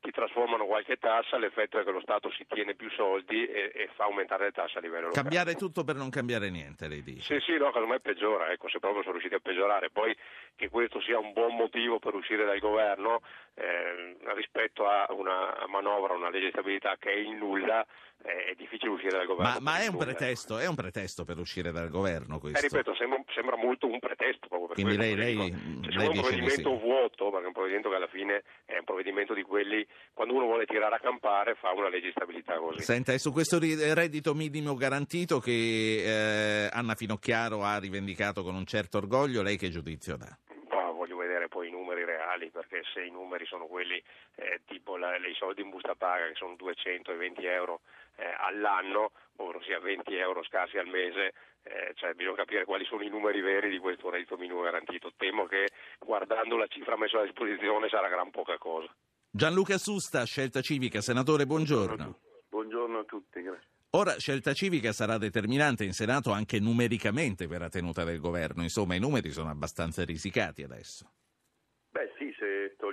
ti 0.04 0.12
trasformano 0.12 0.66
qualche 0.66 0.98
tassa 0.98 1.38
l'effetto 1.38 1.80
è 1.80 1.86
che 1.86 1.92
lo 1.92 2.02
Stato 2.02 2.30
si 2.32 2.46
tiene 2.50 2.76
più 2.76 2.90
soldi 2.92 3.46
e, 3.46 3.72
e 3.74 3.90
fa 3.96 4.04
aumentare 4.04 4.44
le 4.44 4.52
tasse 4.52 4.78
a 4.78 4.82
livello 4.82 5.08
locale 5.08 5.22
Cambiare 5.24 5.56
tutto 5.56 5.86
per 5.86 5.96
non 5.96 6.10
cambiare 6.10 6.50
niente, 6.50 6.90
lei 6.90 7.02
dice. 7.02 7.40
sì, 7.40 7.52
sì, 7.54 7.58
no, 7.58 7.72
casomai 7.72 8.02
peggiora, 8.02 8.52
ecco, 8.52 8.68
se 8.68 8.80
proprio 8.80 9.02
sono 9.02 9.14
riusciti 9.14 9.36
a 9.36 9.40
peggiorare. 9.40 9.90
Poi 9.92 10.14
che 10.56 10.70
questo 10.70 11.00
sia 11.02 11.18
un 11.18 11.32
buon 11.32 11.56
motivo 11.56 12.00
per 12.00 12.14
uscire 12.16 12.44
dal 12.44 12.60
governo 12.60 13.22
eh, 13.56 14.16
rispetto 14.36 14.86
a 14.88 15.06
una 15.12 15.66
manovra, 15.68 16.14
una 16.14 16.30
legge 16.30 16.46
di 16.46 16.52
stabilità 16.52 16.96
che 17.00 17.12
è 17.12 17.18
in 17.18 17.38
nulla, 17.38 17.86
eh, 18.26 18.52
è 18.52 18.54
difficile 18.56 18.90
uscire 18.92 19.18
dal 19.18 19.26
governo. 19.26 19.52
Ma, 19.54 19.60
ma 19.60 19.80
è 19.82 19.88
un 19.88 19.98
pretesto, 19.98 20.58
è 20.58 20.66
un 20.68 20.76
pretesto 20.76 21.26
per 21.26 21.38
uscire 21.38 21.72
dal 21.72 21.90
governo 21.90 22.38
Eh, 22.38 22.40
questo? 22.40 22.62
ripeto, 22.62 22.96
sembra, 22.96 23.22
sembra 23.34 23.58
molto 23.58 23.86
un 23.88 24.00
pretesto 24.00 24.48
proprio 24.48 24.70
Quindi 24.74 24.96
lei- 24.98 25.16
lei- 25.16 25.36
Se 25.36 25.90
lei 25.90 25.92
c'è 25.92 26.08
un 26.08 26.20
provvedimento 26.20 26.70
sì. 26.72 26.80
vuoto, 26.82 27.30
perché 27.30 27.44
è 27.44 27.48
un 27.48 27.54
provvedimento 27.54 27.90
che 27.90 27.96
alla 27.96 28.08
fine 28.08 28.44
è 28.66 28.78
un 28.78 28.86
provvedimento 28.86 29.34
di 29.34 29.42
quelli, 29.44 29.86
quando 30.14 30.34
uno 30.36 30.46
vuole 30.46 30.66
tirare 30.66 30.96
a 30.96 31.00
campare 31.00 31.56
fa 31.56 31.72
una 31.74 31.90
legge 31.90 32.06
di 32.08 32.12
stabilità 32.12 32.56
così. 32.58 32.82
Senta, 32.82 33.12
è 33.14 33.18
su 33.18 33.32
questo 33.32 33.60
reddito 33.60 34.34
minimo 34.34 34.74
garantito 34.76 35.40
che 35.40 36.64
eh, 36.66 36.70
Anna 36.72 36.96
Finocchiaro 36.96 37.62
ha 37.64 37.78
rivendicato 37.78 38.42
con 38.42 38.56
un 38.56 38.66
certo 38.66 38.98
orgoglio, 39.00 39.42
lei 39.44 39.58
che 39.58 39.70
giudizio 39.70 40.16
dà? 40.16 40.36
Ma 40.70 40.90
voglio 40.92 41.18
vedere 41.18 41.50
poi 41.50 41.68
i 41.68 41.72
numeri 41.72 41.83
reali, 42.44 42.50
perché 42.52 42.82
se 42.94 43.04
i 43.04 43.12
numeri 43.12 43.46
sono 43.46 43.66
quelli 43.66 44.02
eh, 44.36 44.62
tipo 44.66 44.98
la- 44.98 45.16
i 45.16 45.34
soldi 45.36 45.62
in 45.62 45.70
busta 45.70 45.96
paga, 45.96 46.28
che 46.28 46.36
sono 46.36 46.56
220 46.56 47.46
euro 47.46 47.82
eh, 48.18 48.26
all'anno, 48.40 49.12
ovvero 49.38 49.62
sia 49.64 49.80
20 49.80 50.14
euro 50.16 50.44
scarsi 50.44 50.78
al 50.78 50.88
mese, 50.88 51.34
eh, 51.64 51.94
cioè 51.96 52.14
bisogna 52.14 52.36
capire 52.38 52.66
quali 52.66 52.86
sono 52.86 53.02
i 53.04 53.10
numeri 53.10 53.42
veri 53.42 53.70
di 53.70 53.80
questo 53.80 54.10
reddito 54.10 54.38
minimo 54.38 54.62
garantito. 54.62 55.12
Temo 55.18 55.46
che 55.46 55.70
guardando 56.00 56.58
la 56.58 56.68
cifra 56.68 56.98
messa 56.98 57.20
a 57.20 57.24
disposizione 57.24 57.90
sarà 57.90 58.08
gran 58.10 58.30
poca 58.32 58.58
cosa. 58.58 58.94
Gianluca 59.30 59.78
Susta, 59.78 60.24
Scelta 60.26 60.62
Civica, 60.62 61.02
senatore, 61.02 61.46
buongiorno. 61.46 62.20
Buongiorno 62.50 63.00
a 63.00 63.04
tutti, 63.04 63.42
grazie. 63.42 63.68
Ora 63.96 64.18
Scelta 64.18 64.54
Civica 64.54 64.92
sarà 64.92 65.18
determinante 65.18 65.84
in 65.84 65.94
Senato 65.94 66.32
anche 66.32 66.60
numericamente 66.60 67.48
per 67.48 67.62
la 67.62 67.70
tenuta 67.70 68.04
del 68.04 68.20
governo, 68.20 68.62
insomma 68.64 68.96
i 68.96 69.00
numeri 69.00 69.32
sono 69.32 69.50
abbastanza 69.50 70.04
risicati 70.04 70.64
adesso. 70.64 71.13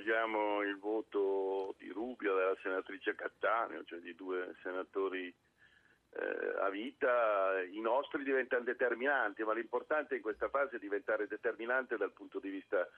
Togliamo 0.00 0.62
il 0.62 0.78
voto 0.78 1.74
di 1.76 1.90
Rubio 1.90 2.34
della 2.34 2.56
senatrice 2.62 3.14
Cattaneo, 3.14 3.84
cioè 3.84 3.98
di 3.98 4.14
due 4.14 4.54
senatori 4.62 5.26
eh, 5.26 6.58
a 6.58 6.70
vita, 6.70 7.60
i 7.70 7.80
nostri 7.80 8.24
diventano 8.24 8.64
determinanti, 8.64 9.44
ma 9.44 9.52
l'importante 9.52 10.14
in 10.14 10.22
questa 10.22 10.48
fase 10.48 10.76
è 10.76 10.78
diventare 10.78 11.26
determinante 11.26 11.98
dal 11.98 12.12
punto 12.12 12.38
di 12.38 12.48
vista 12.48 12.88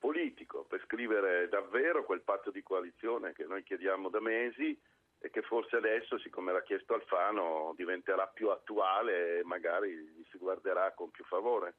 politico, 0.00 0.64
per 0.64 0.82
scrivere 0.82 1.48
davvero 1.48 2.02
quel 2.02 2.22
patto 2.22 2.50
di 2.50 2.64
coalizione 2.64 3.32
che 3.34 3.44
noi 3.44 3.62
chiediamo 3.62 4.08
da 4.08 4.20
mesi 4.20 4.76
e 5.20 5.30
che 5.30 5.42
forse 5.42 5.76
adesso, 5.76 6.18
siccome 6.18 6.50
l'ha 6.50 6.62
chiesto 6.62 6.94
Alfano, 6.94 7.72
diventerà 7.76 8.26
più 8.26 8.48
attuale 8.48 9.38
e 9.38 9.44
magari 9.44 10.24
si 10.28 10.38
guarderà 10.38 10.90
con 10.90 11.12
più 11.12 11.22
favore. 11.22 11.76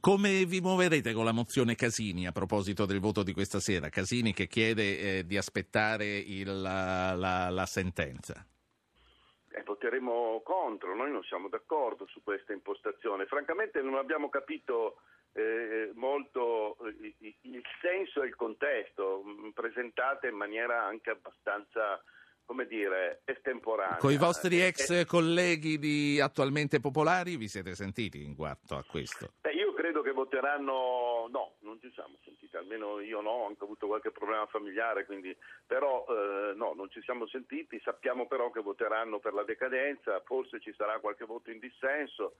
Come 0.00 0.44
vi 0.44 0.60
muoverete 0.60 1.12
con 1.12 1.24
la 1.24 1.32
mozione 1.32 1.76
Casini 1.76 2.26
a 2.26 2.32
proposito 2.32 2.84
del 2.84 3.00
voto 3.00 3.22
di 3.22 3.32
questa 3.32 3.60
sera? 3.60 3.88
Casini 3.88 4.32
che 4.34 4.46
chiede 4.48 5.18
eh, 5.18 5.24
di 5.26 5.36
aspettare 5.38 6.04
il- 6.18 6.60
la, 6.60 7.14
la- 7.14 7.48
la 7.48 7.64
sentenza. 7.66 8.44
Eh, 9.52 9.62
voteremo 9.64 10.42
contro, 10.44 10.94
noi 10.94 11.10
non 11.10 11.22
siamo 11.22 11.48
d'accordo 11.48 12.06
su 12.06 12.22
questa 12.22 12.52
impostazione. 12.52 13.24
Francamente 13.26 13.80
non 13.80 13.94
abbiamo 13.94 14.28
capito 14.28 14.96
eh, 15.32 15.90
molto 15.94 16.76
eh, 16.86 17.14
il 17.42 17.62
senso 17.80 18.22
e 18.22 18.26
il 18.26 18.34
contesto, 18.36 19.22
mh, 19.22 19.50
presentate 19.54 20.26
in 20.28 20.34
maniera 20.36 20.84
anche 20.84 21.10
abbastanza, 21.10 22.02
come 22.44 22.66
dire, 22.66 23.22
estemporanea. 23.24 23.96
Con 23.98 24.12
i 24.12 24.16
vostri 24.18 24.60
Eh, 24.60 24.66
ex 24.66 24.90
eh, 24.90 25.04
colleghi 25.06 25.78
di 25.78 26.20
attualmente 26.20 26.78
popolari 26.80 27.36
vi 27.36 27.48
siete 27.48 27.74
sentiti 27.74 28.22
in 28.22 28.34
quanto 28.36 28.76
a 28.76 28.84
questo? 28.84 29.32
Beh, 29.40 29.52
credo 29.94 30.02
che 30.02 30.10
voteranno 30.12 31.28
no, 31.30 31.54
non 31.60 31.78
ci 31.80 31.88
siamo 31.92 32.16
sentiti, 32.24 32.56
almeno 32.56 32.98
io 32.98 33.20
no, 33.20 33.30
ho 33.30 33.46
anche 33.46 33.62
avuto 33.62 33.86
qualche 33.86 34.10
problema 34.10 34.44
familiare, 34.46 35.06
quindi 35.06 35.36
però 35.64 36.04
eh, 36.08 36.52
no, 36.56 36.72
non 36.74 36.90
ci 36.90 37.00
siamo 37.02 37.28
sentiti, 37.28 37.80
sappiamo 37.80 38.26
però 38.26 38.50
che 38.50 38.60
voteranno 38.60 39.20
per 39.20 39.34
la 39.34 39.44
decadenza, 39.44 40.20
forse 40.24 40.58
ci 40.58 40.74
sarà 40.76 40.98
qualche 40.98 41.24
voto 41.24 41.52
in 41.52 41.60
dissenso, 41.60 42.34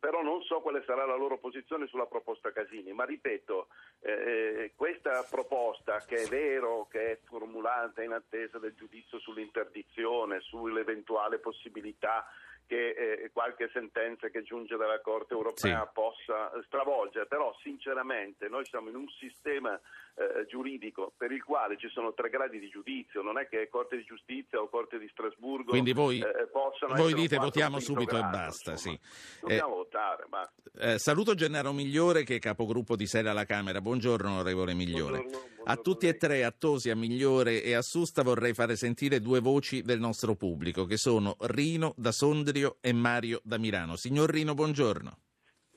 però 0.00 0.22
non 0.22 0.42
so 0.42 0.60
quale 0.60 0.82
sarà 0.84 1.06
la 1.06 1.14
loro 1.14 1.38
posizione 1.38 1.86
sulla 1.86 2.06
proposta 2.06 2.50
Casini, 2.50 2.92
ma 2.92 3.04
ripeto, 3.04 3.68
eh, 4.00 4.72
questa 4.74 5.24
proposta 5.30 5.98
che 6.04 6.24
è 6.24 6.26
vero 6.26 6.88
che 6.90 7.12
è 7.12 7.18
formulata 7.24 8.02
in 8.02 8.12
attesa 8.12 8.58
del 8.58 8.74
giudizio 8.74 9.20
sull'interdizione, 9.20 10.40
sull'eventuale 10.40 11.38
possibilità 11.38 12.26
che 12.68 12.90
eh, 12.90 13.30
qualche 13.32 13.70
sentenza 13.72 14.28
che 14.28 14.42
giunge 14.42 14.76
dalla 14.76 15.00
Corte 15.00 15.32
europea 15.32 15.84
Sì. 15.86 15.90
possa 15.94 16.52
stravolgere, 16.66 17.26
però 17.26 17.56
sinceramente 17.62 18.48
noi 18.48 18.66
siamo 18.66 18.90
in 18.90 18.94
un 18.96 19.08
sistema 19.18 19.80
eh, 20.14 20.44
giuridico 20.46 21.12
per 21.16 21.32
il 21.32 21.42
quale 21.42 21.78
ci 21.78 21.88
sono 21.88 22.12
tre 22.12 22.28
gradi 22.28 22.58
di 22.58 22.68
giudizio, 22.68 23.22
non 23.22 23.38
è 23.38 23.48
che 23.48 23.68
Corte 23.70 23.96
di 23.96 24.04
Giustizia 24.04 24.60
o 24.60 24.68
Corte 24.68 24.98
di 24.98 25.08
Strasburgo 25.10 25.70
Quindi 25.70 25.92
voi, 25.92 26.18
eh, 26.20 26.46
possano 26.52 26.94
voi 26.94 27.14
dite 27.14 27.38
votiamo 27.38 27.80
subito 27.80 28.16
e 28.16 28.18
grado, 28.18 28.36
basta. 28.36 28.72
insomma. 28.72 28.96
Sì. 29.00 29.38
Dobbiamo 29.40 29.74
votare, 29.76 30.26
basta. 30.28 30.52
Eh, 30.78 30.98
saluto 30.98 31.34
Gennaro 31.34 31.72
Migliore 31.72 32.22
che 32.24 32.36
è 32.36 32.38
capogruppo 32.38 32.96
di 32.96 33.06
Sera 33.06 33.30
alla 33.30 33.44
Camera. 33.46 33.80
Buongiorno 33.80 34.28
onorevole 34.28 34.74
Migliore. 34.74 35.18
Buongiorno, 35.18 35.46
buongiorno 35.46 35.56
a 35.70 35.76
tutti 35.76 36.08
e 36.08 36.16
tre, 36.16 36.44
a 36.44 36.50
Tosi, 36.50 36.88
a 36.90 36.96
Migliore 36.96 37.62
e 37.62 37.74
a 37.74 37.82
Susta 37.82 38.22
vorrei 38.22 38.54
fare 38.54 38.74
sentire 38.74 39.20
due 39.20 39.40
voci 39.40 39.82
del 39.82 40.00
nostro 40.00 40.34
pubblico 40.34 40.84
che 40.86 40.96
sono 40.96 41.36
Rino 41.40 41.92
da 41.96 42.10
Sondrio 42.58 42.76
e 42.80 42.92
Mario 42.92 43.40
da 43.44 43.56
Milano. 43.56 43.94
Signor 43.94 44.30
Rino, 44.30 44.54
buongiorno. 44.54 45.18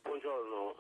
Buongiorno, 0.02 0.76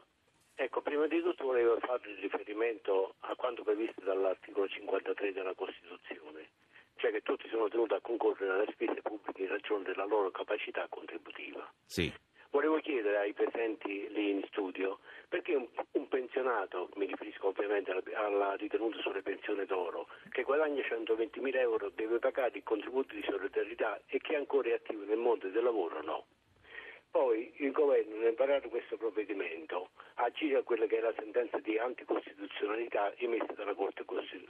ecco 0.56 0.82
prima 0.82 1.06
di 1.06 1.22
tutto 1.22 1.46
volevo 1.46 1.78
fare 1.80 2.16
riferimento 2.20 3.16
a 3.20 3.36
quanto 3.36 3.64
previsto 3.64 4.02
dall'articolo 4.04 4.68
53 4.68 5.32
della 5.32 5.54
Costituzione, 5.54 6.50
cioè 6.96 7.12
che 7.12 7.22
tutti 7.22 7.48
sono 7.50 7.68
tenuti 7.68 7.94
a 7.94 8.02
concorrere 8.02 8.52
alle 8.52 8.72
spese 8.72 9.02
pubbliche 9.02 9.44
in 9.44 9.50
ragione 9.50 9.84
della 9.84 10.06
loro 10.06 10.32
capacità 10.32 10.88
contributiva. 10.90 11.72
Sì. 11.86 12.12
Volevo 12.52 12.80
chiedere 12.80 13.18
ai 13.18 13.34
presenti 13.34 14.10
lì 14.10 14.32
in 14.32 14.44
studio 14.48 15.00
perché 15.30 15.56
un, 15.56 15.68
un 15.94 16.08
pensionato, 16.10 16.90
mi 16.96 17.06
riferisco 17.06 17.48
ovviamente 17.48 17.92
alla, 17.92 18.04
alla, 18.16 18.54
ritenuta 18.56 19.00
sulle 19.00 19.22
pensioni 19.22 19.66
d'oro, 19.66 20.08
che 20.30 20.44
guadagna 20.44 20.82
120.000 20.82 21.56
euro 21.56 21.90
deve 21.96 22.20
pagare 22.20 22.58
il 22.58 22.64
contributo 22.64 23.16
di 23.16 23.24
solidarietà 23.24 24.02
e 24.06 24.20
che 24.20 24.36
ancora 24.36 24.68
è 24.68 24.74
attivo 24.74 25.06
nel 25.06 25.18
mondo 25.18 25.48
del 25.48 25.64
lavoro 25.64 26.02
no. 26.02 26.26
Poi 27.12 27.52
il 27.58 27.72
governo 27.72 28.16
nel 28.16 28.36
varare 28.36 28.70
questo 28.70 28.96
provvedimento 28.96 29.90
agire 30.16 30.60
a 30.60 30.64
quella 30.64 30.86
che 30.86 30.98
è 30.98 31.02
la 31.02 31.14
sentenza 31.18 31.60
di 31.60 31.78
anticostituzionalità 31.78 33.14
emessa 33.18 33.52
dalla 33.54 33.74
Corte 33.74 34.06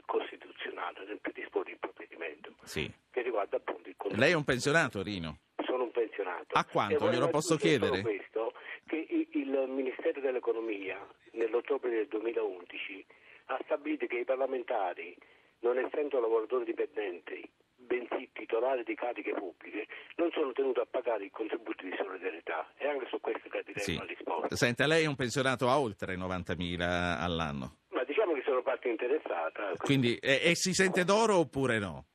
Costituzionale 0.06 1.04
nel 1.04 1.18
predisporre 1.20 1.72
il 1.72 1.78
provvedimento 1.78 2.54
sì. 2.62 2.88
che 3.10 3.22
riguarda 3.22 3.56
appunto 3.56 3.88
il 3.88 3.96
contributo. 3.96 4.20
Lei 4.20 4.32
è 4.32 4.36
un 4.36 4.44
pensionato, 4.44 5.02
Rino? 5.02 5.38
Sono 5.64 5.82
un 5.84 5.90
pensionato. 5.90 6.54
A 6.54 6.64
quanto? 6.64 7.10
Glielo 7.10 7.28
posso 7.28 7.56
chiedere? 7.56 8.00
Questo, 8.00 8.52
che 8.86 9.06
il 9.08 9.64
Ministero 9.68 10.20
dell'Economia 10.20 11.04
nell'ottobre 11.32 11.90
del 11.90 12.06
2011 12.06 13.04
ha 13.46 13.58
stabilito 13.64 14.06
che 14.06 14.18
i 14.18 14.24
parlamentari, 14.24 15.16
non 15.60 15.78
essendo 15.78 16.20
lavoratori 16.20 16.64
dipendenti, 16.64 17.42
bensì 17.86 18.30
titolari 18.32 18.82
di 18.84 18.94
cariche 18.94 19.32
pubbliche, 19.34 19.86
non 20.16 20.30
sono 20.32 20.52
tenuti 20.52 20.80
a 20.80 20.86
pagare 20.86 21.24
i 21.24 21.30
contributi 21.30 21.84
di 21.88 21.94
solidarietà 21.96 22.72
e 22.76 22.88
anche 22.88 23.06
su 23.08 23.20
questo 23.20 23.48
gradirei 23.48 23.82
Sì. 23.82 23.94
una 23.94 24.04
risposta. 24.04 24.56
Senta, 24.56 24.86
lei 24.86 25.04
è 25.04 25.06
un 25.06 25.16
pensionato 25.16 25.68
a 25.68 25.78
oltre 25.78 26.16
90.000 26.16 27.18
all'anno. 27.20 27.78
Ma 27.90 28.04
diciamo 28.04 28.32
che 28.34 28.42
sono 28.44 28.62
parte 28.62 28.88
interessata, 28.88 29.72
Quindi, 29.78 30.16
e, 30.16 30.40
e 30.42 30.54
si 30.54 30.72
sente 30.72 31.04
d'oro 31.04 31.36
oppure 31.36 31.78
no? 31.78 32.06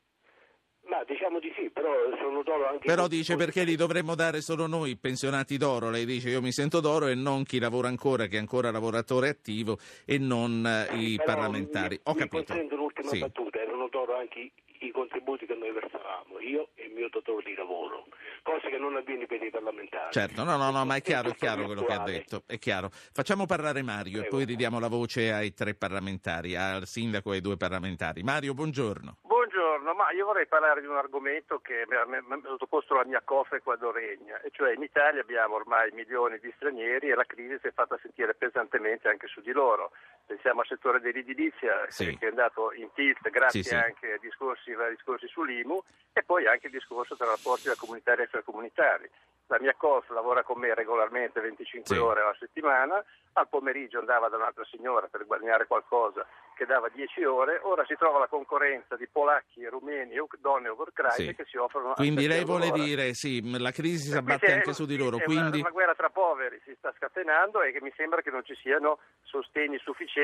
ma 0.88 1.03
diciamo 1.03 1.39
di 1.39 1.51
sì, 1.56 1.69
però 1.69 1.91
sono 2.17 2.43
d'oro 2.43 2.65
anche... 2.67 2.86
Però 2.86 3.08
dice 3.08 3.36
perché 3.36 3.63
li 3.63 3.75
dovremmo 3.75 4.15
dare 4.15 4.41
solo 4.41 4.67
noi 4.67 4.95
pensionati 4.97 5.58
d'oro. 5.58 5.89
Lei 5.89 6.06
dice 6.06 6.30
io 6.30 6.41
mi 6.41 6.51
sento 6.53 6.80
d'oro 6.80 7.08
e 7.08 7.13
non 7.15 7.43
chi 7.43 7.60
lavora 7.60 7.89
ancora, 7.89 8.25
che 8.27 8.38
è 8.38 8.39
ancora 8.39 8.71
lavoratore 8.71 9.27
attivo 9.30 9.77
e 10.06 10.17
non 10.17 10.65
eh, 10.65 10.95
i 10.95 11.21
parlamentari. 11.23 11.95
Mi, 11.95 12.01
Ho 12.06 12.13
mi 12.13 12.19
capito. 12.19 12.53
un'ultima 12.53 13.10
Sì. 13.10 13.19
battuta, 13.19 13.60
erano 13.60 13.89
d'oro 13.89 14.15
anche 14.15 14.51
i, 14.80 14.92
contributi 14.92 15.46
che 15.46 15.56
noi 15.56 15.72
versavamo, 15.72 16.40
io 16.40 16.70
e 16.76 16.86
il 16.86 16.94
mio 16.94 17.10
datore 17.10 17.44
di 17.44 17.56
lavoro, 17.56 18.06
cosa 18.44 18.68
che 18.68 18.78
non 18.78 18.96
avviene 18.96 19.26
per 19.26 19.42
i 19.42 19.50
parlamentari. 19.50 20.12
Certo, 20.12 20.44
no, 20.44 20.58
no, 20.58 20.72
no, 20.72 20.86
ma 20.86 20.96
è 20.96 21.02
chiaro, 21.02 21.30
è 21.30 21.36
chiaro 21.36 21.66
quello 21.66 21.84
che 21.84 21.94
ha 21.94 22.04
detto, 22.04 22.44
è 22.46 22.58
chiaro. 22.58 22.90
Facciamo 22.92 23.46
parlare 23.46 23.82
Mario 23.82 24.24
e 24.24 24.28
poi 24.28 24.46
ridiamo 24.46 24.80
la 24.80 24.88
voce 24.88 25.32
ai 25.32 25.54
tre 25.54 25.74
parlamentari, 25.76 26.56
al 26.56 26.86
sindaco 26.86 27.32
e 27.32 27.36
ai 27.36 27.42
due 27.42 27.58
parlamentari. 27.58 28.24
Mario, 28.24 28.54
buongiorno. 28.54 29.18
Buongiorno, 29.22 29.94
ma 29.94 30.12
io 30.12 30.26
vorrei 30.26 30.48
parlare 30.48 30.82
di 30.82 30.88
un 30.88 30.98
argomento 30.98 31.60
che 31.60 31.86
mi 31.88 31.96
ha 31.96 32.06
mi 32.06 32.16
ha 32.18 32.42
sottoposto 32.44 32.96
la 32.96 33.06
mia 33.06 33.22
cofre 33.24 33.62
quando 33.62 33.92
regna, 33.92 34.40
e 34.42 34.50
cioè 34.52 34.74
in 34.74 34.82
Italia 34.82 35.22
abbiamo 35.22 35.56
ormai 35.56 35.92
milioni 35.92 36.38
di 36.40 36.52
stranieri 36.56 37.10
e 37.10 37.16
la 37.16 37.24
crisi 37.26 37.58
si 37.62 37.68
è 37.68 37.72
fatta 37.72 37.98
sentire 38.02 38.36
pesantemente 38.36 39.08
anche 39.08 39.28
su 39.28 39.42
di 39.42 39.52
loro. 39.52 39.92
Pensiamo 40.28 40.60
al 40.60 40.68
settore 40.68 41.00
dell'edilizia 41.00 41.86
Sì. 41.88 42.18
che 42.18 42.26
è 42.28 42.30
andato 42.30 42.74
in 42.74 42.92
tilt 42.94 43.30
grazie 43.30 43.63
Sì, 43.63 43.70
sì. 43.70 43.76
anche 43.76 44.12
ai 44.12 44.20
discorsi, 44.20 44.74
vari 44.74 44.96
discorsi 44.96 45.26
sull'IMU 45.28 45.82
e 46.12 46.22
poi 46.24 46.46
anche 46.48 46.66
il 46.68 46.74
discorso 46.74 47.16
tra 47.16 47.26
rapporti 47.28 47.70
da 47.70 47.76
comunitari 47.78 48.20
e 48.22 48.24
extracomunitari. 48.24 49.10
La 49.50 49.58
mia 49.62 49.74
COF 49.78 50.10
lavora 50.10 50.44
con 50.44 50.60
me 50.60 50.74
regolarmente 50.76 51.40
25 51.40 51.96
Sì. 51.96 52.02
ore 52.02 52.20
alla 52.22 52.36
settimana, 52.38 53.02
al 53.34 53.48
pomeriggio 53.48 54.00
andava 54.00 54.28
da 54.28 54.36
un'altra 54.36 54.66
signora 54.66 55.08
per 55.08 55.26
guadagnare 55.26 55.66
qualcosa 55.68 56.28
che 56.58 56.66
dava 56.66 56.90
10 56.90 57.24
ore, 57.24 57.60
ora 57.62 57.86
si 57.86 57.96
trova 57.96 58.18
la 58.20 58.28
concorrenza 58.28 58.96
di 58.98 59.08
polacchi, 59.08 59.63
rumeni 59.68 60.16
e 60.16 60.26
donne 60.40 60.68
ucraine 60.70 61.36
che 61.36 61.46
si 61.46 61.56
offrono 61.56 61.94
Quindi 61.94 62.24
7 62.24 62.34
lei 62.34 62.44
vuole 62.44 62.68
l'ora. 62.70 62.84
dire, 62.84 63.13
sì, 63.13 63.58
la 63.60 63.70
crisi 63.72 64.06
si 64.06 64.10
cui 64.10 64.18
abbatte 64.18 64.52
anche 64.52 64.74
su 64.74 64.86
di 64.86 64.98
loro, 64.98 65.18
è 65.20 65.24
quindi... 65.24 65.60
una, 65.60 65.68
una 65.68 65.70
guerra 65.70 65.94
tra 65.96 66.10
poveri 66.10 66.60
si 66.66 66.74
sta 66.76 66.92
scatenando 66.98 67.62
e 67.62 67.72
che 67.72 67.80
mi 67.80 67.94
sembra 67.96 68.22
che 68.22 68.32
non 68.32 68.44
ci 68.44 68.56
siano 68.56 68.98
sostegni 69.22 69.78
sufficienti 69.78 70.16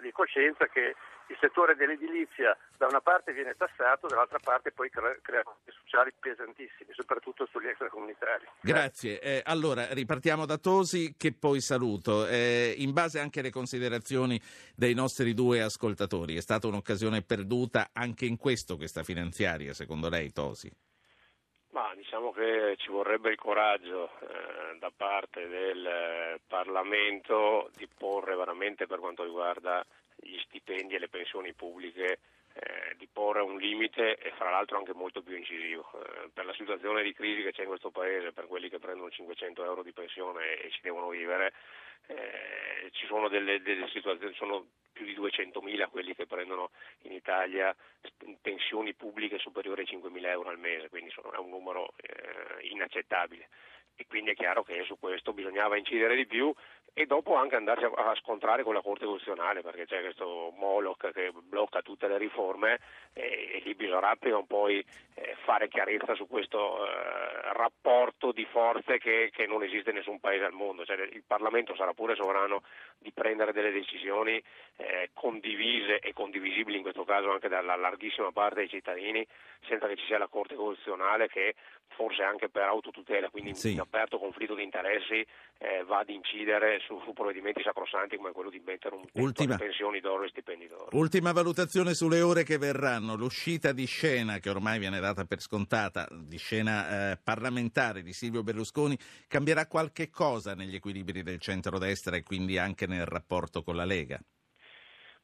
di 0.00 0.12
coscienza 0.12 0.66
che 0.66 0.94
il 1.30 1.36
settore 1.40 1.76
dell'edilizia 1.76 2.56
da 2.76 2.86
una 2.86 3.00
parte 3.00 3.32
viene 3.32 3.54
tassato, 3.56 4.08
dall'altra 4.08 4.38
parte 4.42 4.72
poi 4.72 4.90
crea 4.90 5.42
costi 5.44 5.70
sociali 5.70 6.12
pesantissimi, 6.18 6.92
soprattutto 6.92 7.46
sugli 7.46 7.68
extracomunitari. 7.68 8.46
Grazie. 8.60 9.20
Eh, 9.20 9.42
allora, 9.44 9.86
ripartiamo 9.92 10.44
da 10.44 10.58
Tosi 10.58 11.14
che 11.16 11.32
poi 11.32 11.60
saluto. 11.60 12.26
Eh, 12.26 12.74
in 12.78 12.92
base 12.92 13.20
anche 13.20 13.40
alle 13.40 13.50
considerazioni 13.50 14.40
dei 14.74 14.94
nostri 14.94 15.32
due 15.32 15.62
ascoltatori, 15.62 16.36
è 16.36 16.40
stata 16.40 16.66
un'occasione 16.66 17.22
perduta 17.22 17.90
anche 17.92 18.26
in 18.26 18.36
questo 18.36 18.76
questa 18.76 19.04
finanziaria, 19.04 19.72
secondo 19.72 20.08
lei, 20.08 20.32
Tosi? 20.32 20.70
Ma 21.70 21.92
diciamo 21.94 22.32
che 22.32 22.74
ci 22.78 22.88
vorrebbe 22.88 23.30
il 23.30 23.38
coraggio 23.38 24.10
eh, 24.20 24.78
da 24.78 24.90
parte 24.94 25.46
del 25.46 25.86
eh, 25.86 26.40
Parlamento 26.48 27.70
di 27.76 27.86
porre 27.86 28.34
veramente 28.34 28.86
per 28.88 28.98
quanto 28.98 29.22
riguarda 29.22 29.84
gli 30.16 30.36
stipendi 30.40 30.96
e 30.96 30.98
le 30.98 31.08
pensioni 31.08 31.52
pubbliche 31.52 32.18
eh, 32.54 32.94
di 32.96 33.06
porre 33.06 33.40
un 33.40 33.56
limite 33.56 34.16
e 34.16 34.32
fra 34.32 34.50
l'altro 34.50 34.78
anche 34.78 34.94
molto 34.94 35.22
più 35.22 35.36
incisivo. 35.36 35.88
Eh, 35.94 36.30
per 36.34 36.44
la 36.44 36.54
situazione 36.54 37.04
di 37.04 37.14
crisi 37.14 37.42
che 37.42 37.52
c'è 37.52 37.62
in 37.62 37.68
questo 37.68 37.90
Paese, 37.90 38.32
per 38.32 38.48
quelli 38.48 38.68
che 38.68 38.80
prendono 38.80 39.08
500 39.08 39.64
euro 39.64 39.84
di 39.84 39.92
pensione 39.92 40.56
e 40.56 40.70
ci 40.70 40.80
devono 40.82 41.08
vivere, 41.10 41.52
eh, 42.10 42.90
ci 42.92 43.06
sono 43.06 43.28
delle, 43.28 43.60
delle 43.62 43.88
situazioni, 43.88 44.34
sono 44.34 44.66
più 44.92 45.04
di 45.04 45.14
200.000 45.14 45.88
quelli 45.88 46.14
che 46.14 46.26
prendono 46.26 46.70
in 47.02 47.12
Italia 47.12 47.74
pensioni 48.40 48.94
pubbliche 48.94 49.38
superiori 49.38 49.82
ai 49.82 49.86
5.000 49.86 50.28
euro 50.30 50.50
al 50.50 50.58
mese, 50.58 50.88
quindi 50.88 51.10
sono- 51.10 51.32
è 51.32 51.38
un 51.38 51.48
numero 51.50 51.94
eh, 51.96 52.66
inaccettabile. 52.68 53.48
E 54.00 54.06
quindi 54.08 54.30
è 54.30 54.34
chiaro 54.34 54.62
che 54.62 54.82
su 54.84 54.98
questo 54.98 55.34
bisognava 55.34 55.76
incidere 55.76 56.16
di 56.16 56.24
più 56.24 56.50
e 56.94 57.04
dopo 57.04 57.34
anche 57.34 57.56
andarsi 57.56 57.84
a, 57.84 58.14
scontrare 58.14 58.62
con 58.62 58.72
la 58.72 58.80
Corte 58.80 59.04
Costituzionale 59.04 59.60
perché 59.60 59.84
c'è 59.84 60.00
questo 60.00 60.54
Moloch 60.56 61.12
che 61.12 61.30
blocca 61.34 61.82
tutte 61.82 62.08
le 62.08 62.16
riforme 62.16 62.78
e, 63.12 63.50
e 63.52 63.62
lì 63.62 63.74
bisognerà 63.74 64.16
prima 64.16 64.38
o 64.38 64.44
poi 64.44 64.82
eh, 65.14 65.36
fare 65.44 65.68
chiarezza 65.68 66.14
su 66.14 66.26
questo 66.26 66.86
eh, 66.86 67.52
rapporto 67.52 68.32
di 68.32 68.46
forze 68.46 68.96
che, 68.96 69.30
che 69.32 69.46
non 69.46 69.62
esiste 69.62 69.90
in 69.90 69.96
nessun 69.96 70.18
paese 70.18 70.44
al 70.44 70.52
mondo. 70.52 70.86
Cioè, 70.86 70.96
il 70.96 71.24
Parlamento 71.26 71.76
sarà 71.76 71.92
pure 71.92 72.14
sovrano 72.14 72.62
di 72.98 73.12
prendere 73.12 73.52
delle 73.52 73.70
decisioni 73.70 74.42
eh, 74.76 75.10
condivise 75.12 75.98
e 75.98 76.14
condivisibili 76.14 76.78
in 76.78 76.82
questo 76.82 77.04
caso 77.04 77.30
anche 77.30 77.48
dalla 77.48 77.76
larghissima 77.76 78.32
parte 78.32 78.60
dei 78.60 78.68
cittadini 78.68 79.26
senza 79.66 79.86
che 79.86 79.96
ci 79.96 80.06
sia 80.06 80.16
la 80.16 80.28
Corte 80.28 80.54
Costituzionale 80.54 81.28
che 81.28 81.54
forse 81.96 82.22
anche 82.22 82.48
per 82.48 82.62
autotutela, 82.62 83.28
quindi 83.30 83.54
Sì. 83.54 83.72
in 83.72 83.80
aperto 83.80 84.18
conflitto 84.18 84.54
di 84.54 84.62
interessi, 84.62 85.24
eh, 85.58 85.84
va 85.84 85.98
ad 85.98 86.08
incidere 86.08 86.80
su, 86.86 87.00
su 87.04 87.12
provvedimenti 87.12 87.62
sacrosanti 87.62 88.16
come 88.16 88.32
quello 88.32 88.50
di 88.50 88.60
mettere 88.64 88.94
un 88.94 89.04
tetto 89.04 89.20
Ultima. 89.20 89.54
alle 89.54 89.64
pensioni 89.64 90.00
d'oro 90.00 90.24
e 90.24 90.28
stipendi 90.28 90.66
d'oro. 90.68 90.88
Ultima 90.92 91.32
valutazione 91.32 91.94
sulle 91.94 92.20
ore 92.22 92.44
che 92.44 92.58
verranno. 92.58 93.14
L'uscita 93.16 93.72
di 93.72 93.86
scena, 93.86 94.38
che 94.38 94.50
ormai 94.50 94.78
viene 94.78 95.00
data 95.00 95.24
per 95.24 95.40
scontata, 95.40 96.08
di 96.10 96.38
scena 96.38 97.10
eh, 97.12 97.18
parlamentare 97.22 98.02
di 98.02 98.12
Silvio 98.12 98.42
Berlusconi, 98.42 98.96
cambierà 99.28 99.66
qualche 99.66 100.08
cosa 100.10 100.54
negli 100.54 100.74
equilibri 100.74 101.22
del 101.22 101.38
centrodestra 101.40 102.16
e 102.16 102.22
quindi 102.22 102.56
anche 102.58 102.86
nel 102.86 103.04
rapporto 103.06 103.62
con 103.62 103.76
la 103.76 103.84
Lega? 103.84 104.18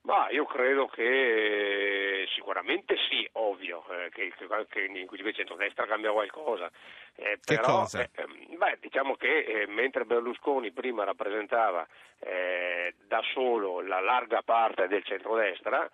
Ma 0.06 0.30
io 0.30 0.44
credo 0.44 0.86
che 0.86 2.22
eh, 2.22 2.28
sicuramente 2.32 2.94
sì, 3.08 3.28
ovvio, 3.32 3.84
eh, 3.90 4.08
che, 4.10 4.32
che, 4.36 4.84
equilibrio 4.84 5.34
centrodestra 5.34 5.84
cambia 5.84 6.12
qualcosa. 6.12 6.70
Eh, 7.16 7.38
Che 7.42 7.56
però, 7.56 7.80
cosa? 7.80 8.02
eh, 8.02 8.10
ehm, 8.14 8.56
beh, 8.56 8.78
diciamo 8.80 9.16
che 9.16 9.38
eh, 9.40 9.66
mentre 9.66 10.04
Berlusconi 10.04 10.70
prima 10.70 11.02
rappresentava 11.02 11.84
eh, 12.20 12.94
da 13.08 13.20
solo 13.32 13.80
la 13.80 13.98
larga 13.98 14.42
parte 14.42 14.86
del 14.86 15.02
centrodestra 15.02 15.90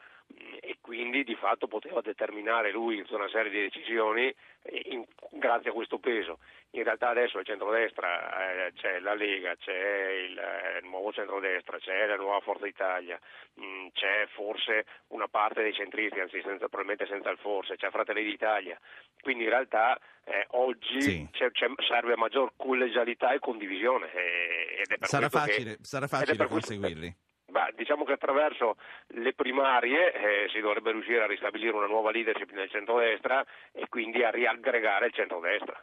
e 0.60 0.76
quindi 0.80 1.24
di 1.24 1.34
fatto 1.34 1.66
poteva 1.66 2.00
determinare 2.00 2.70
lui 2.72 3.02
tutta 3.02 3.16
una 3.16 3.28
serie 3.28 3.50
di 3.50 3.60
decisioni 3.60 4.34
eh, 4.62 4.82
in- 4.86 5.04
grazie 5.30 5.70
a 5.70 5.72
questo 5.72 5.98
peso. 5.98 6.38
In 6.74 6.84
realtà 6.84 7.10
adesso 7.10 7.38
al 7.38 7.44
centrodestra 7.44 8.66
eh, 8.66 8.72
c'è 8.74 8.98
la 9.00 9.14
Lega, 9.14 9.54
c'è 9.56 9.72
il, 9.72 10.38
eh, 10.38 10.78
il 10.78 10.84
nuovo 10.88 11.12
centrodestra, 11.12 11.78
c'è 11.78 12.06
la 12.06 12.16
nuova 12.16 12.40
Forza 12.40 12.66
Italia, 12.66 13.18
mh, 13.54 13.88
c'è 13.92 14.26
forse 14.32 14.86
una 15.08 15.28
parte 15.28 15.62
dei 15.62 15.74
centristi, 15.74 16.18
anzi 16.20 16.40
senza- 16.42 16.68
probabilmente 16.68 17.06
senza 17.06 17.30
il 17.30 17.38
forse, 17.38 17.76
c'è 17.76 17.90
Fratelli 17.90 18.22
d'Italia. 18.24 18.78
Quindi 19.20 19.44
in 19.44 19.50
realtà 19.50 19.98
eh, 20.24 20.46
oggi 20.50 21.00
Sì. 21.00 21.28
c'è- 21.32 21.50
c'è- 21.50 21.66
serve 21.88 22.16
maggior 22.16 22.52
collegialità 22.56 23.32
e 23.32 23.38
condivisione. 23.40 24.10
eh, 24.12 24.76
ed 24.82 24.90
è 24.90 24.98
per 24.98 25.08
Sarà 25.08 25.28
questo 25.28 25.46
che- 25.46 25.52
facile, 25.52 25.76
sarà 25.82 26.06
facile 26.06 26.36
per 26.36 26.46
questo- 26.48 26.72
conseguirli? 26.74 27.14
Beh, 27.52 27.74
diciamo 27.76 28.04
che 28.04 28.12
attraverso 28.12 28.76
le 29.08 29.34
primarie 29.34 30.10
eh, 30.14 30.48
si 30.50 30.60
dovrebbe 30.60 30.90
riuscire 30.92 31.22
a 31.22 31.26
ristabilire 31.26 31.76
una 31.76 31.86
nuova 31.86 32.10
leadership 32.10 32.50
nel 32.52 32.70
centrodestra 32.70 33.44
e 33.72 33.88
quindi 33.90 34.24
a 34.24 34.30
riaggregare 34.30 35.08
il 35.08 35.12
centrodestra. 35.12 35.78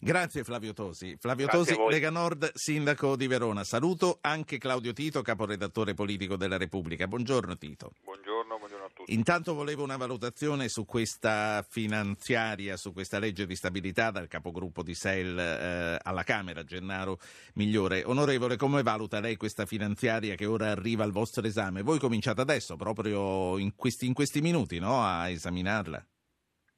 Grazie 0.00 0.42
Flavio 0.42 0.72
Tosi. 0.72 1.16
Flavio 1.16 1.46
Grazie 1.46 1.76
Tosi. 1.76 1.92
Lega 1.92 2.10
Nord, 2.10 2.50
sindaco 2.54 3.14
di 3.14 3.28
Verona. 3.28 3.62
Saluto 3.62 4.18
anche 4.20 4.58
Claudio 4.58 4.92
Tito, 4.92 5.22
caporedattore 5.22 5.94
politico 5.94 6.34
della 6.34 6.58
Repubblica. 6.58 7.06
Buongiorno 7.06 7.56
Tito. 7.56 7.92
Buongiorno 8.02 8.41
buongiorno, 8.52 8.58
buongiorno 8.58 8.84
a 8.84 8.90
tutti. 8.94 9.14
Intanto 9.14 9.54
volevo 9.54 9.82
una 9.82 9.96
valutazione 9.96 10.68
su 10.68 10.84
questa 10.84 11.64
finanziaria, 11.68 12.76
su 12.76 12.92
questa 12.92 13.18
legge 13.18 13.46
di 13.46 13.56
stabilità 13.56 14.10
dal 14.10 14.28
capogruppo 14.28 14.82
di 14.82 14.94
SEL 14.94 15.38
eh, 15.38 15.98
alla 16.02 16.22
Camera, 16.22 16.64
Gennaro 16.64 17.18
Migliore. 17.54 18.02
Onorevole, 18.04 18.56
come 18.56 18.82
valuta 18.82 19.20
lei 19.20 19.36
questa 19.36 19.66
finanziaria 19.66 20.34
che 20.34 20.46
ora 20.46 20.70
arriva 20.70 21.04
al 21.04 21.12
vostro 21.12 21.46
esame? 21.46 21.82
Voi 21.82 21.98
cominciate 21.98 22.40
adesso, 22.40 22.76
proprio 22.76 23.58
in 23.58 23.74
questi, 23.74 24.06
in 24.06 24.14
questi 24.14 24.40
minuti, 24.40 24.78
no? 24.78 25.02
a 25.02 25.28
esaminarla? 25.28 26.04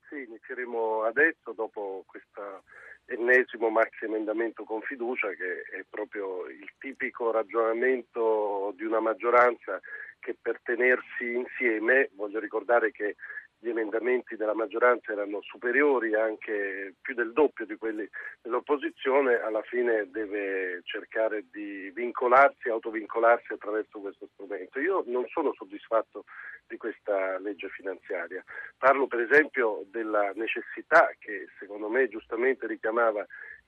Sì, 0.08 0.22
inizieremo 0.22 1.02
adesso, 1.02 1.52
dopo 1.52 2.04
questo 2.06 2.62
ennesimo 3.06 3.68
maxi 3.68 4.04
emendamento 4.06 4.64
con 4.64 4.80
fiducia, 4.80 5.28
che 5.28 5.62
è 5.78 5.84
proprio 5.88 6.48
il 6.48 6.70
tipico 6.78 7.30
ragionamento 7.30 8.72
di 8.76 8.84
una 8.84 9.00
maggioranza 9.00 9.80
che 10.24 10.34
per 10.40 10.58
tenersi 10.62 11.34
insieme, 11.34 12.08
voglio 12.14 12.40
ricordare 12.40 12.90
che 12.90 13.16
gli 13.58 13.68
emendamenti 13.68 14.36
della 14.36 14.54
maggioranza 14.54 15.12
erano 15.12 15.40
superiori 15.42 16.14
anche 16.14 16.94
più 17.00 17.14
del 17.14 17.32
doppio 17.32 17.66
di 17.66 17.76
quelli 17.76 18.08
dell'opposizione, 18.40 19.40
alla 19.40 19.62
fine 19.62 20.10
deve 20.10 20.80
cercare 20.84 21.44
di 21.50 21.90
vincolarsi, 21.94 22.68
autovincolarsi 22.68 23.52
attraverso 23.52 24.00
questo 24.00 24.28
strumento. 24.32 24.80
Io 24.80 25.02
non 25.06 25.26
sono 25.28 25.52
soddisfatto 25.54 26.24
di 26.66 26.78
questa 26.78 27.38
legge 27.38 27.68
finanziaria. 27.68 28.42
Parlo 28.78 29.06
per 29.06 29.20
esempio 29.20 29.84
della 29.90 30.32
necessità 30.34 31.10
che 31.18 31.48
secondo 31.58 31.88
me 31.88 32.08
giustamente 32.08 32.66
richiamava 32.66 33.26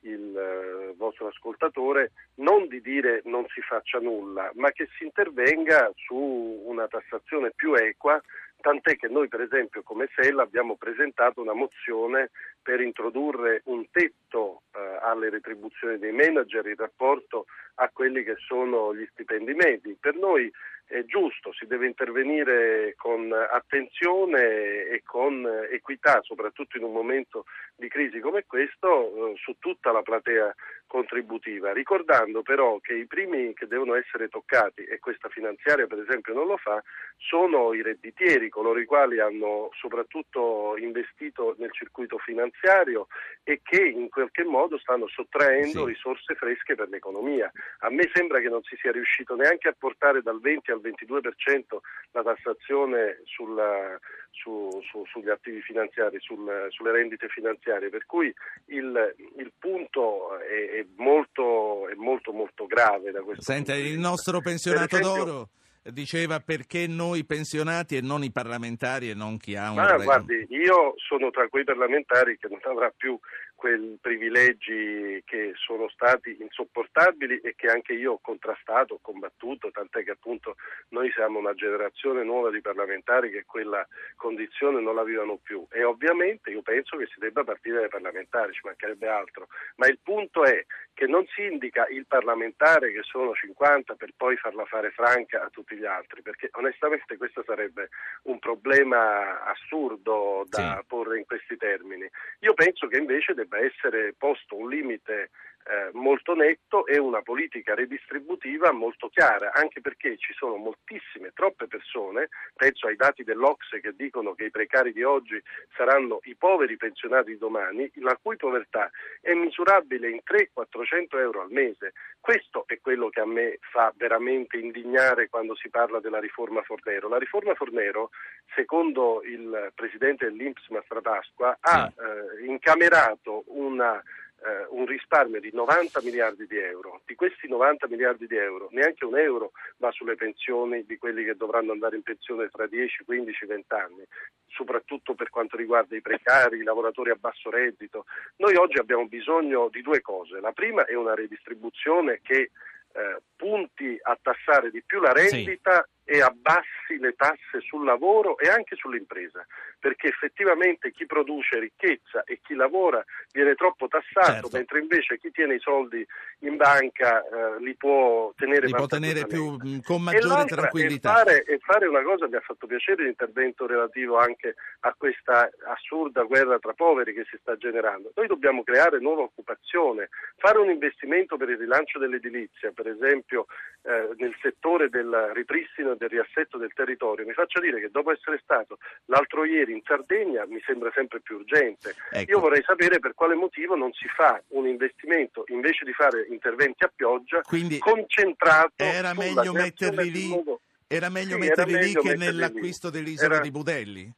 il 0.09 0.37
eh, 0.37 0.95
vostro 0.97 1.29
ascoltatore, 1.29 2.13
non 2.37 2.69
di 2.69 2.81
dire 2.81 3.23
non 3.25 3.47
si 3.49 3.61
faccia 3.61 3.99
nulla, 3.99 4.51
ma 4.55 4.71
che 4.71 4.89
si 4.97 5.05
intervenga 5.05 5.91
su 5.95 6.17
una 6.17 6.87
tassazione 6.89 7.53
più 7.55 7.75
equa 7.75 8.21
tant'è 8.67 8.97
che 8.97 9.07
noi 9.09 9.29
per 9.29 9.43
esempio 9.43 9.85
come 9.85 10.09
SEL 10.15 10.41
abbiamo 10.41 10.75
presentato 10.75 11.41
una 11.41 11.53
mozione 11.53 12.31
per 12.61 12.81
introdurre 12.81 13.61
un 13.67 13.89
tetto 13.93 14.63
eh, 14.75 14.99
alle 15.03 15.31
retribuzioni 15.31 15.99
dei 15.99 16.11
manager 16.11 16.67
in 16.67 16.75
rapporto 16.75 17.47
a 17.75 17.89
quelli 17.93 18.25
che 18.25 18.35
sono 18.39 18.93
gli 18.93 19.07
stipendi 19.13 19.55
medi. 19.55 19.97
Per 20.01 20.17
noi 20.17 20.51
è 20.87 21.05
giusto, 21.05 21.53
si 21.53 21.67
deve 21.67 21.87
intervenire 21.87 22.95
con 22.97 23.33
attenzione 23.33 24.87
e 24.87 25.03
con 25.05 25.45
equità, 25.71 26.21
soprattutto 26.23 26.77
in 26.77 26.85
un 26.85 26.93
momento 26.93 27.45
di 27.75 27.89
crisi 27.89 28.21
come 28.21 28.45
questo, 28.47 29.33
eh, 29.33 29.37
su 29.37 29.57
tutta 29.59 29.91
la 29.91 30.03
platea 30.03 30.55
contributiva, 30.87 31.73
ricordando 31.73 32.43
però 32.43 32.79
che 32.81 32.95
i 32.95 33.07
primi 33.07 33.53
che 33.55 33.67
devono 33.67 33.95
essere 33.95 34.29
toccati, 34.29 34.85
e 34.85 34.99
questa 34.99 35.29
finanziaria 35.29 35.87
per 35.87 35.99
esempio 35.99 36.35
non 36.35 36.47
lo 36.47 36.57
fa, 36.57 36.83
sono 37.17 37.73
i 37.73 37.83
redditieri, 37.83 38.49
coloro 38.49 38.79
i 38.79 38.85
quali 38.85 39.21
hanno 39.21 39.71
soprattutto 39.75 40.77
investito 40.79 41.55
nel 41.59 41.73
circuito 41.73 42.19
finanziario 42.19 43.09
e 43.43 43.61
che 43.63 43.83
in 43.83 44.09
qualche 44.09 44.45
modo 44.45 44.79
stanno 44.79 45.07
sottraendo 45.09 45.87
sì. 45.87 45.93
risorse 45.93 46.35
fresche 46.35 46.75
per 46.75 46.89
l'economia. 46.89 47.51
A 47.81 47.91
me 47.91 48.09
sembra 48.13 48.41
che 48.41 48.49
non 48.49 48.63
si 48.63 48.77
sia 48.77 48.93
riuscito 48.93 49.35
neanche 49.35 49.69
a 49.69 49.77
portare 49.79 50.23
dal 50.23 50.41
20 50.41 50.71
al 50.71 50.81
22% 50.81 51.79
la 52.13 52.23
tassazione 52.23 53.21
sulla, 53.25 53.99
su, 54.37 54.69
su, 54.89 55.05
sugli 55.07 55.31
attivi 55.31 55.61
finanziari, 55.63 56.19
sul, 56.21 56.67
sulle 56.69 56.93
rendite 56.93 57.29
finanziarie, 57.29 57.89
per 57.89 58.07
cui 58.07 58.33
il, 58.67 59.15
il 59.39 59.53
punto 59.59 60.39
è, 60.39 60.79
è, 60.79 60.87
molto, 60.97 61.89
è, 61.89 61.95
molto, 61.95 62.33
molto 62.33 62.67
grave 62.67 63.11
da 63.11 63.23
questo 63.23 63.43
Senta, 63.43 63.73
punto 63.73 63.89
il 63.89 63.99
nostro 63.99 64.41
pensionato 64.41 64.97
esempio, 64.97 65.25
d'oro 65.25 65.49
diceva 65.93 66.41
perché 66.41 66.87
noi 66.87 67.25
pensionati 67.25 67.97
e 67.97 68.01
non 68.01 68.23
i 68.25 68.33
parlamentari 68.33 69.11
e 69.11 69.15
non 69.15 69.39
chi 69.39 69.57
ha 69.57 69.71
un... 69.71 69.77
Ma 69.77 69.97
guardi, 69.97 70.47
io 70.51 70.95
sono 70.97 71.31
tra 71.31 71.49
quei 71.49 71.65
parlamentari 71.65 72.37
che 72.39 72.49
non 72.49 72.59
avrà 72.65 72.93
più 72.97 73.19
quei 73.57 73.99
privilegi 74.01 75.23
che 75.25 75.53
sono 75.55 75.89
stati 75.89 76.37
insopportabili 76.41 77.41
e 77.41 77.55
che 77.57 77.67
anche 77.67 77.95
io 77.95 78.13
ho 78.13 78.19
contrastato, 78.21 78.95
ho 78.95 78.99
combattuto, 79.01 79.71
tant'è 79.71 80.05
che 80.05 80.13
appunto 80.13 80.57
noi 80.91 81.11
siamo 81.13 81.39
una 81.39 81.55
generazione 81.55 82.23
nuova 82.23 82.51
di 82.51 82.61
parlamentari 82.61 83.31
che 83.31 83.45
quella 83.45 83.85
condizione 84.15 84.81
non 84.81 84.95
la 84.95 85.03
vivono 85.03 85.39
più 85.43 85.67
e 85.71 85.83
ovviamente 85.83 86.51
io 86.51 86.63
penso 86.63 86.97
che 86.97 87.07
si 87.07 87.19
debba 87.19 87.43
partire 87.43 87.81
dai 87.81 87.89
parlamentari, 87.89 88.53
ci 88.53 88.61
mancherebbe 88.63 89.09
altro, 89.09 89.49
ma 89.77 89.89
il 89.89 89.99
punto 90.03 90.45
è 90.45 90.65
che 90.97 91.07
non 91.07 91.27
si 91.27 91.45
indica 91.45 91.87
il 91.89 92.07
parlamentare 92.07 92.91
che 92.91 93.03
sono 93.03 93.35
50 93.35 93.97
per 93.97 94.13
poi 94.17 94.37
farla 94.37 94.65
fare 94.65 94.91
franca 94.91 95.43
a 95.43 95.51
tutti 95.51 95.77
gli 95.77 95.85
altri, 95.85 96.23
perché 96.23 96.49
onestamente 96.53 97.19
questo 97.19 97.43
sarebbe 97.45 97.91
un 98.23 98.39
problema 98.39 99.45
assurdo 99.45 100.47
da 100.49 100.79
sì. 100.81 100.87
porre 100.87 101.19
in 101.19 101.27
questi 101.27 101.59
termini. 101.59 102.09
Io 102.41 102.55
penso 102.55 102.87
che 102.87 102.97
invece 102.97 103.35
debba 103.35 103.56
essere 103.59 104.15
posto 104.17 104.57
un 104.57 104.69
limite 104.69 105.31
eh, 105.69 105.91
molto 105.93 106.35
netto 106.35 106.87
e 106.87 106.99
una 106.99 107.23
politica 107.23 107.75
redistributiva 107.75 108.73
molto 108.73 109.09
chiara, 109.09 109.53
anche 109.53 109.81
perché 109.81 110.17
ci 110.17 110.33
sono 110.35 110.57
moltissime, 110.57 111.33
troppe 111.35 111.67
persone, 111.67 112.29
penso 112.55 112.87
ai 112.87 112.97
dati 112.97 113.25
dell'Ocse 113.25 113.81
che 113.81 113.93
dicono 113.97 114.35
che 114.35 114.45
i 114.45 114.51
precari 114.51 114.93
di 114.93 115.03
oggi 115.03 115.43
saranno 115.77 116.21
i 116.25 116.37
poveri 116.37 116.77
pensionati 116.77 117.33
di 117.33 117.39
domani, 117.39 117.91
la 117.97 118.17
cui 118.21 118.37
povertà 118.37 118.91
è 119.21 119.33
misurabile 119.33 120.09
in 120.09 120.21
300-400 120.25 121.19
euro 121.19 121.43
al 121.43 121.51
mese. 121.51 121.93
Questo 122.21 122.65
è 122.67 122.79
quello 122.81 123.09
che 123.09 123.21
a 123.21 123.27
me 123.27 123.59
fa 123.61 123.93
veramente 123.97 124.57
indignare 124.57 125.29
quando 125.29 125.55
si 125.57 125.69
parla 125.69 126.01
della 126.01 126.21
riforma 126.21 126.63
Fornero. 126.63 127.09
La 127.09 127.19
riforma 127.19 127.55
Fornero, 127.55 128.11
secondo 128.55 129.23
il 129.25 129.73
presidente 129.75 130.27
dell'Inps 130.27 130.69
Mastrapasqua, 130.69 131.59
ha 131.61 131.87
eh, 131.87 132.47
incamerato 132.47 133.45
una 133.47 134.03
eh, 134.47 134.67
un 134.71 134.87
risparmio 134.87 135.41
di 135.41 135.51
90 135.53 136.01
miliardi 136.03 136.47
di 136.47 136.57
euro. 136.57 137.03
Di 137.05 137.17
questi 137.17 137.49
90 137.49 137.89
miliardi 137.89 138.27
di 138.29 138.37
euro, 138.37 138.69
neanche 138.71 139.05
un 139.05 139.19
euro 139.19 139.51
va 139.79 139.91
sulle 139.91 140.15
pensioni 140.15 140.85
di 140.87 140.97
quelli 140.99 141.25
che 141.25 141.37
dovranno 141.37 141.73
andare 141.73 141.97
in 141.97 142.03
pensione 142.03 142.49
tra 142.49 142.67
10, 142.67 143.05
15, 143.05 143.47
20 143.47 143.75
anni, 143.75 144.05
soprattutto 144.47 145.15
per 145.15 145.31
quanto 145.31 145.57
riguarda 145.57 145.97
i 145.97 146.01
precari, 146.01 146.59
i 146.59 146.63
lavoratori 146.63 147.11
a 147.11 147.17
basso 147.19 147.51
reddito. 147.51 148.05
Noi 148.37 148.55
oggi 148.55 148.79
abbiamo 148.79 149.07
bisogno 149.07 149.69
di 149.69 149.83
due 149.83 150.01
cose. 150.01 150.39
La 150.41 150.53
prima 150.53 150.85
è 150.85 150.95
una 150.95 151.15
redistribuzione 151.15 152.21
che 152.23 152.51
eh, 152.93 153.21
punti 153.35 153.99
a 154.01 154.17
tassare 154.21 154.71
di 154.71 154.83
più 154.85 155.01
la 155.01 155.13
rendita 155.13 155.83
sì 155.83 155.95
e 156.09 156.23
abbassi 156.23 156.99
le 157.01 157.15
tasse 157.17 157.61
sul 157.67 157.85
lavoro 157.85 158.39
e 158.39 158.49
anche 158.49 158.77
sull'impresa, 158.77 159.45
perché 159.81 160.07
effettivamente 160.07 160.93
chi 160.93 161.05
produce 161.05 161.59
ricchezza 161.59 162.23
e 162.23 162.39
chi 162.43 162.55
lavora 162.55 163.05
viene 163.33 163.57
troppo 163.57 163.89
tassato, 163.89 164.47
certo. 164.47 164.51
mentre 164.53 164.79
invece 164.79 165.19
chi 165.19 165.33
tiene 165.33 165.57
i 165.57 165.59
soldi 165.59 166.07
in 166.41 166.57
banca 166.57 167.23
eh, 167.23 167.61
li 167.61 167.75
può 167.75 168.33
tenere, 168.37 168.67
li 168.67 168.73
può 168.73 168.87
tenere 168.87 169.27
più, 169.27 169.59
con 169.83 170.01
maggiore 170.01 170.43
e 170.43 170.47
tranquillità. 170.47 171.11
E 171.11 171.25
fare, 171.25 171.45
e 171.45 171.59
fare 171.59 171.87
una 171.89 172.03
cosa, 172.03 172.29
mi 172.29 172.37
ha 172.37 172.41
fatto 172.41 172.69
piacere 172.69 173.03
l'intervento 173.03 173.67
relativo 173.67 174.17
anche 174.17 174.55
a 174.81 174.95
questa 174.97 175.51
assurda 175.67 176.23
guerra 176.23 176.61
tra 176.61 176.73
poveri 176.73 177.13
che 177.13 177.27
si 177.29 177.37
sta 177.41 177.57
generando. 177.57 178.13
Noi 178.15 178.29
dobbiamo 178.29 178.63
creare 178.63 179.01
nuova 179.01 179.23
occupazione, 179.23 180.09
fare 180.37 180.59
un 180.59 180.71
investimento 180.71 181.37
per 181.37 181.49
il 181.49 181.59
rilancio 181.59 181.99
dell'edilizia, 181.99 182.71
per 182.71 182.87
esempio 182.87 183.47
eh, 183.83 184.15
nel 184.19 184.37
settore 184.41 184.89
del 184.89 185.33
ripristino 185.35 185.95
del 185.97 186.09
riassetto 186.09 186.59
del 186.59 186.73
territorio, 186.73 187.27
mi 187.27 187.33
faccia 187.33 187.61
dire 187.61 187.81
che 187.81 187.91
dopo 187.91 188.13
essere 188.13 188.41
stato 188.43 188.79
l'altro 189.07 189.45
ieri 189.45 189.73
in 189.73 189.83
Sardegna 189.85 190.45
mi 190.47 190.61
sembra 190.65 190.91
sempre 190.95 191.21
più 191.21 191.37
urgente. 191.37 191.95
Ecco. 192.11 192.31
Io 192.31 192.41
vorrei 192.41 192.63
sapere 192.63 192.99
per 192.99 193.15
quale 193.15 193.35
motivo 193.35 193.75
non 193.75 193.93
si 193.93 194.07
fa 194.09 194.41
un 194.49 194.67
investimento 194.67 195.45
invece 195.49 195.85
di 195.85 195.93
fare 195.93 196.27
interventi 196.31 196.85
a 196.85 196.93
pioggia 196.95 197.41
Quindi 197.43 197.79
concentrato 197.79 198.83
era 198.85 199.15
meglio 199.15 199.53
metterli 199.53 200.11
lì, 200.11 200.45
era 200.87 201.09
meglio 201.09 201.35
sì, 201.35 201.41
metterli 201.41 201.73
era 201.73 201.83
meglio 201.83 202.01
lì 202.03 202.09
che 202.09 202.17
nell'acquisto 202.17 202.89
lì. 202.89 202.95
dell'isola 202.95 203.35
era... 203.35 203.43
di 203.43 203.51
Budelli? 203.51 204.15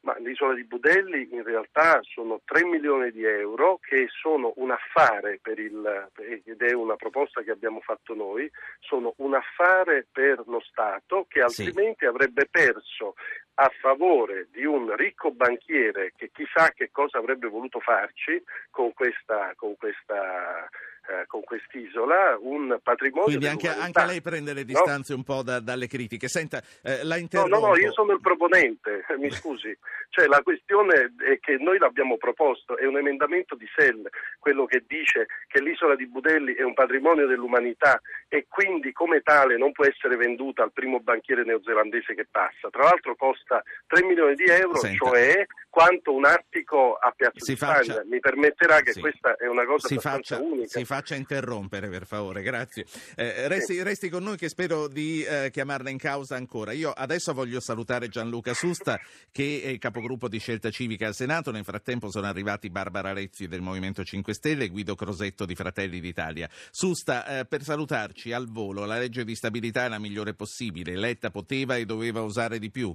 Ma 0.00 0.16
l'isola 0.18 0.54
di 0.54 0.64
Budelli 0.64 1.28
in 1.32 1.42
realtà 1.42 2.00
sono 2.02 2.40
3 2.44 2.64
milioni 2.64 3.10
di 3.10 3.24
euro 3.24 3.78
che 3.78 4.06
sono 4.08 4.52
un 4.56 4.70
affare 4.70 5.38
per 5.42 5.58
il, 5.58 6.08
ed 6.16 6.62
è 6.62 6.72
una 6.72 6.96
proposta 6.96 7.42
che 7.42 7.50
abbiamo 7.50 7.80
fatto 7.80 8.14
noi, 8.14 8.50
sono 8.78 9.14
un 9.16 9.34
affare 9.34 10.06
per 10.10 10.42
lo 10.46 10.60
Stato 10.60 11.26
che 11.28 11.40
altrimenti 11.40 12.00
sì. 12.00 12.06
avrebbe 12.06 12.46
perso 12.50 13.14
a 13.60 13.70
favore 13.80 14.46
di 14.52 14.64
un 14.64 14.94
ricco 14.94 15.32
banchiere 15.32 16.12
che 16.16 16.30
chissà 16.32 16.70
che 16.70 16.90
cosa 16.92 17.18
avrebbe 17.18 17.48
voluto 17.48 17.80
farci 17.80 18.40
con 18.70 18.92
questa, 18.94 19.52
con 19.56 19.76
questa 19.76 20.68
eh, 21.08 21.24
con 21.26 21.42
quest'isola 21.42 22.36
un 22.40 22.78
patrimonio. 22.82 23.24
Quindi 23.24 23.46
anche, 23.46 23.68
anche, 23.68 24.04
lei 24.04 24.20
prende 24.20 24.52
le 24.52 24.64
distanze 24.64 25.12
no? 25.12 25.18
un 25.18 25.24
po' 25.24 25.42
da, 25.42 25.58
dalle 25.58 25.86
critiche. 25.86 26.28
Senta, 26.28 26.62
eh, 26.82 27.02
la 27.04 27.16
interrompo. 27.16 27.54
No, 27.54 27.60
no, 27.60 27.66
no, 27.68 27.76
io 27.78 27.92
sono 27.92 28.12
il 28.12 28.20
proponente, 28.20 29.04
mi 29.18 29.30
scusi. 29.30 29.76
Cioè, 30.10 30.26
la 30.26 30.42
questione 30.42 31.14
è 31.18 31.38
che 31.38 31.56
noi 31.58 31.78
l'abbiamo 31.78 32.16
proposto, 32.16 32.76
è 32.76 32.84
un 32.86 32.96
emendamento 32.96 33.54
di 33.54 33.66
SEL, 33.74 34.08
quello 34.38 34.66
che 34.66 34.84
dice 34.86 35.26
che 35.46 35.60
l'isola 35.60 35.94
di 35.96 36.06
Budelli 36.06 36.54
è 36.54 36.62
un 36.62 36.74
patrimonio 36.74 37.26
dell'umanità 37.26 38.00
e 38.28 38.46
quindi 38.48 38.92
come 38.92 39.20
tale 39.20 39.56
non 39.56 39.72
può 39.72 39.84
essere 39.84 40.16
venduta 40.16 40.62
al 40.62 40.72
primo 40.72 41.00
banchiere 41.00 41.44
neozelandese 41.44 42.14
che 42.14 42.26
passa. 42.30 42.68
Tra 42.70 42.84
l'altro 42.84 43.16
costa 43.16 43.62
3 43.86 44.04
milioni 44.04 44.34
di 44.34 44.44
euro, 44.44 44.76
Senta. 44.76 45.04
cioè 45.04 45.46
quanto 45.70 46.12
un 46.12 46.24
attico 46.24 46.94
a 46.94 47.12
Piazza 47.14 47.44
si 47.44 47.52
di 47.52 47.56
faccia... 47.56 47.92
Spagna. 47.92 48.04
Mi 48.08 48.18
permetterà 48.18 48.80
che 48.80 48.92
sì. 48.92 49.00
questa 49.00 49.36
è 49.36 49.46
una 49.46 49.64
cosa 49.64 49.86
si 49.86 49.94
abbastanza 49.94 50.36
faccia, 50.36 50.46
unica. 50.46 50.66
Si 50.66 50.84
faccia 50.98 51.14
interrompere, 51.14 51.88
per 51.88 52.06
favore, 52.06 52.42
grazie. 52.42 52.84
Eh, 53.14 53.46
resti, 53.46 53.80
resti, 53.84 54.08
con 54.08 54.24
noi 54.24 54.36
che 54.36 54.48
spero 54.48 54.88
di 54.88 55.22
eh, 55.22 55.50
chiamarla 55.52 55.90
in 55.90 55.98
causa 55.98 56.34
ancora. 56.34 56.72
Io 56.72 56.90
adesso 56.90 57.32
voglio 57.32 57.60
salutare 57.60 58.08
Gianluca 58.08 58.52
Susta, 58.52 58.98
che 59.30 59.62
è 59.62 59.78
capogruppo 59.78 60.28
di 60.28 60.40
Scelta 60.40 60.70
Civica 60.70 61.06
al 61.06 61.14
Senato. 61.14 61.52
Nel 61.52 61.62
frattempo 61.62 62.10
sono 62.10 62.26
arrivati 62.26 62.68
Barbara 62.68 63.12
Rezzi 63.12 63.46
del 63.46 63.60
Movimento 63.60 64.02
5 64.02 64.34
Stelle 64.34 64.64
e 64.64 64.68
Guido 64.68 64.96
Crosetto 64.96 65.46
di 65.46 65.54
Fratelli 65.54 66.00
d'Italia. 66.00 66.48
Susta, 66.50 67.24
eh, 67.38 67.44
per 67.46 67.62
salutarci 67.62 68.32
al 68.32 68.48
volo, 68.48 68.84
la 68.84 68.98
legge 68.98 69.24
di 69.24 69.36
stabilità 69.36 69.84
è 69.84 69.88
la 69.88 70.00
migliore 70.00 70.34
possibile. 70.34 70.96
Letta 70.96 71.30
poteva 71.30 71.76
e 71.76 71.84
doveva 71.84 72.22
usare 72.22 72.58
di 72.58 72.70
più? 72.70 72.92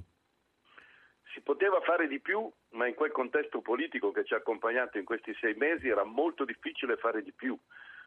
Si 1.32 1.40
poteva 1.40 1.80
fare 1.80 2.06
di 2.06 2.20
più, 2.20 2.48
ma 2.72 2.86
in 2.86 2.94
quel 2.94 3.10
contesto 3.10 3.60
politico 3.60 4.12
che 4.12 4.24
ci 4.24 4.34
ha 4.34 4.36
accompagnato 4.36 4.98
in 4.98 5.04
questi 5.04 5.34
sei 5.40 5.54
mesi 5.54 5.88
era 5.88 6.04
molto 6.04 6.44
difficile 6.44 6.96
fare 6.96 7.22
di 7.22 7.32
più, 7.32 7.58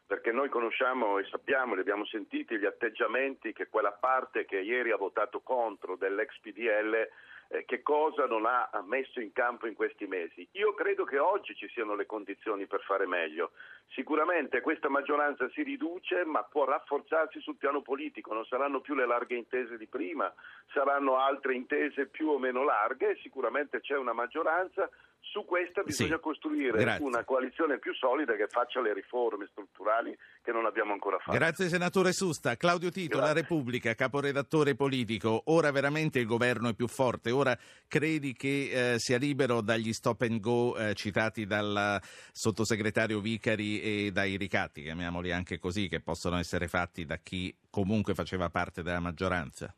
perché 0.08 0.32
noi 0.32 0.48
conosciamo 0.48 1.18
e 1.18 1.26
sappiamo, 1.26 1.74
li 1.74 1.80
abbiamo 1.80 2.06
sentiti, 2.06 2.58
gli 2.58 2.64
atteggiamenti 2.64 3.52
che 3.52 3.68
quella 3.68 3.92
parte 3.92 4.46
che 4.46 4.58
ieri 4.58 4.90
ha 4.90 4.96
votato 4.96 5.40
contro 5.40 5.96
dell'ex 5.96 6.38
PDL 6.40 7.08
eh, 7.48 7.66
che 7.66 7.82
cosa 7.82 8.26
non 8.26 8.46
ha 8.46 8.70
messo 8.86 9.20
in 9.20 9.32
campo 9.32 9.66
in 9.66 9.74
questi 9.74 10.06
mesi. 10.06 10.48
Io 10.52 10.72
credo 10.72 11.04
che 11.04 11.18
oggi 11.18 11.54
ci 11.54 11.68
siano 11.68 11.94
le 11.94 12.06
condizioni 12.06 12.66
per 12.66 12.80
fare 12.80 13.06
meglio. 13.06 13.52
Sicuramente 13.88 14.62
questa 14.62 14.88
maggioranza 14.88 15.46
si 15.50 15.62
riduce, 15.62 16.24
ma 16.24 16.42
può 16.42 16.64
rafforzarsi 16.64 17.40
sul 17.40 17.56
piano 17.56 17.82
politico, 17.82 18.32
non 18.32 18.46
saranno 18.46 18.80
più 18.80 18.94
le 18.94 19.06
larghe 19.06 19.36
intese 19.36 19.76
di 19.76 19.86
prima, 19.86 20.32
saranno 20.72 21.18
altre 21.18 21.54
intese 21.54 22.06
più 22.06 22.28
o 22.28 22.38
meno 22.38 22.64
larghe, 22.64 23.18
sicuramente 23.22 23.80
c'è 23.80 23.96
una 23.96 24.14
maggioranza, 24.14 24.88
su 25.30 25.44
questa 25.44 25.82
bisogna 25.82 26.16
sì, 26.16 26.20
costruire 26.20 26.78
grazie. 26.78 27.04
una 27.04 27.24
coalizione 27.24 27.78
più 27.78 27.94
solida 27.94 28.34
che 28.34 28.46
faccia 28.48 28.80
le 28.80 28.94
riforme 28.94 29.46
strutturali 29.50 30.16
che 30.42 30.52
non 30.52 30.64
abbiamo 30.64 30.92
ancora 30.92 31.18
fatto. 31.18 31.36
Grazie 31.36 31.68
senatore 31.68 32.12
Susta. 32.12 32.56
Claudio 32.56 32.90
Tito, 32.90 33.18
grazie. 33.18 33.34
La 33.34 33.40
Repubblica, 33.40 33.94
caporedattore 33.94 34.74
politico. 34.74 35.42
Ora 35.46 35.70
veramente 35.70 36.18
il 36.18 36.26
governo 36.26 36.70
è 36.70 36.74
più 36.74 36.88
forte. 36.88 37.30
Ora 37.30 37.56
credi 37.86 38.32
che 38.32 38.92
eh, 38.94 38.98
sia 38.98 39.18
libero 39.18 39.60
dagli 39.60 39.92
stop 39.92 40.22
and 40.22 40.40
go 40.40 40.76
eh, 40.76 40.94
citati 40.94 41.46
dal 41.46 42.00
sottosegretario 42.32 43.20
Vicari 43.20 43.80
e 43.80 44.10
dai 44.10 44.36
ricatti, 44.36 44.82
chiamiamoli 44.82 45.30
anche 45.30 45.58
così, 45.58 45.88
che 45.88 46.00
possono 46.00 46.38
essere 46.38 46.68
fatti 46.68 47.04
da 47.04 47.16
chi 47.16 47.54
comunque 47.70 48.14
faceva 48.14 48.48
parte 48.48 48.82
della 48.82 49.00
maggioranza? 49.00 49.74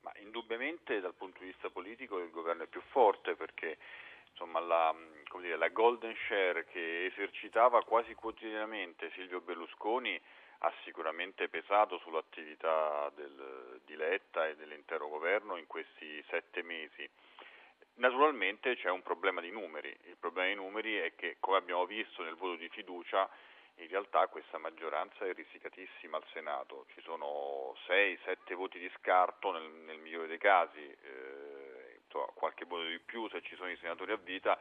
Ma 0.00 0.12
indubbiamente 0.22 1.00
dal 1.00 1.14
punto 1.14 1.40
di 1.40 1.46
vista 1.46 1.68
politico 1.68 2.18
il 2.18 2.30
governo 2.30 2.62
è 2.62 2.66
più 2.66 2.80
forte 2.90 3.34
perché 3.36 3.76
insomma, 4.40 4.60
la, 4.60 4.94
dire, 5.38 5.56
la, 5.56 5.68
golden 5.68 6.14
share 6.26 6.64
che 6.64 7.06
esercitava 7.06 7.84
quasi 7.84 8.14
quotidianamente 8.14 9.10
Silvio 9.12 9.42
Berlusconi 9.42 10.18
ha 10.62 10.72
sicuramente 10.84 11.48
pesato 11.48 11.98
sull'attività 11.98 13.10
del, 13.14 13.80
di 13.84 13.96
Letta 13.96 14.46
e 14.46 14.56
dell'intero 14.56 15.08
governo 15.08 15.56
in 15.56 15.66
questi 15.66 16.24
sette 16.28 16.62
mesi. 16.62 17.08
Naturalmente 17.96 18.76
c'è 18.76 18.88
un 18.88 19.02
problema 19.02 19.42
di 19.42 19.50
numeri, 19.50 19.94
il 20.04 20.16
problema 20.18 20.48
di 20.48 20.54
numeri 20.54 20.96
è 20.96 21.14
che 21.14 21.36
come 21.38 21.58
abbiamo 21.58 21.84
visto 21.84 22.22
nel 22.22 22.36
voto 22.36 22.56
di 22.56 22.68
fiducia 22.70 23.28
in 23.76 23.88
realtà 23.88 24.26
questa 24.28 24.58
maggioranza 24.58 25.26
è 25.26 25.32
risicatissima 25.32 26.16
al 26.16 26.24
Senato, 26.32 26.86
ci 26.94 27.00
sono 27.02 27.74
6-7 27.86 28.54
voti 28.54 28.78
di 28.78 28.90
scarto 28.98 29.52
nel, 29.52 29.68
nel 29.86 29.98
migliore 29.98 30.28
dei 30.28 30.38
casi. 30.38 30.78
Eh, 30.78 31.69
insomma, 32.10 32.26
qualche 32.34 32.64
voto 32.64 32.84
di 32.84 32.98
più 32.98 33.28
se 33.28 33.40
ci 33.42 33.54
sono 33.54 33.70
i 33.70 33.76
senatori 33.76 34.10
a 34.10 34.16
vita, 34.16 34.58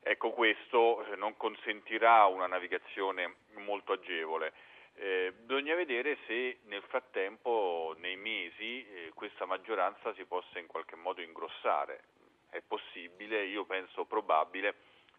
ecco 0.00 0.30
questo 0.30 1.04
eh, 1.06 1.16
non 1.16 1.36
consentirà 1.36 2.26
una 2.26 2.46
navigazione 2.46 3.36
molto 3.54 3.92
agevole. 3.92 4.52
Eh, 4.94 5.32
bisogna 5.32 5.74
vedere 5.74 6.18
se 6.26 6.58
nel 6.64 6.82
frattempo, 6.82 7.96
nei 7.98 8.16
mesi, 8.16 8.86
eh, 8.86 9.10
questa 9.14 9.46
maggioranza 9.46 10.12
si 10.14 10.24
possa 10.26 10.58
in 10.58 10.66
qualche 10.66 10.96
modo 10.96 11.22
ingrossare. 11.22 12.04
È 12.50 12.60
possibile, 12.60 13.44
io 13.46 13.64
penso 13.64 14.04
probabile, 14.04 14.74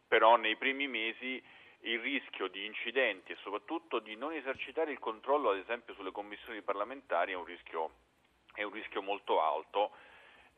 però 0.07 0.36
nei 0.36 0.55
primi 0.55 0.88
mesi 0.88 1.43
il 1.86 1.99
rischio 1.99 2.47
di 2.47 2.65
incidenti 2.65 3.32
e 3.32 3.38
soprattutto 3.41 3.97
di 3.97 4.15
non 4.15 4.32
esercitare 4.32 4.91
il 4.91 4.99
controllo, 4.99 5.49
ad 5.49 5.57
esempio, 5.57 5.95
sulle 5.95 6.11
commissioni 6.11 6.61
parlamentari 6.61 7.32
è 7.32 7.36
un 7.36 7.43
rischio, 7.43 7.95
è 8.53 8.61
un 8.61 8.71
rischio 8.71 9.01
molto 9.01 9.41
alto 9.41 9.91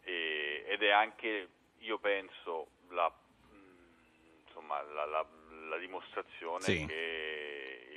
e, 0.06 0.64
ed 0.68 0.84
è 0.84 0.92
anche, 0.92 1.50
io 1.80 1.98
penso, 1.98 2.68
la, 2.90 3.12
insomma, 4.46 4.82
la, 4.82 5.06
la, 5.06 5.26
la 5.70 5.78
dimostrazione 5.78 6.64
sì. 6.64 6.86
che 6.86 7.55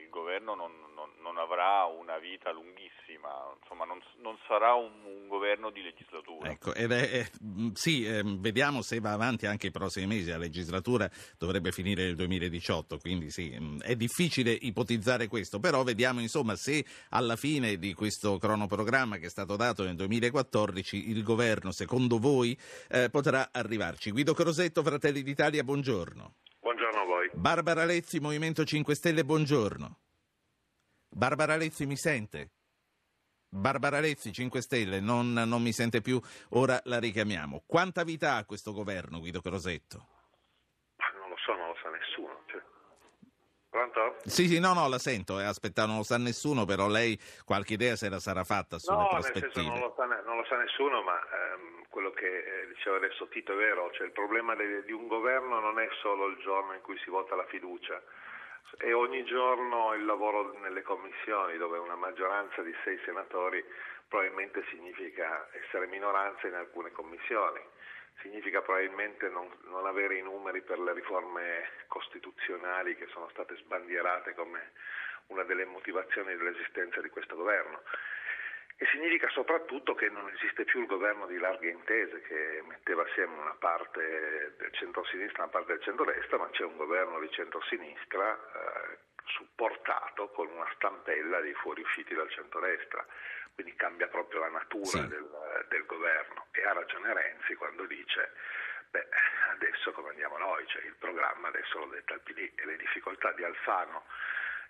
il 0.08 0.10
governo 0.10 0.54
non, 0.54 0.72
non, 0.94 1.10
non, 1.20 1.36
avrà 1.36 1.84
una 1.84 2.18
vita 2.18 2.50
lunghissima, 2.50 3.28
insomma 3.60 3.84
non, 3.84 4.00
non 4.22 4.36
sarà 4.46 4.72
un, 4.72 4.90
un, 5.04 5.28
governo 5.28 5.70
di 5.70 5.82
legislatura. 5.82 6.50
Ecco, 6.50 6.74
ed 6.74 6.90
è, 6.90 7.10
è, 7.10 7.30
mm, 7.44 7.72
sì, 7.74 8.06
eh, 8.06 8.22
vediamo 8.24 8.80
se 8.80 8.98
va 8.98 9.12
avanti 9.12 9.46
anche 9.46 9.66
i 9.66 9.70
prossimi 9.70 10.06
mesi, 10.06 10.30
la 10.30 10.38
legislatura 10.38 11.08
dovrebbe 11.36 11.70
finire 11.70 12.04
nel 12.04 12.16
2018, 12.16 12.98
quindi 12.98 13.30
sì, 13.30 13.54
mm, 13.56 13.80
è 13.80 13.94
difficile 13.94 14.50
ipotizzare 14.50 15.28
questo, 15.28 15.60
però 15.60 15.82
vediamo 15.82 16.20
insomma 16.20 16.56
se 16.56 16.84
alla 17.10 17.36
fine 17.36 17.76
di 17.76 17.92
questo 17.92 18.38
cronoprogramma 18.38 19.18
che 19.18 19.26
è 19.26 19.30
stato 19.30 19.56
dato 19.56 19.84
nel 19.84 19.94
2014 19.94 21.10
il 21.10 21.22
governo, 21.22 21.70
secondo 21.70 22.18
voi, 22.18 22.58
eh, 22.88 23.10
potrà 23.10 23.50
arrivarci. 23.52 24.10
Guido 24.10 24.32
Crosetto, 24.32 24.82
Fratelli 24.82 25.22
d'Italia, 25.22 25.62
buongiorno. 25.62 26.32
Barbara 27.32 27.84
Lezzi, 27.84 28.20
Movimento 28.20 28.64
5 28.64 28.94
Stelle, 28.94 29.24
buongiorno. 29.24 29.98
Barbara 31.08 31.56
Lezzi 31.56 31.86
mi 31.86 31.96
sente? 31.96 32.50
Barbara 33.48 34.00
Lezzi, 34.00 34.32
5 34.32 34.60
Stelle, 34.60 35.00
non, 35.00 35.32
non, 35.32 35.62
mi 35.62 35.72
sente 35.72 36.00
più, 36.00 36.20
ora 36.50 36.80
la 36.84 36.98
richiamiamo. 36.98 37.62
Quanta 37.66 38.04
vita 38.04 38.36
ha 38.36 38.44
questo 38.44 38.72
governo, 38.72 39.18
Guido 39.20 39.40
Crosetto? 39.40 40.06
non 41.18 41.30
lo 41.30 41.36
so, 41.36 41.54
non 41.54 41.68
lo 41.68 41.76
sa 41.82 41.88
nessuno. 41.88 42.42
Cioè... 42.46 42.62
Pronto? 43.70 44.16
Sì, 44.24 44.48
sì, 44.48 44.58
no, 44.58 44.74
no, 44.74 44.88
la 44.88 44.98
sento, 44.98 45.40
eh, 45.40 45.44
aspetta, 45.44 45.86
non 45.86 45.98
lo 45.98 46.02
sa 46.02 46.18
nessuno, 46.18 46.64
però 46.64 46.88
lei 46.88 47.18
qualche 47.44 47.74
idea 47.74 47.96
se 47.96 48.08
la 48.08 48.20
sarà 48.20 48.44
fatta 48.44 48.78
sulle 48.78 48.98
no, 48.98 49.08
prospettive. 49.08 49.66
No, 49.66 49.74
non 49.74 49.80
lo 49.80 49.94
sa, 49.96 50.04
non 50.04 50.36
lo 50.36 50.44
sa 50.44 50.56
nessuno, 50.56 51.02
ma 51.02 51.18
ehm, 51.18 51.77
quello 51.88 52.10
che 52.10 52.26
eh, 52.26 52.66
diceva 52.68 52.96
adesso 52.96 53.28
Tito 53.28 53.52
è 53.52 53.56
vero, 53.56 53.90
cioè 53.92 54.06
il 54.06 54.12
problema 54.12 54.54
di 54.54 54.92
un 54.92 55.06
governo 55.06 55.60
non 55.60 55.78
è 55.80 55.88
solo 56.00 56.26
il 56.26 56.36
giorno 56.38 56.74
in 56.74 56.80
cui 56.80 56.98
si 56.98 57.10
vota 57.10 57.34
la 57.34 57.46
fiducia, 57.46 58.02
è 58.76 58.92
ogni 58.92 59.24
giorno 59.24 59.94
il 59.94 60.04
lavoro 60.04 60.52
nelle 60.58 60.82
commissioni 60.82 61.56
dove 61.56 61.78
una 61.78 61.96
maggioranza 61.96 62.62
di 62.62 62.74
sei 62.84 62.98
senatori 63.04 63.64
probabilmente 64.06 64.64
significa 64.68 65.48
essere 65.52 65.86
minoranza 65.86 66.46
in 66.46 66.54
alcune 66.54 66.90
commissioni, 66.92 67.60
significa 68.20 68.62
probabilmente 68.62 69.28
non, 69.28 69.48
non 69.64 69.86
avere 69.86 70.16
i 70.16 70.22
numeri 70.22 70.60
per 70.62 70.78
le 70.78 70.92
riforme 70.92 71.68
costituzionali 71.86 72.96
che 72.96 73.06
sono 73.08 73.28
state 73.30 73.56
sbandierate 73.56 74.34
come 74.34 74.72
una 75.28 75.44
delle 75.44 75.64
motivazioni 75.64 76.36
dell'esistenza 76.36 77.00
di 77.00 77.10
questo 77.10 77.36
governo 77.36 77.82
e 78.80 78.86
significa 78.92 79.28
soprattutto 79.30 79.94
che 79.96 80.08
non 80.08 80.30
esiste 80.30 80.64
più 80.64 80.80
il 80.80 80.86
governo 80.86 81.26
di 81.26 81.36
larghe 81.36 81.68
intese 81.68 82.22
che 82.22 82.62
metteva 82.64 83.02
assieme 83.02 83.34
una 83.36 83.56
parte 83.58 84.54
del 84.56 84.72
centro-sinistra 84.72 85.38
e 85.38 85.42
una 85.42 85.50
parte 85.50 85.72
del 85.72 85.82
centro-destra, 85.82 86.38
ma 86.38 86.48
c'è 86.50 86.62
un 86.62 86.76
governo 86.76 87.18
di 87.18 87.28
centro-sinistra 87.32 88.38
eh, 88.38 88.98
supportato 89.24 90.28
con 90.28 90.46
una 90.46 90.70
stampella 90.76 91.40
di 91.40 91.52
fuoriusciti 91.54 92.14
dal 92.14 92.30
centro-destra, 92.30 93.04
quindi 93.52 93.74
cambia 93.74 94.06
proprio 94.06 94.40
la 94.40 94.50
natura 94.50 94.86
sì. 94.86 95.08
del, 95.08 95.28
del 95.68 95.84
governo. 95.84 96.46
E 96.52 96.64
ha 96.64 96.72
ragione 96.72 97.12
Renzi 97.12 97.56
quando 97.56 97.84
dice 97.84 98.30
beh, 98.90 99.08
adesso 99.54 99.90
come 99.90 100.10
andiamo 100.10 100.38
noi, 100.38 100.64
cioè 100.68 100.84
il 100.84 100.94
programma 101.00 101.48
adesso 101.48 101.80
lo 101.80 101.86
detta 101.86 102.14
il 102.14 102.20
PD 102.20 102.52
e 102.54 102.64
le 102.64 102.76
difficoltà 102.76 103.32
di 103.32 103.42
Alfano 103.42 104.04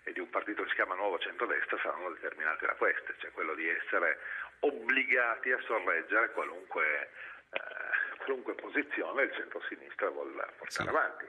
e 0.03 0.13
di 0.13 0.19
un 0.19 0.29
partito 0.29 0.63
che 0.63 0.69
si 0.69 0.75
chiama 0.75 0.95
Nuovo 0.95 1.19
Centrodestra 1.19 1.77
saranno 1.81 2.09
determinate 2.11 2.65
da 2.65 2.73
queste, 2.73 3.15
cioè 3.19 3.31
quello 3.31 3.53
di 3.53 3.67
essere 3.67 4.19
obbligati 4.59 5.51
a 5.51 5.59
sorreggere 5.61 6.31
qualunque, 6.31 7.09
eh, 7.51 8.17
qualunque 8.17 8.53
posizione 8.55 9.23
il 9.23 9.33
centro-sinistra 9.33 10.09
vuole 10.09 10.31
portare 10.57 10.67
sì. 10.67 10.87
avanti. 10.87 11.25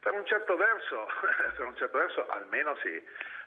Per 0.00 0.12
un 0.12 0.26
certo 0.26 0.56
verso, 0.56 1.06
per 1.56 1.66
un 1.66 1.76
certo 1.76 1.98
verso 1.98 2.28
almeno 2.28 2.76
si, 2.76 3.02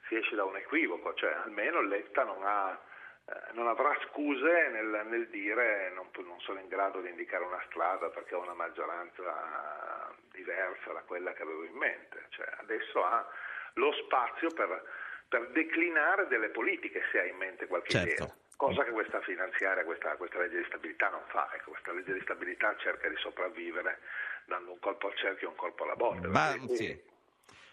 si 0.08 0.16
esce 0.16 0.36
da 0.36 0.44
un 0.44 0.58
equivoco, 0.58 1.14
cioè 1.14 1.34
almeno 1.34 1.82
Letta 1.82 2.24
non, 2.24 2.44
ha, 2.44 2.80
eh, 3.26 3.52
non 3.54 3.68
avrà 3.68 3.96
scuse 4.08 4.70
nel, 4.70 5.06
nel 5.06 5.28
dire 5.30 5.92
non, 5.92 6.10
non, 6.26 6.40
sono 6.42 6.60
in 6.60 6.68
grado 6.68 7.00
di 7.02 7.10
indicare 7.10 7.44
una 7.44 7.62
strada 7.68 8.10
perché 8.10 8.36
ho 8.36 8.42
una 8.42 8.54
maggioranza 8.54 10.16
diversa 10.32 10.94
da 10.94 11.02
quella 11.02 11.34
che 11.34 11.44
avevo 11.44 11.64
in 11.64 11.76
mente, 11.76 12.26
cioè, 12.30 12.48
adesso 12.60 13.04
ha 13.04 13.28
lo 13.74 13.92
spazio 13.94 14.50
per, 14.52 14.84
per, 15.28 15.50
declinare 15.50 16.28
delle 16.28 16.50
politiche 16.50 17.02
se 17.12 17.20
ha 17.20 17.26
in 17.26 17.38
mente 17.38 17.68
qualche 17.68 17.90
certo. 17.90 18.24
idea. 18.24 18.36
Cosa 18.58 18.84
che 18.84 18.92
questa 18.92 19.22
finanziaria, 19.22 19.84
questa, 19.84 20.16
questa 20.16 20.40
legge 20.40 20.58
di 20.58 20.66
stabilità 20.66 21.10
non 21.10 21.22
fa. 21.28 21.48
Ecco, 21.54 21.72
questa 21.72 21.94
legge 21.94 22.14
di 22.14 22.22
stabilità 22.22 22.76
cerca 22.78 23.08
di 23.08 23.16
sopravvivere 23.18 24.00
dando 24.46 24.72
un 24.72 24.80
colpo 24.80 25.08
al 25.08 25.16
cerchio 25.16 25.48
e 25.48 25.52
un 25.52 25.56
colpo 25.56 25.84
alla 25.84 25.96
botte. 25.96 26.28
Ma, 26.28 26.56
sì. 26.74 27.00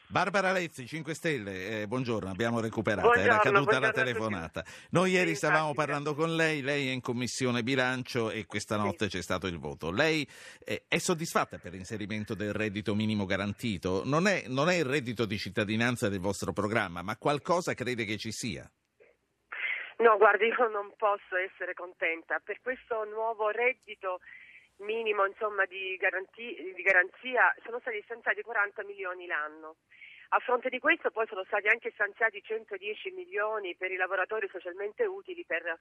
Barbara 0.07 0.53
Lezzi, 0.53 0.87
5 0.87 1.15
Stelle, 1.15 1.83
eh, 1.83 1.87
buongiorno, 1.87 2.31
abbiamo 2.31 2.61
recuperato, 2.61 3.09
buongiorno, 3.09 3.33
era 3.33 3.41
caduta 3.43 3.81
la 3.81 3.91
telefonata. 3.91 4.63
Noi 4.91 5.13
ieri 5.13 5.31
sì, 5.31 5.37
stavamo 5.37 5.69
infatti, 5.69 5.77
parlando 5.77 6.15
con 6.15 6.37
lei, 6.37 6.61
lei 6.61 6.89
è 6.89 6.93
in 6.93 7.01
commissione 7.01 7.63
bilancio 7.63 8.31
e 8.31 8.47
questa 8.47 8.77
notte 8.77 9.09
sì. 9.09 9.17
c'è 9.17 9.23
stato 9.23 9.47
il 9.47 9.59
voto. 9.59 9.91
Lei 9.91 10.29
eh, 10.65 10.85
è 10.87 10.99
soddisfatta 10.99 11.59
per 11.59 11.73
l'inserimento 11.73 12.35
del 12.35 12.53
reddito 12.53 12.95
minimo 12.95 13.25
garantito? 13.25 14.03
Non 14.05 14.29
è, 14.29 14.45
non 14.47 14.69
è 14.69 14.75
il 14.75 14.85
reddito 14.85 15.25
di 15.25 15.39
cittadinanza 15.39 16.09
del 16.09 16.21
vostro 16.21 16.53
programma, 16.53 17.03
ma 17.03 17.17
qualcosa 17.17 17.75
crede 17.75 18.05
che 18.05 18.19
ci 18.19 18.31
sia? 18.31 18.71
No, 19.99 20.17
guardi, 20.19 20.47
io 20.47 20.69
non 20.69 20.93
posso 20.97 21.37
essere 21.37 21.73
contenta. 21.73 22.41
Per 22.45 22.61
questo 22.61 23.05
nuovo 23.05 23.49
reddito 23.49 24.21
minimo 24.79 25.27
insomma, 25.27 25.65
di, 25.67 25.97
garanti- 25.97 26.73
di 26.75 26.83
garanzia 26.83 27.55
sono 27.65 27.79
stati 27.81 28.01
stanziati 28.05 28.43
40 28.43 28.83
milioni 28.85 29.27
l'anno. 29.27 29.77
A 30.31 30.39
fronte 30.41 30.69
di 30.69 30.79
questo 30.79 31.11
poi 31.11 31.27
sono 31.27 31.45
stati 31.45 31.69
anche 31.69 31.91
stanziati 31.93 32.43
110 32.43 33.11
milioni 33.11 33.75
per 33.77 33.91
i 33.91 33.97
lavoratori 33.97 34.49
socialmente 34.49 35.05
utili 35.05 35.45
per, 35.45 35.79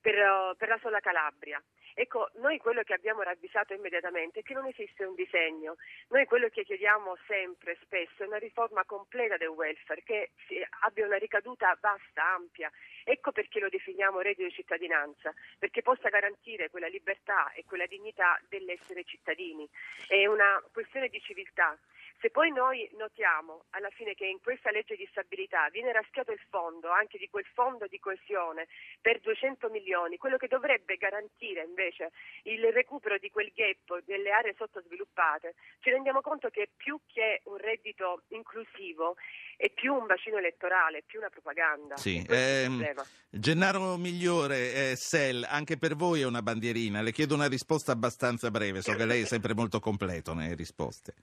per, 0.00 0.54
per, 0.56 0.68
la 0.68 0.78
sola 0.82 1.00
Calabria. 1.00 1.62
Ecco, 1.94 2.28
noi 2.34 2.58
quello 2.58 2.82
che 2.82 2.92
abbiamo 2.92 3.22
ravvisato 3.22 3.72
immediatamente 3.72 4.40
è 4.40 4.42
che 4.42 4.52
non 4.52 4.66
esiste 4.66 5.04
un 5.04 5.14
disegno. 5.14 5.76
Noi 6.08 6.26
quello 6.26 6.48
che 6.48 6.64
chiediamo 6.64 7.16
sempre, 7.26 7.78
spesso, 7.82 8.24
è 8.24 8.26
una 8.26 8.38
riforma 8.38 8.84
completa 8.84 9.36
del 9.36 9.48
welfare 9.48 10.02
che 10.02 10.32
abbia 10.80 11.06
una 11.06 11.16
ricaduta 11.16 11.76
vasta, 11.80 12.34
ampia. 12.34 12.70
Ecco 13.04 13.32
perché 13.32 13.60
lo 13.60 13.68
definiamo 13.68 14.20
reddito 14.20 14.48
di 14.48 14.54
cittadinanza, 14.54 15.32
perché 15.58 15.82
possa 15.82 16.08
garantire 16.08 16.68
quella 16.68 16.88
libertà 16.88 17.52
e 17.52 17.64
quella 17.64 17.86
dignità 17.86 18.40
dell'essere 18.48 19.04
cittadini. 19.04 19.68
È 20.08 20.26
una 20.26 20.62
questione 20.72 21.08
di 21.08 21.20
civiltà. 21.20 21.78
Se 22.20 22.30
poi 22.30 22.50
noi 22.50 22.88
notiamo 22.96 23.64
alla 23.70 23.90
fine 23.90 24.14
che 24.14 24.24
in 24.26 24.40
questa 24.40 24.70
legge 24.70 24.96
di 24.96 25.06
stabilità 25.10 25.68
viene 25.70 25.92
raschiato 25.92 26.32
il 26.32 26.40
fondo, 26.48 26.90
anche 26.90 27.18
di 27.18 27.28
quel 27.28 27.44
fondo 27.52 27.86
di 27.86 27.98
coesione, 27.98 28.66
per 29.00 29.20
200 29.20 29.68
milioni, 29.68 30.16
quello 30.16 30.36
che 30.36 30.48
dovrebbe 30.48 30.96
garantire 30.96 31.64
invece 31.64 32.12
il 32.44 32.72
recupero 32.72 33.18
di 33.18 33.30
quel 33.30 33.52
gap 33.54 34.02
delle 34.04 34.30
aree 34.30 34.54
sottosviluppate, 34.56 35.54
ci 35.80 35.90
rendiamo 35.90 36.22
conto 36.22 36.48
che 36.48 36.70
più 36.74 36.98
che 37.06 37.42
un 37.44 37.58
reddito 37.58 38.22
inclusivo 38.28 39.16
è 39.56 39.70
più 39.70 39.92
un 39.92 40.06
bacino 40.06 40.38
elettorale, 40.38 40.98
è 40.98 41.02
più 41.04 41.18
una 41.18 41.28
propaganda. 41.28 41.96
Sì. 41.96 42.24
Ehm, 42.28 42.92
Gennaro 43.30 43.96
Migliore, 43.96 44.92
eh, 44.92 44.96
Sel, 44.96 45.46
anche 45.48 45.76
per 45.76 45.94
voi 45.94 46.22
è 46.22 46.26
una 46.26 46.42
bandierina. 46.42 47.02
Le 47.02 47.12
chiedo 47.12 47.34
una 47.34 47.48
risposta 47.48 47.92
abbastanza 47.92 48.50
breve, 48.50 48.80
so 48.80 48.94
che 48.94 49.04
lei 49.04 49.22
è 49.22 49.26
sempre 49.26 49.54
molto 49.54 49.78
completo 49.78 50.32
nelle 50.32 50.54
risposte 50.54 51.14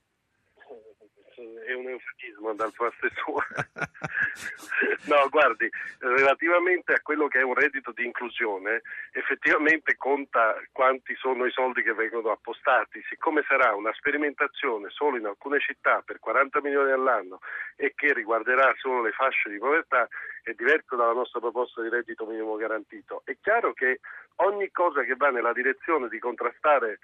entusiasmo 1.92 2.54
dal 2.54 2.72
parte 2.76 3.10
sua. 3.16 3.44
no, 5.06 5.28
guardi, 5.30 5.68
relativamente 5.98 6.92
a 6.92 7.00
quello 7.00 7.28
che 7.28 7.40
è 7.40 7.42
un 7.42 7.54
reddito 7.54 7.92
di 7.92 8.04
inclusione, 8.04 8.82
effettivamente 9.12 9.96
conta 9.96 10.60
quanti 10.72 11.14
sono 11.16 11.44
i 11.44 11.50
soldi 11.50 11.82
che 11.82 11.94
vengono 11.94 12.30
appostati. 12.30 13.02
Siccome 13.08 13.44
sarà 13.46 13.74
una 13.74 13.92
sperimentazione 13.92 14.88
solo 14.90 15.16
in 15.16 15.26
alcune 15.26 15.60
città 15.60 16.02
per 16.04 16.18
40 16.18 16.60
milioni 16.60 16.90
all'anno 16.90 17.40
e 17.76 17.92
che 17.94 18.12
riguarderà 18.12 18.72
solo 18.78 19.02
le 19.02 19.12
fasce 19.12 19.50
di 19.50 19.58
povertà, 19.58 20.08
è 20.42 20.52
diverso 20.52 20.96
dalla 20.96 21.12
nostra 21.12 21.40
proposta 21.40 21.82
di 21.82 21.88
reddito 21.88 22.26
minimo 22.26 22.56
garantito. 22.56 23.22
È 23.24 23.36
chiaro 23.40 23.72
che 23.72 24.00
ogni 24.36 24.70
cosa 24.70 25.02
che 25.02 25.14
va 25.14 25.30
nella 25.30 25.52
direzione 25.52 26.08
di 26.08 26.18
contrastare 26.18 26.98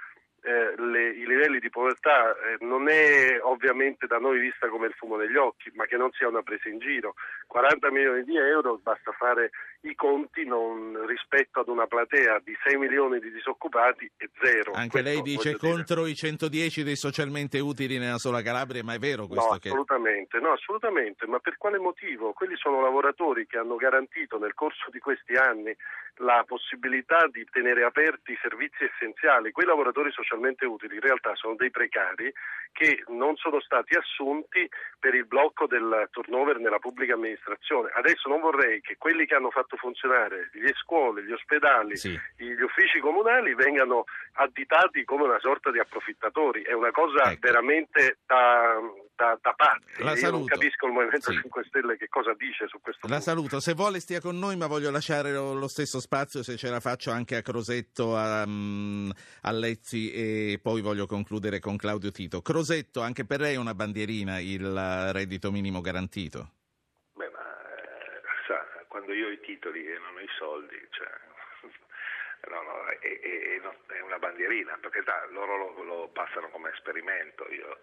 eh, 0.49 0.75
le, 0.81 1.11
i 1.11 1.27
livelli 1.27 1.59
di 1.59 1.69
povertà 1.69 2.33
eh, 2.33 2.57
non 2.61 2.89
è 2.89 3.39
ovviamente 3.43 4.07
da 4.07 4.17
noi 4.17 4.39
vista 4.39 4.69
come 4.69 4.87
il 4.87 4.95
fumo 4.95 5.17
negli 5.17 5.37
occhi, 5.37 5.71
ma 5.75 5.85
che 5.85 5.99
non 5.99 6.11
sia 6.13 6.27
una 6.27 6.43
presa 6.43 6.71
in 6.71 6.79
giro. 6.79 7.15
40 7.47 7.91
milioni 7.91 8.25
di 8.25 8.35
euro 8.37 8.81
basta 8.83 9.13
fare 9.13 9.51
i 9.83 9.95
conti 9.95 10.45
non, 10.45 11.07
rispetto 11.07 11.61
ad 11.61 11.69
una 11.69 11.87
platea 11.87 12.41
di 12.45 12.57
6 12.65 12.77
milioni 12.77 13.21
di 13.21 13.31
disoccupati 13.31 14.11
e 14.17 14.29
zero. 14.41 14.73
Anche 14.73 15.03
questo, 15.03 15.09
lei 15.09 15.23
dice 15.23 15.57
contro 15.57 16.03
dire. 16.03 16.11
i 16.11 16.17
110 16.17 16.83
dei 16.83 16.97
socialmente 16.97 17.59
utili 17.61 17.99
nella 17.99 18.19
sola 18.19 18.43
Calabria, 18.43 18.83
ma 18.83 18.95
è 18.95 18.99
vero 18.99 19.27
questo? 19.27 19.47
No, 19.47 19.55
assolutamente, 19.55 20.39
che... 20.39 20.45
no, 20.45 20.53
assolutamente, 20.53 21.27
ma 21.27 21.39
per 21.39 21.57
quale 21.57 21.79
motivo? 21.79 22.33
Quelli 22.33 22.57
sono 22.57 22.81
lavoratori 22.81 23.47
che 23.47 23.59
hanno 23.59 23.77
garantito 23.77 24.39
nel 24.39 24.55
corso 24.55 24.91
di 24.91 24.99
questi 24.99 25.35
anni 25.35 25.75
la 26.19 26.43
possibilità 26.47 27.29
di 27.31 27.47
tenere 27.51 27.85
aperti 27.85 28.33
i 28.33 28.39
servizi 28.41 28.85
essenziali. 28.85 29.53
Quei 29.53 29.67
lavoratori 29.67 30.11
socialmente 30.11 30.65
utili 30.65 30.95
in 30.97 31.01
realtà 31.01 31.35
sono 31.35 31.55
dei 31.55 31.71
precari 31.71 32.33
che 32.73 33.05
non 33.09 33.37
sono 33.37 33.61
stati 33.61 33.95
assunti 33.95 34.69
per 34.99 35.15
il 35.15 35.27
blocco 35.27 35.67
del 35.67 36.09
turnover 36.11 36.59
nella 36.59 36.79
pubblica 36.79 37.15
amministrazione. 37.15 37.91
Adesso 37.95 38.29
non 38.29 38.41
vorrei 38.41 38.81
che 38.81 38.97
quelli 38.97 39.27
che 39.27 39.35
hanno 39.35 39.51
fatto 39.51 39.68
funzionare 39.77 40.51
le 40.53 40.73
scuole, 40.81 41.25
gli 41.25 41.33
ospedali, 41.33 41.97
sì. 41.97 42.19
gli 42.37 42.61
uffici 42.61 43.01
comunali 43.01 43.55
vengano 43.55 44.05
additati 44.35 45.05
come 45.05 45.25
una 45.25 45.39
sorta 45.41 45.71
di 45.71 45.79
approfittatori. 45.79 46.63
È 46.63 46.73
una 46.73 46.91
cosa 46.91 47.31
ecco. 47.31 47.41
veramente 47.41 48.19
da, 48.27 48.81
da, 49.15 49.39
da 49.41 49.53
pazzi. 49.53 50.03
La 50.03 50.15
Io 50.15 50.31
non 50.31 50.45
capisco 50.45 50.87
il 50.87 50.93
Movimento 50.93 51.31
sì. 51.33 51.39
5 51.41 51.65
Stelle 51.65 51.97
che 51.97 52.09
cosa 52.09 52.35
dice 52.35 52.67
su 52.69 52.81
questo 52.81 53.07
la 53.07 53.17
punto. 53.17 53.31
saluto. 53.31 53.61
Se 53.61 53.75
vuole 53.75 54.01
stia 54.01 54.21
con 54.21 54.39
noi, 54.39 54.57
ma 54.57 54.67
voglio 54.67 54.91
lasciare 54.91 55.33
lo, 55.33 55.69
stesso 55.69 56.01
spazio, 56.01 56.43
se 56.43 56.57
ce 56.57 56.71
la 56.71 56.81
faccio, 56.81 57.11
anche 57.11 57.37
a 57.37 57.43
Crosetto, 57.43 58.17
a, 58.17 58.45
um, 58.45 59.11
a 59.43 59.51
Lezzi 59.51 60.13
e 60.13 60.61
poi 60.63 60.81
voglio 60.81 61.07
concludere 61.07 61.59
con 61.59 61.77
Claudio 61.77 62.11
Tito. 62.11 62.43
Crosetto, 62.43 63.01
anche 63.01 63.25
per 63.25 63.41
lei 63.41 63.55
è 63.55 63.59
una 63.59 63.75
bandierina 63.75 64.39
il 64.39 65.13
reddito 65.13 65.51
minimo 65.51 65.81
garantito? 65.81 66.53
Beh, 67.15 67.31
ma 67.31 67.41
eh, 67.41 68.21
sa, 68.47 68.65
quando 68.89 69.08
io 69.19 69.29
i 69.31 69.41
titoli 69.41 69.85
e 69.85 69.99
non 69.99 70.21
i 70.23 70.29
soldi, 70.39 70.79
cioè, 70.91 71.11
no, 72.49 72.63
no, 72.63 72.87
è, 72.87 72.99
è, 72.99 73.61
è, 73.61 74.01
una 74.01 74.19
bandierina, 74.19 74.79
perché 74.81 75.03
da, 75.03 75.27
loro 75.31 75.57
lo, 75.57 75.83
lo, 75.83 76.09
passano 76.09 76.49
come 76.49 76.71
esperimento. 76.71 77.47
Io 77.53 77.81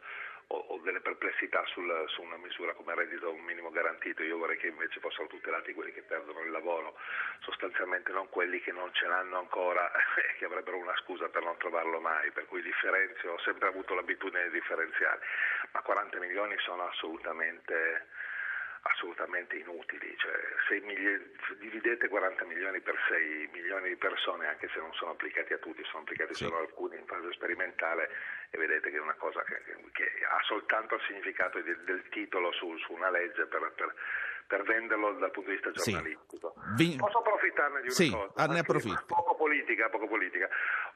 ho, 0.48 0.58
ho 0.58 0.78
delle 0.80 1.02
perplessità 1.02 1.64
sul, 1.66 2.06
su 2.08 2.22
una 2.22 2.38
misura 2.38 2.74
come 2.74 2.96
reddito 2.96 3.34
minimo 3.34 3.70
garantito, 3.70 4.24
io 4.24 4.38
vorrei 4.38 4.58
che 4.58 4.68
invece 4.68 5.00
fossero 5.00 5.28
tutelati 5.28 5.74
quelli 5.74 5.92
che 5.92 6.04
perdono 6.04 6.42
il 6.42 6.52
lavoro, 6.52 6.98
sostanzialmente 7.40 8.12
non 8.12 8.30
quelli 8.30 8.62
che 8.62 8.72
non 8.72 8.94
ce 8.94 9.08
l'hanno 9.08 9.38
ancora 9.38 9.92
e 10.16 10.38
che 10.38 10.46
avrebbero 10.46 10.78
una 10.78 10.96
scusa 10.98 11.28
per 11.28 11.44
non 11.44 11.58
trovarlo 11.58 12.00
mai, 12.00 12.32
per 12.32 12.46
cui 12.48 12.62
differenzio, 12.62 13.34
ho 13.34 13.40
sempre 13.40 13.68
avuto 13.68 13.94
l'abitudine 13.94 14.46
di 14.46 14.52
differenziare, 14.52 15.20
ma 15.72 15.82
40 15.82 16.18
milioni 16.20 16.56
sono 16.60 16.88
assolutamente 16.88 18.08
assolutamente 18.88 19.56
inutili, 19.56 20.16
cioè, 20.18 20.80
mili- 20.82 21.34
dividete 21.60 22.08
40 22.08 22.46
milioni 22.46 22.80
per 22.82 22.96
6 23.08 23.50
milioni 23.52 23.90
di 23.90 23.96
persone, 23.96 24.48
anche 24.48 24.70
se 24.72 24.80
non 24.80 24.94
sono 24.94 25.12
applicati 25.12 25.54
a 25.54 25.58
tutti, 25.58 25.84
sono 25.86 26.04
applicati 26.04 26.36
sì. 26.36 26.44
solo 26.44 26.58
a 26.58 26.62
alcuni 26.62 26.98
in 26.98 27.06
fase 27.06 27.32
sperimentale 27.34 28.10
e 28.52 28.58
vedete 28.58 28.92
che 28.92 28.98
è 28.98 29.02
una 29.02 29.16
cosa 29.16 29.44
che, 29.44 29.62
che 29.92 30.12
ha 30.30 30.40
soltanto 30.44 30.96
il 30.96 31.02
significato 31.08 31.60
del, 31.62 31.80
del 31.80 32.04
titolo 32.10 32.52
su, 32.52 32.78
su, 32.78 32.94
una 32.94 33.10
legge 33.10 33.46
per, 33.48 33.72
per, 33.76 33.94
per, 34.48 34.64
venderlo 34.64 35.14
dal 35.14 35.32
punto 35.32 35.50
di 35.50 35.56
vista 35.56 35.72
giornalistico. 35.72 36.54
Sì. 36.78 36.96
Posso 36.98 37.20
approfittarne 37.20 37.82
di 37.82 37.88
una 37.88 37.96
sì, 37.96 38.10
cosa? 38.10 38.32
Ah, 38.36 38.46
ne 38.48 38.60
approfitto. 38.60 39.04
Poco 39.08 39.36
politica, 39.36 39.90
poco 39.90 40.08
politica. 40.08 40.50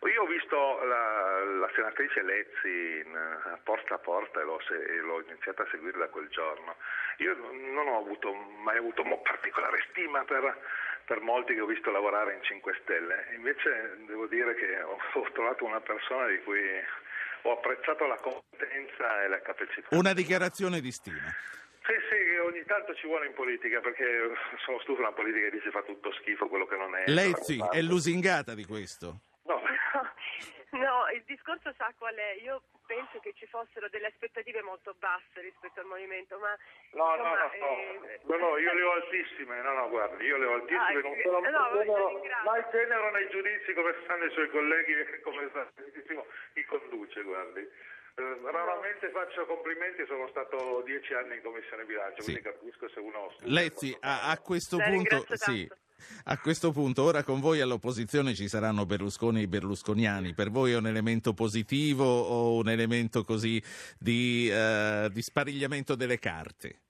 Io 0.07 0.23
ho 0.23 0.25
visto 0.25 0.83
la, 0.83 1.43
la 1.43 1.69
senatrice 1.75 2.23
Lezzi 2.23 3.03
in, 3.05 3.59
porta 3.63 3.95
a 3.95 3.99
porta 3.99 4.39
e 4.39 4.43
l'ho, 4.43 4.59
e 4.59 4.99
l'ho 4.99 5.21
iniziata 5.27 5.63
a 5.63 5.67
seguire 5.69 5.97
da 5.97 6.09
quel 6.09 6.27
giorno. 6.29 6.75
Io 7.17 7.35
non 7.35 7.87
ho 7.87 7.97
avuto, 7.97 8.33
mai 8.33 8.77
avuto 8.77 9.03
particolare 9.23 9.85
stima 9.89 10.23
per, 10.23 10.57
per, 11.05 11.19
molti 11.21 11.53
che 11.53 11.61
ho 11.61 11.65
visto 11.65 11.91
lavorare 11.91 12.35
in 12.35 12.43
5 12.43 12.79
Stelle, 12.81 13.27
invece 13.35 13.97
devo 14.05 14.27
dire 14.27 14.55
che 14.55 14.81
ho, 14.81 14.97
ho 15.13 15.31
trovato 15.33 15.65
una 15.65 15.81
persona 15.81 16.27
di 16.27 16.41
cui 16.43 16.61
ho 17.43 17.51
apprezzato 17.51 18.05
la 18.05 18.17
competenza 18.17 19.23
e 19.23 19.27
la 19.27 19.41
capacità. 19.41 19.87
Una 19.95 20.13
dichiarazione 20.13 20.81
di 20.81 20.91
stima. 20.91 21.33
Sì, 21.89 21.95
sì, 22.07 22.37
ogni 22.37 22.63
tanto 22.65 22.93
ci 22.93 23.07
vuole 23.07 23.25
in 23.25 23.33
politica 23.33 23.79
perché 23.81 24.29
sono 24.63 24.79
stufo 24.81 25.01
una 25.01 25.11
politica 25.11 25.49
che 25.49 25.57
dice 25.57 25.71
fa 25.71 25.81
tutto 25.81 26.11
schifo 26.13 26.47
quello 26.47 26.67
che 26.67 26.77
non 26.77 26.95
è. 26.95 27.03
Lezzi 27.07 27.57
è 27.71 27.81
lusingata 27.81 28.53
di 28.53 28.65
questo. 28.65 29.21
No, 29.45 29.57
No, 30.69 31.09
il 31.11 31.23
discorso 31.25 31.73
sa 31.77 31.91
qual 31.97 32.13
è? 32.13 32.37
Io 32.43 32.61
penso 32.85 33.17
che 33.19 33.33
ci 33.33 33.47
fossero 33.47 33.89
delle 33.89 34.05
aspettative 34.05 34.61
molto 34.61 34.95
basse 34.99 35.41
rispetto 35.41 35.79
al 35.79 35.87
movimento, 35.87 36.37
ma 36.37 36.53
No, 36.93 37.09
insomma, 37.15 37.29
no, 37.33 37.49
no, 37.57 38.05
eh, 38.05 38.19
no, 38.23 38.37
no, 38.37 38.57
io 38.57 38.73
le 38.73 38.81
ho 38.83 38.91
altissime, 38.93 39.61
no, 39.63 39.73
no, 39.73 39.89
guardi, 39.89 40.25
io 40.25 40.37
le 40.37 40.45
ho 40.45 40.53
altissime, 40.53 40.99
Ah, 40.99 41.01
non 41.01 41.15
sì. 41.15 41.21
sono 41.23 41.37
Eh, 41.43 41.49
no, 41.49 42.09
ringrazio. 42.09 42.51
mai 42.51 42.63
tenero 42.69 43.09
nei 43.11 43.29
giudizi 43.29 43.73
come 43.73 43.95
stanno 44.03 44.25
i 44.25 44.31
suoi 44.31 44.49
colleghi, 44.51 44.93
come 45.25 45.47
sta 45.49 45.71
chi 46.53 46.65
conduce, 46.65 47.21
guardi. 47.23 47.67
Eh, 48.15 48.51
raramente 48.51 49.09
faccio 49.11 49.45
complimenti, 49.45 50.05
sono 50.07 50.27
stato 50.29 50.81
dieci 50.85 51.13
anni 51.13 51.35
in 51.35 51.41
commissione 51.41 51.85
bilancio, 51.85 52.21
Sì. 52.21 52.31
quindi 52.31 52.41
capisco 52.41 52.89
se 52.89 52.99
uno... 52.99 53.33
Lezzi, 53.41 53.95
a, 54.01 54.29
a 54.29 54.39
questo 54.39 54.77
La 54.77 54.89
punto, 54.89 55.25
sì, 55.35 55.69
a 56.25 56.39
questo 56.39 56.71
punto, 56.71 57.03
ora 57.03 57.23
con 57.23 57.39
voi 57.39 57.61
all'opposizione 57.61 58.33
ci 58.33 58.47
saranno 58.47 58.85
Berlusconi 58.85 59.39
e 59.39 59.43
i 59.43 59.47
berlusconiani. 59.47 60.33
Per 60.33 60.49
voi 60.49 60.73
è 60.73 60.77
un 60.77 60.87
elemento 60.87 61.33
positivo 61.33 62.05
o 62.05 62.55
un 62.57 62.69
elemento 62.69 63.23
così 63.23 63.61
di, 63.97 64.49
eh, 64.51 65.09
di 65.11 65.21
sparigliamento 65.21 65.95
delle 65.95 66.19
carte? 66.19 66.81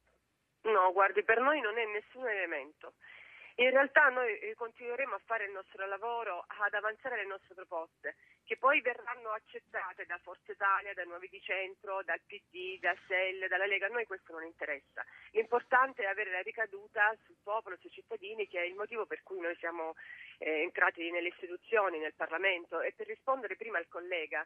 No, 0.63 0.91
guardi, 0.93 1.24
per 1.24 1.39
noi 1.39 1.59
non 1.61 1.78
è 1.78 1.86
nessun 1.86 2.28
elemento. 2.28 2.93
In 3.55 3.72
realtà 3.72 4.07
noi 4.09 4.38
eh, 4.39 4.55
continueremo 4.55 5.15
a 5.15 5.22
fare 5.26 5.45
il 5.45 5.51
nostro 5.51 5.86
lavoro, 5.88 6.45
ad 6.47 6.74
avanzare 6.74 7.17
le 7.17 7.28
nostre 7.28 7.55
proposte, 7.55 8.15
che 8.50 8.58
poi 8.58 8.82
verranno 8.82 9.30
accettate 9.30 10.08
da 10.08 10.18
Forza 10.24 10.52
Italia, 10.52 10.95
da 10.95 11.04
Nuovi 11.04 11.30
di 11.30 11.39
Centro, 11.39 12.02
dal 12.02 12.20
PD, 12.26 12.80
da 12.80 12.95
SEL, 13.06 13.47
dalla 13.47 13.68
Lega. 13.68 13.86
A 13.86 13.89
noi 13.89 14.08
questo 14.08 14.32
non 14.32 14.43
interessa. 14.43 15.06
L'importante 15.34 16.02
è 16.02 16.08
avere 16.08 16.32
la 16.32 16.41
ricaduta 16.41 17.16
sul 17.26 17.38
popolo, 17.43 17.78
sui 17.78 17.91
cittadini, 17.91 18.47
che 18.47 18.60
è 18.60 18.66
il 18.66 18.74
motivo 18.74 19.06
per 19.06 19.22
cui 19.22 19.39
noi 19.39 19.56
siamo 19.58 19.93
eh, 20.39 20.64
entrati 20.64 21.12
nelle 21.12 21.28
istituzioni, 21.28 22.00
nel 22.00 22.16
Parlamento. 22.16 22.82
E 22.82 22.91
per 22.97 23.06
rispondere 23.06 23.56
prima 23.56 23.78
al 23.78 23.88
collega, 23.88 24.43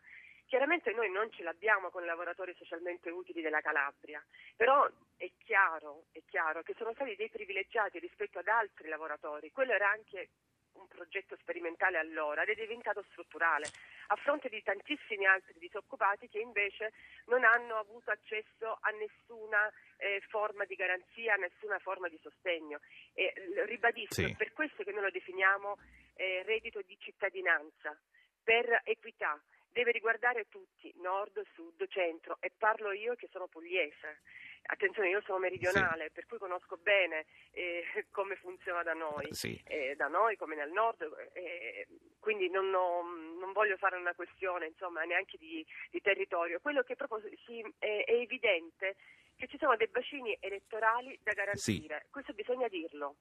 chiaramente 0.47 0.91
noi 0.91 1.09
non 1.09 1.31
ce 1.31 1.43
l'abbiamo 1.43 1.89
con 1.89 2.03
i 2.03 2.05
lavoratori 2.05 2.53
socialmente 2.55 3.09
utili 3.09 3.41
della 3.41 3.61
Calabria, 3.61 4.21
però 4.57 4.85
è 5.15 5.31
chiaro, 5.45 6.07
è 6.11 6.19
chiaro 6.25 6.61
che 6.61 6.73
sono 6.75 6.91
stati 6.91 7.15
dei 7.15 7.29
privilegiati 7.29 7.99
rispetto 7.99 8.39
ad 8.39 8.49
altri 8.49 8.89
lavoratori. 8.89 9.49
Quello 9.51 9.71
era 9.71 9.89
anche 9.89 10.27
un 10.73 10.87
progetto 10.87 11.35
sperimentale 11.37 11.97
allora 11.97 12.43
ed 12.43 12.49
è 12.49 12.55
diventato 12.55 13.03
strutturale, 13.11 13.67
a 14.07 14.15
fronte 14.15 14.49
di 14.49 14.61
tantissimi 14.61 15.25
altri 15.25 15.57
disoccupati 15.57 16.27
che 16.29 16.39
invece 16.39 16.93
non 17.25 17.43
hanno 17.43 17.77
avuto 17.77 18.11
accesso 18.11 18.77
a 18.81 18.89
nessuna 18.91 19.71
eh, 19.97 20.21
forma 20.27 20.65
di 20.65 20.75
garanzia, 20.75 21.33
a 21.33 21.37
nessuna 21.37 21.79
forma 21.79 22.07
di 22.09 22.19
sostegno. 22.21 22.79
E, 23.13 23.33
ribadisco, 23.65 24.13
Sì. 24.13 24.25
è 24.25 24.35
per 24.35 24.51
questo 24.53 24.83
che 24.83 24.91
noi 24.91 25.03
lo 25.03 25.11
definiamo 25.11 25.77
eh, 26.15 26.43
reddito 26.43 26.81
di 26.81 26.97
cittadinanza, 26.99 27.97
per 28.43 28.81
equità. 28.83 29.41
Deve 29.69 29.91
riguardare 29.91 30.47
tutti, 30.49 30.93
nord, 30.97 31.41
sud, 31.53 31.87
centro, 31.87 32.37
e 32.39 32.51
parlo 32.55 32.91
io 32.91 33.15
che 33.15 33.27
sono 33.31 33.47
pugliese. 33.47 34.19
Attenzione, 34.65 35.09
io 35.09 35.21
sono 35.21 35.39
meridionale, 35.39 36.09
per 36.11 36.25
cui 36.25 36.37
conosco 36.37 36.77
bene 36.77 37.25
eh, 37.51 37.83
come 38.11 38.35
funziona 38.37 38.81
da 38.83 38.93
noi 38.93 39.33
Sì. 39.33 39.61
eh, 39.65 39.95
da 39.95 40.07
noi 40.07 40.37
come 40.37 40.55
nel 40.55 40.71
nord, 40.71 41.01
eh, 41.33 41.87
quindi 42.19 42.49
non, 42.49 42.73
ho- 42.73 43.03
non 43.39 43.51
voglio 43.51 43.75
fare 43.77 43.97
una 43.97 44.13
questione 44.15 44.67
insomma, 44.67 45.03
neanche 45.03 45.37
di, 45.37 45.65
di 45.91 45.99
territorio. 46.01 46.59
Quello 46.61 46.81
che 46.83 46.95
proprio 46.95 47.21
si- 47.45 47.61
è, 47.77 48.03
è 48.05 48.13
evidente 48.13 48.95
che 49.35 49.47
ci 49.47 49.57
sono 49.57 49.75
dei 49.75 49.87
bacini 49.87 50.37
elettorali 50.39 51.19
da 51.21 51.33
garantire, 51.33 52.05
questo 52.09 52.33
bisogna 52.33 52.67
dirlo. 52.69 53.15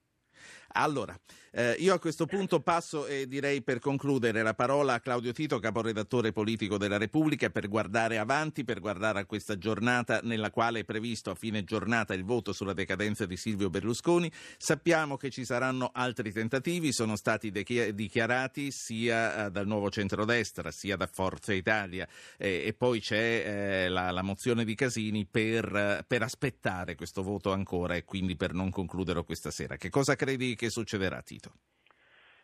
Allora, 0.75 1.19
eh, 1.55 1.77
io 1.81 1.93
a 1.93 1.99
questo 1.99 2.25
punto 2.25 2.61
passo 2.61 3.07
e 3.07 3.29
direi 3.29 3.61
per 3.61 3.79
concludere 3.79 4.43
la 4.43 4.55
parola 4.55 4.95
a 4.95 5.01
Claudio 5.01 5.33
Tito, 5.33 5.59
caporedattore 5.59 6.33
politico 6.33 6.79
della 6.79 6.97
Repubblica, 6.97 7.51
per 7.51 7.69
guardare 7.69 8.17
avanti, 8.17 8.65
per 8.65 8.81
guardare 8.81 9.21
a 9.21 9.27
questa 9.27 9.59
giornata 9.59 10.21
nella 10.23 10.51
quale 10.51 10.81
è 10.81 10.85
previsto 10.85 11.31
a 11.31 11.35
fine 11.35 11.63
giornata 11.65 12.15
il 12.15 12.25
voto 12.25 12.55
sulla 12.55 12.73
decadenza 12.73 13.27
di 13.27 13.37
Silvio 13.37 13.69
Berlusconi. 13.69 14.33
Sappiamo 14.57 15.19
che 15.19 15.29
ci 15.29 15.45
saranno 15.45 15.91
altri 15.93 16.33
tentativi, 16.33 16.91
sono 16.91 17.17
stati 17.17 17.51
dechi- 17.51 17.95
dichiarati 17.95 18.71
sia 18.71 19.47
eh, 19.47 19.51
dal 19.51 19.67
nuovo 19.67 19.91
centrodestra 19.91 20.71
sia 20.71 20.97
da 20.97 21.07
Forza 21.07 21.53
Italia 21.53 22.09
eh, 22.39 22.63
e 22.65 22.73
poi 22.73 23.01
c'è 23.01 23.85
eh, 23.85 23.89
la, 23.91 24.11
la 24.11 24.23
mozione 24.23 24.65
di 24.65 24.75
Casini 24.75 25.27
per, 25.27 26.05
per 26.07 26.23
aspettare 26.23 26.95
questo 26.95 27.23
voto 27.23 27.53
ancora 27.53 27.95
e 27.95 28.05
quindi 28.05 28.37
per 28.37 28.55
non 28.55 28.71
concluderlo 28.71 29.23
questa 29.23 29.51
sera. 29.51 29.77
Che 29.77 29.91
cosa 29.91 30.17
credi 30.23 30.55
che 30.55 30.71
succederà, 30.71 31.21
Tito? 31.21 31.51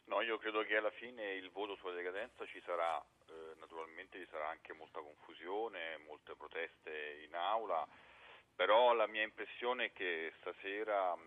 No, 0.06 0.20
io 0.22 0.36
credo 0.38 0.64
che 0.64 0.76
alla 0.76 0.90
fine 0.90 1.34
il 1.34 1.48
voto 1.50 1.76
sulla 1.76 1.94
decadenza 1.94 2.44
ci 2.46 2.60
sarà, 2.64 2.98
eh, 3.28 3.54
naturalmente 3.60 4.18
ci 4.18 4.26
sarà 4.28 4.48
anche 4.48 4.72
molta 4.72 4.98
confusione, 4.98 5.98
molte 5.98 6.34
proteste 6.34 7.22
in 7.24 7.36
aula, 7.36 7.86
però 8.56 8.94
la 8.94 9.06
mia 9.06 9.22
impressione 9.22 9.86
è 9.86 9.92
che 9.92 10.32
stasera 10.40 11.14
mh, 11.14 11.20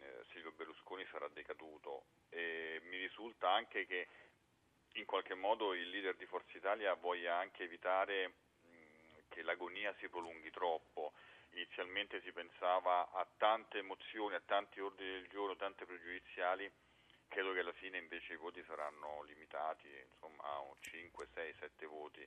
eh, 0.00 0.24
Silvio 0.32 0.50
Berlusconi 0.50 1.06
sarà 1.08 1.28
decaduto 1.28 2.06
e 2.30 2.80
mi 2.90 2.96
risulta 2.96 3.50
anche 3.52 3.86
che 3.86 4.08
in 4.94 5.04
qualche 5.04 5.34
modo 5.34 5.72
il 5.72 5.88
leader 5.88 6.16
di 6.16 6.26
Forza 6.26 6.56
Italia 6.56 6.94
voglia 6.94 7.36
anche 7.36 7.62
evitare 7.62 8.26
mh, 8.62 9.28
che 9.28 9.42
l'agonia 9.42 9.94
si 10.00 10.08
prolunghi 10.08 10.50
troppo. 10.50 11.12
Inizialmente 11.54 12.20
si 12.22 12.32
pensava 12.32 13.10
a 13.12 13.26
tante 13.36 13.78
emozioni, 13.78 14.34
a 14.34 14.42
tanti 14.44 14.80
ordini 14.80 15.10
del 15.12 15.28
giorno, 15.28 15.56
tante 15.56 15.84
pregiudiziali, 15.84 16.70
credo 17.28 17.52
che 17.52 17.60
alla 17.60 17.72
fine 17.72 17.98
invece 17.98 18.34
i 18.34 18.36
voti 18.36 18.62
saranno 18.64 19.22
limitati 19.22 19.88
insomma, 20.10 20.42
a 20.44 20.60
un 20.60 20.74
5, 20.80 21.28
6, 21.32 21.54
7 21.58 21.86
voti 21.86 22.26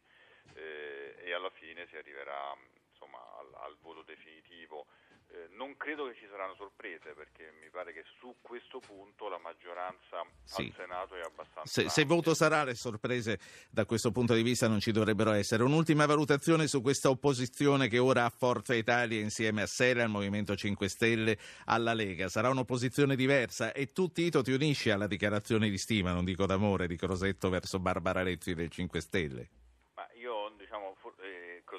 eh, 0.54 1.16
e 1.20 1.34
alla 1.34 1.50
fine 1.52 1.88
si 1.88 1.98
arriverà 1.98 2.56
insomma, 2.96 3.20
al, 3.40 3.68
al 3.68 3.76
voto 3.82 4.04
definitivo. 4.04 4.86
Eh, 5.28 5.48
non 5.58 5.76
credo 5.76 6.06
che 6.08 6.16
ci 6.16 6.28
saranno 6.30 6.54
sorprese 6.56 7.14
perché 7.14 7.52
mi 7.60 7.68
pare 7.72 7.92
che 7.94 8.04
su 8.20 8.36
questo 8.42 8.80
punto 8.80 9.28
la 9.28 9.40
maggioranza 9.40 10.24
Sì. 10.44 10.62
al 10.68 10.74
Senato 10.78 11.16
è 11.16 11.22
abbastanza 11.22 11.64
Se, 11.66 11.90
se 11.90 12.06
voto 12.06 12.36
sarà, 12.36 12.64
le 12.64 12.76
sorprese 12.76 13.40
da 13.72 13.86
questo 13.86 14.12
punto 14.12 14.34
di 14.36 14.44
vista 14.44 14.68
non 14.68 14.80
ci 14.80 14.92
dovrebbero 14.92 15.32
essere. 15.32 15.64
Un'ultima 15.64 16.06
valutazione 16.06 16.68
su 16.68 16.82
questa 16.82 17.10
opposizione 17.10 17.88
che 17.88 17.98
ora 17.98 18.24
ha 18.26 18.30
Forza 18.30 18.76
Italia 18.76 19.20
insieme 19.20 19.64
a 19.64 19.68
Sele, 19.68 20.04
al 20.04 20.10
Movimento 20.10 20.56
5 20.56 20.88
Stelle, 20.88 21.38
alla 21.66 21.94
Lega. 21.94 22.30
Sarà 22.30 22.50
un'opposizione 22.50 23.16
diversa 23.16 23.74
e 23.74 23.92
tu, 23.92 24.12
Tito, 24.12 24.44
ti 24.44 24.52
unisci 24.54 24.92
alla 24.92 25.08
dichiarazione 25.08 25.70
di 25.70 25.78
stima, 25.80 26.14
non 26.14 26.24
dico 26.24 26.46
d'amore, 26.46 26.86
di 26.88 26.96
Crosetto 26.96 27.50
verso 27.50 27.80
Barbara 27.80 28.22
Lezzi 28.22 28.54
del 28.54 28.70
5 28.70 29.02
Stelle. 29.02 29.50
Ma 29.96 30.08
io 30.14 30.54
diciamo, 30.56 30.94
for- 31.00 31.14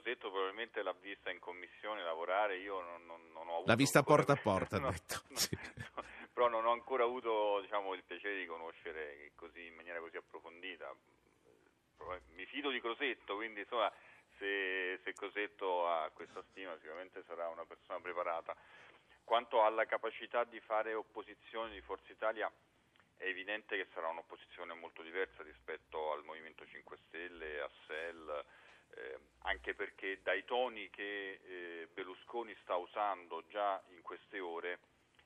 Cosetto 0.06 0.30
probabilmente 0.30 0.82
l'ha 0.82 0.94
vista 1.00 1.30
in 1.32 1.40
commissione 1.40 2.04
lavorare, 2.04 2.58
io 2.58 2.80
non, 2.80 3.04
non- 3.06 3.32
non 3.32 3.48
ho 3.48 3.54
avuto 3.54 3.66
L'ha 3.70 3.74
vista 3.74 3.98
ancora- 3.98 4.22
porta 4.22 4.32
a 4.34 4.40
porta, 4.40 4.76
ha 4.76 4.78
No, 4.86 4.90
detto. 4.92 5.20
no, 5.30 5.36
Sì. 5.36 5.58
no, 5.96 6.04
però 6.32 6.46
non 6.48 6.64
ho 6.64 6.70
ancora 6.70 7.02
avuto 7.02 7.60
diciamo, 7.62 7.92
il 7.92 8.04
piacere 8.04 8.36
di 8.38 8.46
conoscere 8.46 9.32
così 9.34 9.66
in 9.66 9.74
maniera 9.74 9.98
così 9.98 10.16
approfondita. 10.16 10.94
Mi 12.36 12.46
fido 12.46 12.70
di 12.70 12.80
Crosetto, 12.80 13.34
quindi 13.34 13.60
insomma 13.62 13.90
se, 14.38 15.00
se 15.02 15.12
Cosetto 15.14 15.88
ha 15.88 16.08
questa 16.14 16.40
stima 16.50 16.76
sicuramente 16.76 17.24
sarà 17.26 17.48
una 17.48 17.64
persona 17.64 17.98
preparata. 17.98 18.54
Quanto 19.24 19.64
alla 19.64 19.86
capacità 19.86 20.44
di 20.44 20.60
fare 20.60 20.94
opposizione 20.94 21.72
di 21.72 21.80
Forza 21.80 22.12
Italia, 22.12 22.48
è 23.16 23.24
evidente 23.24 23.76
che 23.76 23.88
sarà 23.92 24.06
un'opposizione 24.06 24.72
molto 24.74 25.02
diversa 25.02 25.42
rispetto 25.42 26.12
al 26.12 26.22
Movimento 26.22 26.64
5 26.64 26.96
Stelle, 27.08 27.60
a 27.60 27.70
SEL, 27.88 28.44
eh, 28.94 29.18
anche 29.42 29.74
perché 29.74 30.20
dai 30.22 30.44
toni 30.44 30.88
che 30.90 31.40
eh, 31.42 31.88
Berlusconi 31.92 32.54
sta 32.62 32.76
usando 32.76 33.44
già 33.48 33.82
in 33.90 34.02
queste 34.02 34.40
ore 34.40 34.78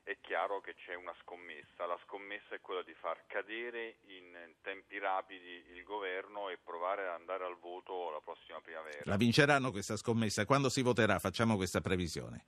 è 0.03 0.17
chiaro 0.19 0.61
che 0.61 0.75
c'è 0.75 0.95
una 0.95 1.15
scommessa. 1.21 1.85
La 1.85 1.99
scommessa 2.05 2.55
è 2.55 2.61
quella 2.61 2.81
di 2.83 2.93
far 2.93 3.23
cadere 3.27 3.97
in 4.07 4.35
tempi 4.61 4.97
rapidi 4.97 5.63
il 5.73 5.83
governo 5.83 6.49
e 6.49 6.57
provare 6.57 7.07
ad 7.07 7.19
andare 7.19 7.45
al 7.45 7.57
voto 7.57 8.09
la 8.09 8.19
prossima 8.19 8.59
primavera. 8.61 9.01
La 9.03 9.17
vinceranno 9.17 9.71
questa 9.71 9.95
scommessa? 9.95 10.45
Quando 10.45 10.69
si 10.69 10.81
voterà? 10.81 11.19
Facciamo 11.19 11.55
questa 11.55 11.81
previsione. 11.81 12.45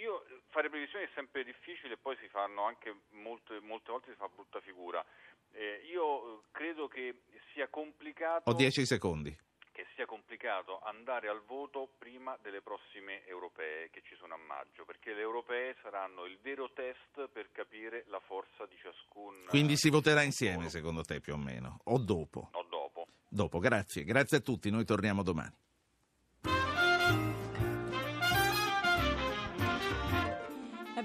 Io 0.00 0.24
fare 0.48 0.68
previsioni 0.68 1.04
è 1.04 1.10
sempre 1.14 1.44
difficile 1.44 1.94
e 1.94 1.96
poi 1.96 2.16
si 2.20 2.28
fanno 2.28 2.64
anche 2.64 2.94
molte, 3.10 3.58
molte 3.60 3.90
volte 3.90 4.10
si 4.10 4.16
fa 4.16 4.28
brutta 4.28 4.60
figura. 4.60 5.04
Eh, 5.52 5.82
io 5.90 6.40
eh, 6.40 6.42
credo 6.50 6.88
che 6.88 7.22
sia 7.52 7.68
complicato 7.68 8.50
Ho 8.50 8.54
10 8.54 8.84
secondi. 8.84 9.34
Che 9.76 9.84
sia 9.94 10.06
complicato 10.06 10.80
andare 10.80 11.28
al 11.28 11.42
voto 11.44 11.90
prima 11.98 12.34
delle 12.40 12.62
prossime 12.62 13.26
europee 13.26 13.90
che 13.90 14.00
ci 14.08 14.16
sono 14.16 14.32
a 14.32 14.38
maggio, 14.38 14.86
perché 14.86 15.12
le 15.12 15.20
europee 15.20 15.76
saranno 15.82 16.24
il 16.24 16.38
vero 16.40 16.72
test 16.72 17.28
per 17.28 17.52
capire 17.52 18.06
la 18.08 18.20
forza 18.20 18.64
di 18.64 18.74
ciascun 18.80 19.44
Quindi 19.48 19.76
si 19.76 19.90
voterà 19.90 20.22
insieme, 20.22 20.70
secondo 20.70 21.02
te, 21.02 21.20
più 21.20 21.34
o 21.34 21.36
meno? 21.36 21.80
O 21.84 21.98
dopo? 21.98 22.48
o 22.52 22.62
dopo. 22.70 23.06
Dopo, 23.28 23.58
grazie. 23.58 24.04
Grazie 24.04 24.38
a 24.38 24.40
tutti, 24.40 24.70
noi 24.70 24.86
torniamo 24.86 25.22
domani. 25.22 25.65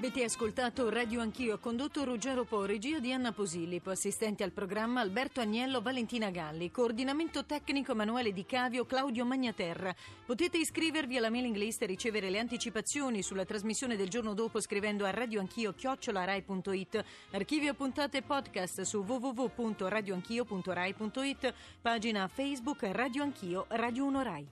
Avete 0.02 0.24
ascoltato 0.24 0.90
Radio 0.90 1.20
Anch'io, 1.20 1.60
condotto 1.60 2.02
Ruggero 2.02 2.42
Po, 2.42 2.64
regia 2.64 2.98
di 2.98 3.12
Anna 3.12 3.30
Posillipo, 3.30 3.90
assistente 3.90 4.42
al 4.42 4.50
programma 4.50 5.00
Alberto 5.00 5.40
Agnello, 5.40 5.80
Valentina 5.80 6.28
Galli, 6.30 6.72
coordinamento 6.72 7.44
tecnico 7.44 7.92
Emanuele 7.92 8.32
Di 8.32 8.44
Cavio, 8.44 8.84
Claudio 8.84 9.24
Magnaterra. 9.24 9.94
Potete 10.26 10.58
iscrivervi 10.58 11.18
alla 11.18 11.30
mailing 11.30 11.54
list 11.54 11.82
e 11.82 11.86
ricevere 11.86 12.30
le 12.30 12.40
anticipazioni 12.40 13.22
sulla 13.22 13.44
trasmissione 13.44 13.94
del 13.94 14.08
giorno 14.08 14.34
dopo 14.34 14.60
scrivendo 14.60 15.04
a 15.04 15.10
radioanchio 15.10 15.72
chiocciolarai.it, 15.72 17.04
archivio 17.30 17.74
puntate 17.74 18.22
podcast 18.22 18.80
su 18.80 19.04
www.radioanchio.rai.it, 19.06 21.54
pagina 21.80 22.26
Facebook 22.26 22.82
Radio 22.90 23.22
Anch'io, 23.22 23.66
Radio 23.68 24.04
1 24.06 24.22
Rai. 24.24 24.48